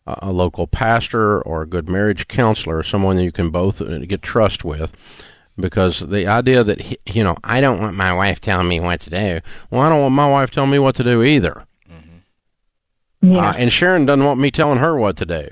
uh, 0.07 0.17
a 0.23 0.33
local 0.33 0.67
pastor 0.67 1.41
or 1.43 1.63
a 1.63 1.67
good 1.67 1.89
marriage 1.89 2.27
counselor, 2.27 2.79
or 2.79 2.83
someone 2.83 3.17
that 3.17 3.25
you 3.25 3.31
can 3.33 3.51
both 3.51 3.81
uh, 3.81 3.99
get 4.01 4.23
trust 4.23 4.65
with. 4.65 4.93
Because 5.59 6.01
the 6.01 6.27
idea 6.27 6.63
that 6.63 6.81
he, 6.81 6.99
you 7.07 7.25
know, 7.25 7.37
I 7.43 7.61
don't 7.61 7.81
want 7.81 7.97
my 7.97 8.13
wife 8.13 8.41
telling 8.41 8.69
me 8.69 8.79
what 8.79 9.01
to 9.01 9.11
do. 9.11 9.41
Well, 9.71 9.81
I 9.81 9.89
don't 9.89 10.01
want 10.03 10.15
my 10.15 10.29
wife 10.31 10.51
telling 10.51 10.71
me 10.71 10.79
what 10.79 10.95
to 10.97 11.05
do 11.05 11.23
either. 11.23 11.65
yeah, 13.21 13.49
Uh, 13.49 13.53
and 13.57 13.73
Sharon 13.73 14.07
doesn't 14.07 14.25
want 14.25 14.39
me 14.39 14.51
telling 14.53 14.79
her 14.79 14.97
what 14.97 15.17
to 15.17 15.27
do. 15.27 15.49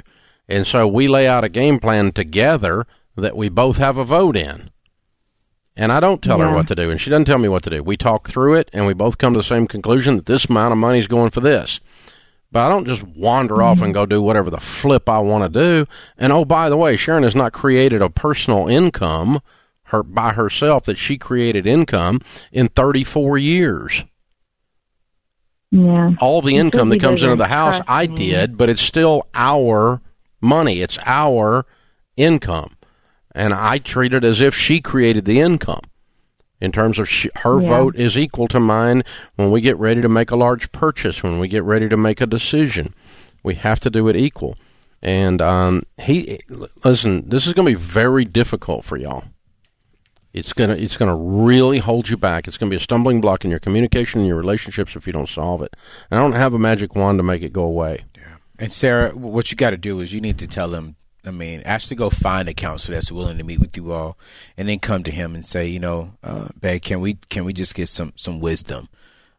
And 0.48 0.64
so 0.66 0.86
we 0.86 1.08
lay 1.08 1.26
out 1.26 1.42
a 1.42 1.48
game 1.48 1.80
plan 1.80 2.12
together 2.12 2.86
that 3.16 3.36
we 3.36 3.48
both 3.48 3.78
have 3.78 3.98
a 3.98 4.04
vote 4.04 4.36
in. 4.36 4.70
And 5.76 5.90
I 5.92 5.98
don't 6.00 6.22
tell 6.22 6.38
her 6.38 6.46
what 6.54 6.68
to 6.68 6.74
do, 6.74 6.88
and 6.88 6.98
she 7.00 7.10
doesn't 7.10 7.26
tell 7.26 7.36
me 7.38 7.48
what 7.48 7.62
to 7.64 7.70
do. 7.70 7.82
We 7.82 7.96
talk 7.98 8.28
through 8.28 8.54
it, 8.54 8.70
and 8.72 8.86
we 8.86 8.94
both 8.94 9.18
come 9.18 9.34
to 9.34 9.40
the 9.40 9.44
same 9.44 9.66
conclusion 9.66 10.16
that 10.16 10.24
this 10.26 10.46
amount 10.46 10.72
of 10.72 10.78
money 10.78 10.98
is 11.00 11.06
going 11.08 11.30
for 11.30 11.40
this. 11.40 11.80
But 12.50 12.60
I 12.60 12.68
don't 12.70 12.86
just 12.86 13.02
wander 13.02 13.60
off 13.60 13.82
and 13.82 13.92
go 13.92 14.06
do 14.06 14.22
whatever 14.22 14.48
the 14.48 14.60
flip 14.60 15.06
I 15.08 15.18
want 15.18 15.52
to 15.52 15.60
do. 15.60 15.86
And 16.16 16.32
oh, 16.32 16.46
by 16.46 16.70
the 16.70 16.78
way, 16.78 16.96
Sharon 16.96 17.24
has 17.24 17.34
not 17.34 17.52
created 17.52 18.00
a 18.00 18.08
personal 18.08 18.68
income 18.68 19.42
her 19.86 20.02
by 20.02 20.32
herself 20.32 20.84
that 20.84 20.98
she 20.98 21.16
created 21.16 21.66
income 21.66 22.20
in 22.52 22.68
34 22.68 23.38
years 23.38 24.04
yeah. 25.70 26.14
all 26.20 26.42
the 26.42 26.56
income 26.56 26.88
that 26.90 27.00
comes 27.00 27.22
into 27.22 27.36
the 27.36 27.48
house 27.48 27.80
I 27.86 28.06
me. 28.06 28.16
did, 28.16 28.56
but 28.56 28.68
it's 28.68 28.80
still 28.80 29.26
our 29.34 30.00
money. 30.40 30.80
It's 30.80 30.98
our 31.04 31.66
income. 32.16 32.76
And 33.34 33.52
I 33.52 33.78
treat 33.78 34.14
it 34.14 34.24
as 34.24 34.40
if 34.40 34.54
she 34.54 34.80
created 34.80 35.24
the 35.24 35.40
income. 35.40 35.82
In 36.58 36.72
terms 36.72 36.98
of 36.98 37.06
she, 37.06 37.28
her 37.36 37.60
Yeah. 37.60 37.68
vote 37.68 37.96
is 37.96 38.16
equal 38.16 38.48
to 38.48 38.58
mine 38.58 39.02
when 39.34 39.50
we 39.50 39.60
get 39.60 39.76
ready 39.76 40.00
to 40.00 40.08
make 40.08 40.30
a 40.30 40.36
large 40.36 40.72
purchase, 40.72 41.22
when 41.22 41.38
we 41.38 41.48
get 41.48 41.62
ready 41.62 41.86
to 41.86 41.98
make 41.98 42.22
a 42.22 42.26
decision. 42.26 42.94
We 43.42 43.56
have 43.56 43.78
to 43.80 43.90
do 43.90 44.08
it 44.08 44.16
equal. 44.16 44.56
And 45.02 45.42
um, 45.42 45.82
he 45.98 46.38
listen. 46.82 47.28
This 47.28 47.46
is 47.46 47.52
going 47.52 47.66
to 47.66 47.78
be 47.78 47.84
very 47.84 48.24
difficult 48.24 48.86
for 48.86 48.96
y'all. 48.96 49.24
It's 50.36 50.52
gonna 50.52 50.74
it's 50.74 50.98
gonna 50.98 51.16
really 51.16 51.78
hold 51.78 52.10
you 52.10 52.18
back. 52.18 52.46
It's 52.46 52.58
gonna 52.58 52.68
be 52.68 52.76
a 52.76 52.80
stumbling 52.80 53.22
block 53.22 53.44
in 53.44 53.50
your 53.50 53.58
communication 53.58 54.20
and 54.20 54.28
your 54.28 54.36
relationships 54.36 54.94
if 54.94 55.06
you 55.06 55.12
don't 55.12 55.28
solve 55.28 55.62
it. 55.62 55.74
And 56.10 56.20
I 56.20 56.22
don't 56.22 56.32
have 56.32 56.52
a 56.52 56.58
magic 56.58 56.94
wand 56.94 57.18
to 57.18 57.22
make 57.22 57.40
it 57.40 57.54
go 57.54 57.62
away. 57.62 58.04
Yeah. 58.14 58.36
And 58.58 58.70
Sarah, 58.70 59.12
what 59.12 59.50
you 59.50 59.56
got 59.56 59.70
to 59.70 59.78
do 59.78 59.98
is 60.00 60.12
you 60.12 60.20
need 60.20 60.38
to 60.38 60.46
tell 60.46 60.74
him. 60.74 60.96
I 61.24 61.30
mean, 61.30 61.62
actually 61.64 61.96
go 61.96 62.10
find 62.10 62.48
a 62.48 62.54
counselor 62.54 62.96
that's 62.96 63.10
willing 63.10 63.38
to 63.38 63.44
meet 63.44 63.58
with 63.60 63.76
you 63.76 63.90
all, 63.92 64.18
and 64.58 64.68
then 64.68 64.78
come 64.78 65.02
to 65.04 65.10
him 65.10 65.34
and 65.34 65.44
say, 65.44 65.66
you 65.66 65.80
know, 65.80 66.12
uh, 66.22 66.48
babe, 66.60 66.82
can 66.82 67.00
we 67.00 67.14
can 67.30 67.46
we 67.46 67.54
just 67.54 67.74
get 67.74 67.88
some 67.88 68.12
some 68.14 68.38
wisdom? 68.38 68.90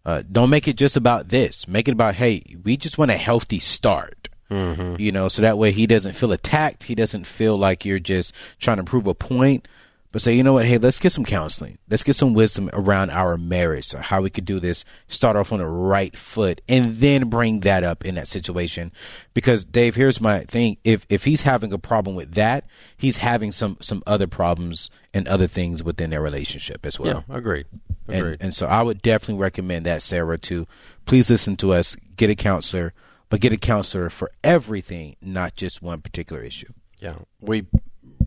Uh, 0.03 0.23
don't 0.31 0.49
make 0.49 0.67
it 0.67 0.77
just 0.77 0.97
about 0.97 1.29
this. 1.29 1.67
Make 1.67 1.87
it 1.87 1.91
about, 1.91 2.15
hey, 2.15 2.41
we 2.63 2.75
just 2.75 2.97
want 2.97 3.11
a 3.11 3.17
healthy 3.17 3.59
start. 3.59 4.29
Mm-hmm. 4.49 4.95
You 4.99 5.11
know, 5.11 5.27
so 5.27 5.41
that 5.43 5.57
way 5.57 5.71
he 5.71 5.85
doesn't 5.85 6.15
feel 6.15 6.31
attacked. 6.31 6.85
He 6.85 6.95
doesn't 6.95 7.27
feel 7.27 7.57
like 7.57 7.85
you're 7.85 7.99
just 7.99 8.33
trying 8.59 8.77
to 8.77 8.83
prove 8.83 9.05
a 9.05 9.13
point 9.13 9.67
but 10.11 10.21
say, 10.21 10.33
you 10.35 10.43
know 10.43 10.53
what? 10.53 10.65
Hey, 10.65 10.77
let's 10.77 10.99
get 10.99 11.11
some 11.11 11.25
counseling. 11.25 11.77
Let's 11.89 12.03
get 12.03 12.15
some 12.15 12.33
wisdom 12.33 12.69
around 12.71 13.09
our 13.09 13.37
marriage, 13.37 13.85
so 13.85 13.99
how 13.99 14.21
we 14.21 14.29
could 14.29 14.45
do 14.45 14.59
this. 14.59 14.85
Start 15.07 15.35
off 15.35 15.51
on 15.51 15.59
the 15.59 15.65
right 15.65 16.15
foot, 16.17 16.61
and 16.67 16.95
then 16.95 17.29
bring 17.29 17.59
that 17.61 17.83
up 17.83 18.05
in 18.05 18.15
that 18.15 18.27
situation. 18.27 18.91
Because 19.33 19.63
Dave, 19.65 19.95
here's 19.95 20.21
my 20.21 20.41
thing: 20.45 20.77
if 20.83 21.05
if 21.09 21.25
he's 21.25 21.41
having 21.41 21.73
a 21.73 21.77
problem 21.77 22.15
with 22.15 22.35
that, 22.35 22.65
he's 22.95 23.17
having 23.17 23.51
some 23.51 23.77
some 23.81 24.01
other 24.07 24.27
problems 24.27 24.89
and 25.13 25.27
other 25.27 25.47
things 25.47 25.83
within 25.83 26.11
their 26.11 26.21
relationship 26.21 26.85
as 26.85 26.99
well. 26.99 27.25
Yeah, 27.27 27.35
agreed. 27.35 27.65
Agreed. 28.07 28.33
And, 28.33 28.37
and 28.41 28.53
so 28.53 28.67
I 28.67 28.81
would 28.81 29.01
definitely 29.01 29.41
recommend 29.41 29.85
that, 29.85 30.01
Sarah, 30.01 30.37
to 30.37 30.65
please 31.05 31.29
listen 31.29 31.57
to 31.57 31.73
us, 31.73 31.95
get 32.15 32.29
a 32.29 32.35
counselor, 32.35 32.93
but 33.29 33.41
get 33.41 33.51
a 33.51 33.57
counselor 33.57 34.09
for 34.09 34.31
everything, 34.43 35.15
not 35.21 35.55
just 35.55 35.81
one 35.81 36.01
particular 36.01 36.41
issue. 36.41 36.71
Yeah, 36.99 37.15
we 37.41 37.65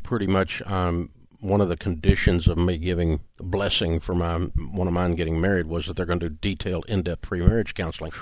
pretty 0.03 0.27
much 0.27 0.63
um, 0.67 1.11
one 1.41 1.61
of 1.61 1.69
the 1.69 1.77
conditions 1.77 2.49
of 2.49 2.57
me 2.59 2.79
giving 2.79 3.21
a 3.39 3.43
blessing 3.43 3.99
for 4.01 4.15
my 4.15 4.37
one 4.37 4.87
of 4.87 4.93
mine 4.93 5.15
getting 5.15 5.41
married 5.41 5.67
was 5.67 5.87
that 5.87 5.97
they're 5.97 6.07
going 6.07 6.21
to 6.21 6.29
do 6.29 6.37
detailed, 6.41 6.85
in-depth 6.89 7.23
pre-marriage 7.23 7.75
counseling 7.75 8.13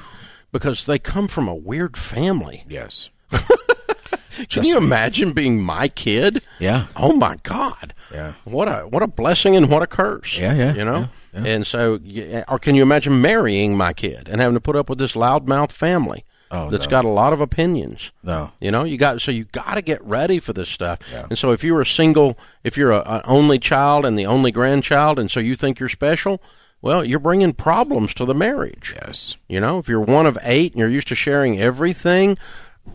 because 0.53 0.87
they 0.87 0.99
come 0.99 1.29
from 1.29 1.49
a 1.49 1.55
weird 1.55 1.97
family. 1.97 2.65
Yes. 2.69 3.11
Can 4.49 4.65
you 4.65 4.77
imagine 4.77 5.33
being 5.33 5.61
my 5.61 5.89
kid? 5.89 6.43
Yeah. 6.61 6.87
Oh 6.95 7.13
my 7.13 7.37
God. 7.43 7.93
Yeah. 8.13 8.35
What 8.45 8.69
a 8.69 8.83
what 8.87 9.03
a 9.03 9.09
blessing 9.09 9.57
and 9.57 9.69
what 9.69 9.83
a 9.83 9.87
curse. 9.89 10.39
Yeah, 10.39 10.55
yeah, 10.55 10.75
You 10.75 10.85
know. 10.85 11.09
yeah, 11.35 11.43
yeah. 11.43 11.51
And 11.55 11.67
so, 11.67 11.99
or 12.47 12.59
can 12.61 12.77
you 12.77 12.83
imagine 12.83 13.21
marrying 13.21 13.77
my 13.77 13.93
kid 13.93 14.29
and 14.29 14.41
having 14.41 14.55
to 14.55 14.61
put 14.61 14.77
up 14.77 14.89
with 14.89 14.99
this 14.99 15.15
loudmouth 15.15 15.73
family 15.73 16.25
Oh, 16.51 16.71
that's 16.71 16.85
no. 16.85 16.91
got 16.91 17.05
a 17.05 17.09
lot 17.09 17.33
of 17.33 17.41
opinions? 17.41 18.11
No. 18.23 18.53
You 18.61 18.71
know, 18.71 18.85
you 18.85 18.97
got 18.97 19.21
so 19.21 19.31
you 19.31 19.45
got 19.45 19.75
to 19.75 19.83
get 19.83 20.03
ready 20.05 20.41
for 20.41 20.53
this 20.53 20.69
stuff. 20.69 21.01
Yeah. 21.13 21.27
And 21.29 21.39
so, 21.39 21.53
if 21.53 21.63
you're 21.63 21.81
a 21.81 21.87
single, 21.87 22.39
if 22.65 22.77
you're 22.77 22.93
a, 22.93 23.03
an 23.03 23.23
only 23.25 23.59
child 23.59 24.05
and 24.05 24.19
the 24.19 24.27
only 24.27 24.51
grandchild, 24.51 25.19
and 25.19 25.31
so 25.31 25.41
you 25.41 25.57
think 25.57 25.79
you're 25.79 25.89
special, 25.89 26.41
well, 26.81 27.05
you're 27.05 27.19
bringing 27.19 27.53
problems 27.53 28.15
to 28.15 28.25
the 28.25 28.35
marriage. 28.35 28.95
Yes. 29.03 29.37
You 29.49 29.61
know, 29.61 29.79
if 29.79 29.89
you're 29.89 30.01
one 30.01 30.27
of 30.27 30.39
eight 30.43 30.73
and 30.73 30.81
you're 30.81 30.89
used 30.89 31.09
to 31.09 31.15
sharing 31.15 31.61
everything, 31.61 32.39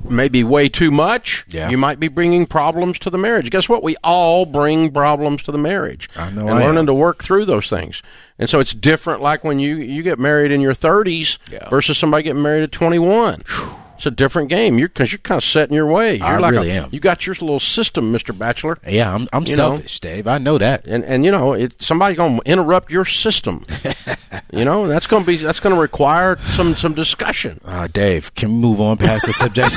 maybe 0.10 0.44
way 0.44 0.70
too 0.70 0.92
much, 0.92 1.46
Yeah. 1.50 1.70
you 1.70 1.78
might 1.78 2.00
be 2.00 2.08
bringing 2.08 2.46
problems 2.46 3.00
to 3.00 3.10
the 3.10 3.18
marriage. 3.18 3.50
Guess 3.50 3.70
what? 3.70 3.84
We 3.84 3.96
all 4.04 4.46
bring 4.46 4.92
problems 4.92 5.44
to 5.44 5.52
the 5.52 5.58
marriage. 5.58 6.10
I 6.16 6.30
know 6.32 6.42
And 6.48 6.52
I 6.52 6.66
learning 6.66 6.80
am. 6.80 6.86
to 6.88 6.94
work 6.94 7.24
through 7.24 7.46
those 7.46 7.70
things. 7.70 8.02
And 8.40 8.50
so 8.50 8.60
it's 8.60 8.74
different 8.74 9.22
like 9.22 9.44
when 9.44 9.60
you, 9.60 9.78
you 9.78 10.04
get 10.04 10.20
married 10.20 10.52
in 10.52 10.60
your 10.62 10.74
30s 10.74 11.38
Yeah. 11.52 11.70
versus 11.70 11.98
somebody 11.98 12.24
getting 12.24 12.42
married 12.42 12.64
at 12.64 12.72
21. 12.72 13.44
It's 13.96 14.08
a 14.08 14.12
different 14.12 14.50
game. 14.50 14.78
You're 14.80 14.90
because 14.90 15.12
you're 15.14 15.20
kind 15.20 15.38
of 15.38 15.44
set 15.46 15.70
in 15.70 15.76
your 15.76 15.86
ways. 15.86 16.18
You're 16.18 16.28
I 16.28 16.38
like 16.40 16.52
really 16.52 16.72
a, 16.72 16.82
am. 16.82 16.90
You 16.92 17.00
got 17.00 17.26
your 17.26 17.36
little 17.36 17.60
system, 17.60 18.12
Mister 18.12 18.34
Bachelor, 18.34 18.78
Yeah, 18.86 19.14
I'm 19.14 19.30
I'm 19.32 19.44
You 19.46 19.56
know. 19.56 19.76
selfish, 19.76 20.00
Dave. 20.02 20.28
I 20.28 20.40
know 20.40 20.58
that. 20.58 20.86
and 20.88 21.06
and 21.06 21.24
you 21.24 21.32
know 21.32 21.54
it. 21.54 21.82
Somebody's 21.82 22.18
going 22.18 22.38
to 22.40 22.52
interrupt 22.52 22.92
your 22.92 23.06
system. 23.06 23.64
you 24.54 24.66
know 24.66 24.88
that's 24.88 25.08
going 25.08 25.24
to 25.24 25.28
be 25.28 25.38
that's 25.38 25.60
going 25.60 25.76
to 25.76 25.82
require 25.82 26.38
some 26.56 26.76
some 26.76 26.94
discussion. 26.94 27.60
Uh, 27.66 27.88
Dave, 27.88 28.34
can 28.36 28.50
we 28.54 28.58
move 28.58 28.82
on 28.82 28.98
past 28.98 29.26
the 29.26 29.34
subject? 29.34 29.76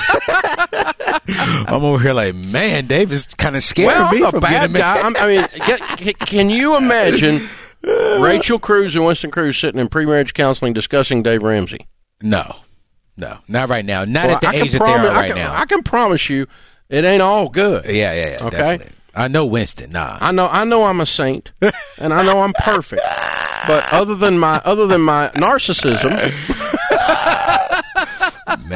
I'm 1.68 1.84
over 1.84 2.02
here 2.02 2.12
like, 2.12 2.34
man, 2.34 2.86
Dave 2.86 3.12
is 3.12 3.26
kind 3.26 3.56
of 3.56 3.62
scared 3.62 3.88
well, 3.88 4.12
me 4.12 4.22
a 4.22 4.30
from 4.30 4.40
bad 4.40 4.72
guy. 4.72 5.00
I'm, 5.00 5.16
I 5.16 5.26
mean, 5.28 5.46
get, 5.98 6.18
can 6.18 6.50
you 6.50 6.76
imagine 6.76 7.48
Rachel 7.82 8.58
Cruz 8.58 8.94
and 8.96 9.04
Winston 9.04 9.30
Cruz 9.30 9.58
sitting 9.58 9.80
in 9.80 9.88
pre-marriage 9.88 10.34
counseling 10.34 10.72
discussing 10.72 11.22
Dave 11.22 11.42
Ramsey? 11.42 11.86
No, 12.22 12.56
no, 13.16 13.38
not 13.48 13.68
right 13.68 13.84
now. 13.84 14.04
Not 14.04 14.26
Well, 14.26 14.34
at 14.36 14.40
the 14.42 14.48
I 14.48 14.52
age 14.54 14.72
that 14.72 14.72
they 14.72 14.78
promise- 14.78 15.06
are 15.06 15.10
I 15.10 15.20
right 15.20 15.26
can- 15.28 15.36
now. 15.36 15.54
I 15.54 15.66
can 15.66 15.82
promise 15.82 16.28
you, 16.30 16.46
it 16.88 17.04
ain't 17.04 17.22
all 17.22 17.48
good. 17.48 17.84
yeah, 17.86 18.12
yeah, 18.12 18.14
yeah. 18.30 18.46
Okay. 18.46 18.56
Definitely. 18.56 18.95
I 19.16 19.28
know 19.28 19.46
Winston. 19.46 19.90
Nah, 19.90 20.18
I 20.20 20.30
know 20.30 20.46
I 20.46 20.64
know 20.64 20.84
I'm 20.84 21.00
a 21.00 21.06
saint 21.06 21.50
and 21.98 22.12
I 22.12 22.22
know 22.22 22.40
I'm 22.40 22.52
perfect. 22.52 23.02
But 23.66 23.90
other 23.92 24.14
than 24.14 24.38
my 24.38 24.60
other 24.64 24.86
than 24.86 25.00
my 25.00 25.30
narcissism, 25.30 26.12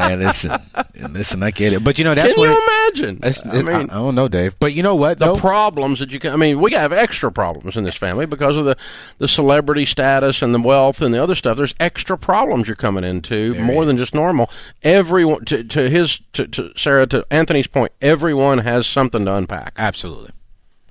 man, 0.09 0.19
listen, 0.21 0.53
listen. 1.11 1.43
I 1.43 1.51
get 1.51 1.73
it, 1.73 1.85
but 1.85 1.99
you 1.99 2.05
know 2.05 2.15
that's 2.15 2.35
can 2.35 2.43
you 2.43 2.51
it- 2.51 2.63
imagine? 2.93 3.21
I 3.23 3.63
mean, 3.63 3.91
I, 3.91 3.95
don't 3.95 4.15
know, 4.15 4.29
Dave. 4.29 4.59
But 4.59 4.73
you 4.73 4.83
know 4.83 4.95
what? 4.95 5.19
the 5.19 5.27
Though? 5.27 5.37
problems 5.37 6.01
that 6.01 6.11
you 6.13 6.19
can. 6.21 6.33
I 6.33 6.37
mean, 6.37 6.61
we 6.61 6.73
have 6.73 6.93
extra 6.93 7.31
problems 7.31 7.77
in 7.77 7.85
this 7.85 7.97
family 7.97 8.27
because 8.27 8.57
of 8.57 8.65
the 8.65 8.77
the 9.19 9.29
celebrity 9.29 9.85
status 9.85 10.43
and 10.43 10.55
the 10.55 10.61
wealth 10.61 11.01
and 11.01 11.13
the 11.15 11.23
other 11.23 11.35
stuff. 11.35 11.57
There's 11.57 11.75
extra 11.81 12.19
problems 12.19 12.67
you're 12.67 12.77
coming 12.77 13.05
into 13.05 13.53
There 13.53 13.65
more 13.65 13.85
than 13.85 13.97
just 13.97 14.15
normal. 14.15 14.51
Everyone 14.83 15.45
to 15.47 15.65
to 15.65 15.89
his 15.91 16.21
to, 16.33 16.47
to 16.49 16.73
Sarah 16.77 17.07
to 17.09 17.27
Anthony's 17.31 17.67
point, 17.67 17.93
everyone 18.01 18.59
has 18.59 18.87
something 18.87 19.25
to 19.25 19.35
unpack. 19.35 19.75
Absolutely. 19.77 20.31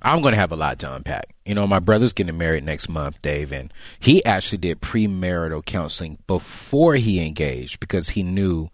I'm 0.02 0.22
going 0.22 0.32
to 0.32 0.38
have 0.40 0.50
a 0.52 0.56
lot 0.56 0.78
to 0.78 0.94
unpack. 0.94 1.34
You 1.44 1.54
know, 1.54 1.66
my 1.66 1.78
brother's 1.78 2.14
getting 2.14 2.38
married 2.38 2.64
next 2.64 2.88
month, 2.88 3.20
Dave, 3.20 3.52
and 3.52 3.70
he 3.98 4.24
actually 4.24 4.56
did 4.56 4.80
premarital 4.80 5.62
counseling 5.66 6.16
before 6.26 6.94
he 6.94 7.26
engaged 7.26 7.80
because 7.80 8.10
he 8.10 8.22
knew 8.22 8.70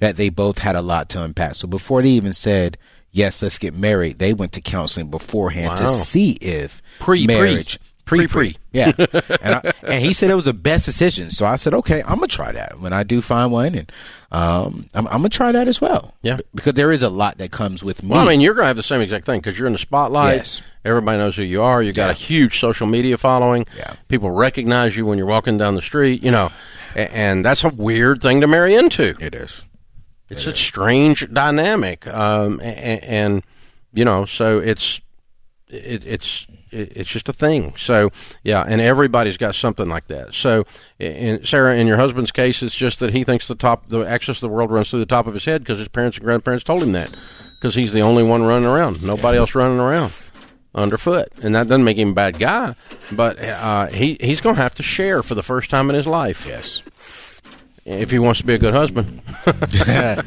that 0.00 0.16
they 0.16 0.28
both 0.28 0.58
had 0.58 0.76
a 0.76 0.82
lot 0.82 1.08
to 1.10 1.22
unpack. 1.22 1.54
So 1.56 1.66
before 1.68 2.02
they 2.02 2.10
even 2.10 2.32
said, 2.32 2.78
yes, 3.10 3.42
let's 3.42 3.58
get 3.58 3.74
married, 3.74 4.18
they 4.18 4.32
went 4.34 4.52
to 4.52 4.60
counseling 4.60 5.10
beforehand 5.10 5.76
to 5.78 5.88
see 5.88 6.32
if 6.40 6.82
Pre- 7.00 7.26
pre. 7.26 7.34
marriage. 7.34 7.78
Pre 8.04 8.20
Pre-pre. 8.26 8.56
Yeah. 8.72 8.92
and, 9.42 9.54
I, 9.56 9.72
and 9.82 10.02
he 10.02 10.14
said 10.14 10.30
it 10.30 10.34
was 10.34 10.46
the 10.46 10.54
best 10.54 10.86
decision. 10.86 11.30
So 11.30 11.44
I 11.44 11.56
said, 11.56 11.74
okay, 11.74 12.02
I'm 12.04 12.16
going 12.16 12.30
to 12.30 12.34
try 12.34 12.52
that 12.52 12.80
when 12.80 12.94
I 12.94 13.02
do 13.02 13.20
find 13.20 13.52
one. 13.52 13.74
And 13.74 13.92
um, 14.32 14.86
I'm, 14.94 15.06
I'm 15.08 15.18
going 15.20 15.24
to 15.24 15.36
try 15.36 15.52
that 15.52 15.68
as 15.68 15.78
well. 15.78 16.14
Yeah. 16.22 16.38
Because 16.54 16.72
there 16.72 16.90
is 16.90 17.02
a 17.02 17.10
lot 17.10 17.36
that 17.36 17.50
comes 17.50 17.84
with 17.84 18.02
me. 18.02 18.08
Well, 18.08 18.20
I 18.22 18.26
mean, 18.26 18.40
you're 18.40 18.54
going 18.54 18.62
to 18.62 18.68
have 18.68 18.76
the 18.76 18.82
same 18.82 19.02
exact 19.02 19.26
thing 19.26 19.40
because 19.40 19.58
you're 19.58 19.66
in 19.66 19.74
the 19.74 19.78
spotlight. 19.78 20.36
Yes. 20.38 20.62
Everybody 20.86 21.18
knows 21.18 21.36
who 21.36 21.42
you 21.42 21.62
are. 21.62 21.82
You 21.82 21.92
got 21.92 22.06
Yeah. 22.06 22.10
a 22.12 22.14
huge 22.14 22.60
social 22.60 22.86
media 22.86 23.18
following. 23.18 23.66
Yeah. 23.76 23.92
People 24.08 24.30
recognize 24.30 24.96
you 24.96 25.04
when 25.04 25.18
you're 25.18 25.26
walking 25.26 25.58
down 25.58 25.74
the 25.74 25.82
street. 25.82 26.22
You 26.22 26.30
know, 26.30 26.50
a- 26.96 27.14
and 27.14 27.44
that's 27.44 27.62
a 27.62 27.68
weird 27.68 28.22
thing 28.22 28.40
to 28.40 28.46
marry 28.46 28.74
into. 28.74 29.16
it 29.20 29.34
is. 29.34 29.66
It's 30.30 30.46
a 30.46 30.54
strange 30.54 31.32
dynamic, 31.32 32.06
um, 32.06 32.60
and, 32.60 33.04
and 33.04 33.42
you 33.94 34.04
know, 34.04 34.26
so 34.26 34.58
it's 34.58 35.00
it, 35.68 36.04
it's 36.04 36.46
it, 36.70 36.96
it's 36.96 37.08
just 37.08 37.28
a 37.28 37.32
thing. 37.32 37.74
So 37.76 38.10
yeah, 38.42 38.62
and 38.66 38.80
everybody's 38.80 39.36
got 39.36 39.54
something 39.54 39.88
like 39.88 40.08
that. 40.08 40.34
So, 40.34 40.64
in 40.98 41.44
Sarah, 41.44 41.76
in 41.76 41.86
your 41.86 41.96
husband's 41.96 42.30
case, 42.30 42.62
it's 42.62 42.74
just 42.74 43.00
that 43.00 43.12
he 43.12 43.24
thinks 43.24 43.48
the 43.48 43.54
top, 43.54 43.88
the 43.88 44.00
access 44.00 44.36
to 44.36 44.42
the 44.42 44.48
world 44.48 44.70
runs 44.70 44.90
through 44.90 45.00
the 45.00 45.06
top 45.06 45.26
of 45.26 45.34
his 45.34 45.44
head 45.44 45.62
because 45.62 45.78
his 45.78 45.88
parents 45.88 46.18
and 46.18 46.24
grandparents 46.24 46.64
told 46.64 46.82
him 46.82 46.92
that 46.92 47.14
because 47.58 47.74
he's 47.74 47.92
the 47.92 48.00
only 48.00 48.22
one 48.22 48.42
running 48.42 48.68
around, 48.68 49.02
nobody 49.02 49.38
else 49.38 49.54
running 49.54 49.80
around 49.80 50.12
underfoot, 50.74 51.28
and 51.42 51.54
that 51.54 51.66
doesn't 51.66 51.84
make 51.84 51.96
him 51.96 52.10
a 52.10 52.14
bad 52.14 52.38
guy, 52.38 52.74
but 53.12 53.38
uh, 53.38 53.86
he 53.86 54.16
he's 54.20 54.40
going 54.40 54.56
to 54.56 54.62
have 54.62 54.74
to 54.76 54.82
share 54.82 55.22
for 55.22 55.34
the 55.34 55.42
first 55.42 55.70
time 55.70 55.88
in 55.88 55.96
his 55.96 56.06
life 56.06 56.44
Yes. 56.46 56.82
If 57.88 58.10
he 58.10 58.18
wants 58.18 58.40
to 58.40 58.46
be 58.46 58.54
a 58.54 58.58
good 58.58 58.74
husband. 58.74 59.20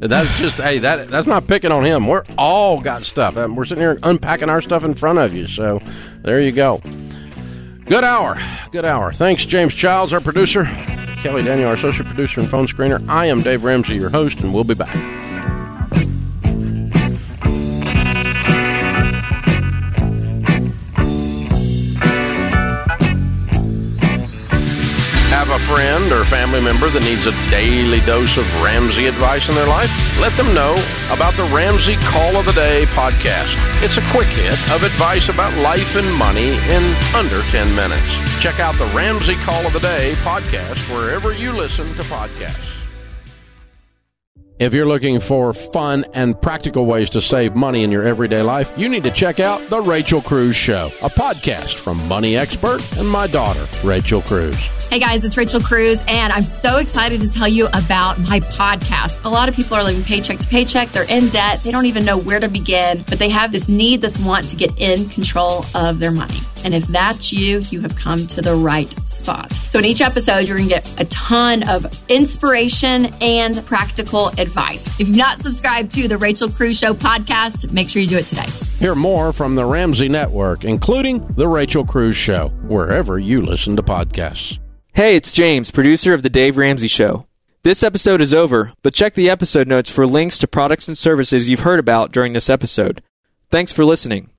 That's 0.00 0.38
just 0.38 0.56
hey 0.56 0.78
that 0.80 1.08
that's 1.08 1.26
not 1.26 1.46
picking 1.46 1.72
on 1.72 1.84
him. 1.84 2.06
We're 2.06 2.24
all 2.36 2.80
got 2.80 3.04
stuff. 3.04 3.36
Um, 3.36 3.56
We're 3.56 3.64
sitting 3.64 3.82
here 3.82 3.98
unpacking 4.02 4.50
our 4.50 4.60
stuff 4.60 4.84
in 4.84 4.94
front 4.94 5.18
of 5.18 5.32
you. 5.32 5.46
So 5.46 5.80
there 6.22 6.40
you 6.40 6.52
go. 6.52 6.80
Good 7.86 8.04
hour. 8.04 8.38
Good 8.70 8.84
hour. 8.84 9.12
Thanks, 9.12 9.44
James 9.46 9.74
Childs, 9.74 10.12
our 10.12 10.20
producer. 10.20 10.64
Kelly 11.22 11.42
Daniel, 11.42 11.68
our 11.68 11.74
associate 11.74 12.06
producer 12.06 12.40
and 12.40 12.48
phone 12.50 12.66
screener. 12.66 13.06
I 13.08 13.26
am 13.26 13.40
Dave 13.40 13.64
Ramsey, 13.64 13.94
your 13.94 14.10
host, 14.10 14.40
and 14.40 14.52
we'll 14.52 14.64
be 14.64 14.74
back. 14.74 14.94
Friend 26.04 26.20
or 26.20 26.24
family 26.24 26.60
member 26.60 26.90
that 26.90 27.02
needs 27.04 27.26
a 27.26 27.32
daily 27.50 28.00
dose 28.00 28.36
of 28.36 28.44
Ramsey 28.62 29.06
advice 29.06 29.48
in 29.48 29.54
their 29.54 29.66
life? 29.66 29.90
Let 30.20 30.36
them 30.36 30.54
know 30.54 30.74
about 31.10 31.34
the 31.36 31.44
Ramsey 31.44 31.96
Call 31.96 32.36
of 32.36 32.46
the 32.46 32.52
Day 32.52 32.84
podcast. 32.88 33.54
It's 33.82 33.96
a 33.96 34.02
quick 34.12 34.28
hit 34.28 34.58
of 34.72 34.82
advice 34.82 35.28
about 35.28 35.56
life 35.62 35.96
and 35.96 36.12
money 36.14 36.56
in 36.68 36.84
under 37.14 37.42
10 37.50 37.74
minutes. 37.74 38.12
Check 38.40 38.60
out 38.60 38.76
the 38.76 38.86
Ramsey 38.86 39.36
Call 39.36 39.66
of 39.66 39.72
the 39.72 39.80
Day 39.80 40.14
podcast 40.18 40.78
wherever 40.94 41.32
you 41.32 41.52
listen 41.52 41.94
to 41.94 42.02
podcasts. 42.02 42.73
If 44.64 44.72
you're 44.72 44.86
looking 44.86 45.20
for 45.20 45.52
fun 45.52 46.06
and 46.14 46.40
practical 46.40 46.86
ways 46.86 47.10
to 47.10 47.20
save 47.20 47.54
money 47.54 47.82
in 47.82 47.92
your 47.92 48.02
everyday 48.02 48.40
life, 48.40 48.72
you 48.78 48.88
need 48.88 49.04
to 49.04 49.10
check 49.10 49.38
out 49.38 49.60
The 49.68 49.82
Rachel 49.82 50.22
Cruz 50.22 50.56
Show, 50.56 50.86
a 51.02 51.10
podcast 51.10 51.74
from 51.74 51.98
money 52.08 52.34
expert 52.34 52.80
and 52.96 53.06
my 53.06 53.26
daughter, 53.26 53.66
Rachel 53.86 54.22
Cruz. 54.22 54.58
Hey 54.88 55.00
guys, 55.00 55.22
it's 55.22 55.36
Rachel 55.36 55.60
Cruz, 55.60 56.00
and 56.08 56.32
I'm 56.32 56.44
so 56.44 56.78
excited 56.78 57.20
to 57.20 57.28
tell 57.28 57.48
you 57.48 57.66
about 57.74 58.18
my 58.20 58.40
podcast. 58.40 59.22
A 59.26 59.28
lot 59.28 59.50
of 59.50 59.54
people 59.54 59.76
are 59.76 59.82
living 59.82 60.02
paycheck 60.02 60.38
to 60.38 60.48
paycheck, 60.48 60.88
they're 60.92 61.10
in 61.10 61.28
debt, 61.28 61.60
they 61.62 61.70
don't 61.70 61.84
even 61.84 62.06
know 62.06 62.16
where 62.16 62.40
to 62.40 62.48
begin, 62.48 63.04
but 63.06 63.18
they 63.18 63.28
have 63.28 63.52
this 63.52 63.68
need, 63.68 64.00
this 64.00 64.16
want 64.16 64.48
to 64.48 64.56
get 64.56 64.72
in 64.78 65.10
control 65.10 65.66
of 65.74 65.98
their 65.98 66.12
money. 66.12 66.38
And 66.64 66.74
if 66.74 66.86
that's 66.86 67.30
you, 67.30 67.58
you 67.70 67.80
have 67.82 67.94
come 67.94 68.26
to 68.28 68.40
the 68.40 68.54
right 68.54 68.90
spot. 69.06 69.52
So, 69.52 69.78
in 69.78 69.84
each 69.84 70.00
episode, 70.00 70.48
you're 70.48 70.56
going 70.56 70.68
to 70.68 70.74
get 70.74 71.00
a 71.00 71.04
ton 71.06 71.68
of 71.68 71.86
inspiration 72.08 73.06
and 73.20 73.64
practical 73.66 74.30
advice. 74.54 74.86
If 75.00 75.08
you've 75.08 75.16
not 75.16 75.42
subscribed 75.42 75.92
to 75.92 76.06
the 76.06 76.16
Rachel 76.16 76.48
Cruz 76.48 76.78
Show 76.78 76.94
podcast, 76.94 77.72
make 77.72 77.88
sure 77.88 78.00
you 78.00 78.08
do 78.08 78.18
it 78.18 78.26
today. 78.26 78.46
Hear 78.78 78.94
more 78.94 79.32
from 79.32 79.56
the 79.56 79.64
Ramsey 79.64 80.08
Network, 80.08 80.64
including 80.64 81.26
The 81.34 81.48
Rachel 81.48 81.84
Cruz 81.84 82.16
Show, 82.16 82.48
wherever 82.68 83.18
you 83.18 83.40
listen 83.40 83.74
to 83.76 83.82
podcasts. 83.82 84.58
Hey, 84.92 85.16
it's 85.16 85.32
James, 85.32 85.72
producer 85.72 86.14
of 86.14 86.22
The 86.22 86.30
Dave 86.30 86.56
Ramsey 86.56 86.86
Show. 86.86 87.26
This 87.64 87.82
episode 87.82 88.20
is 88.20 88.34
over, 88.34 88.72
but 88.82 88.94
check 88.94 89.14
the 89.14 89.30
episode 89.30 89.66
notes 89.66 89.90
for 89.90 90.06
links 90.06 90.38
to 90.38 90.46
products 90.46 90.86
and 90.86 90.96
services 90.96 91.48
you've 91.48 91.60
heard 91.60 91.80
about 91.80 92.12
during 92.12 92.32
this 92.32 92.50
episode. 92.50 93.02
Thanks 93.50 93.72
for 93.72 93.84
listening. 93.84 94.33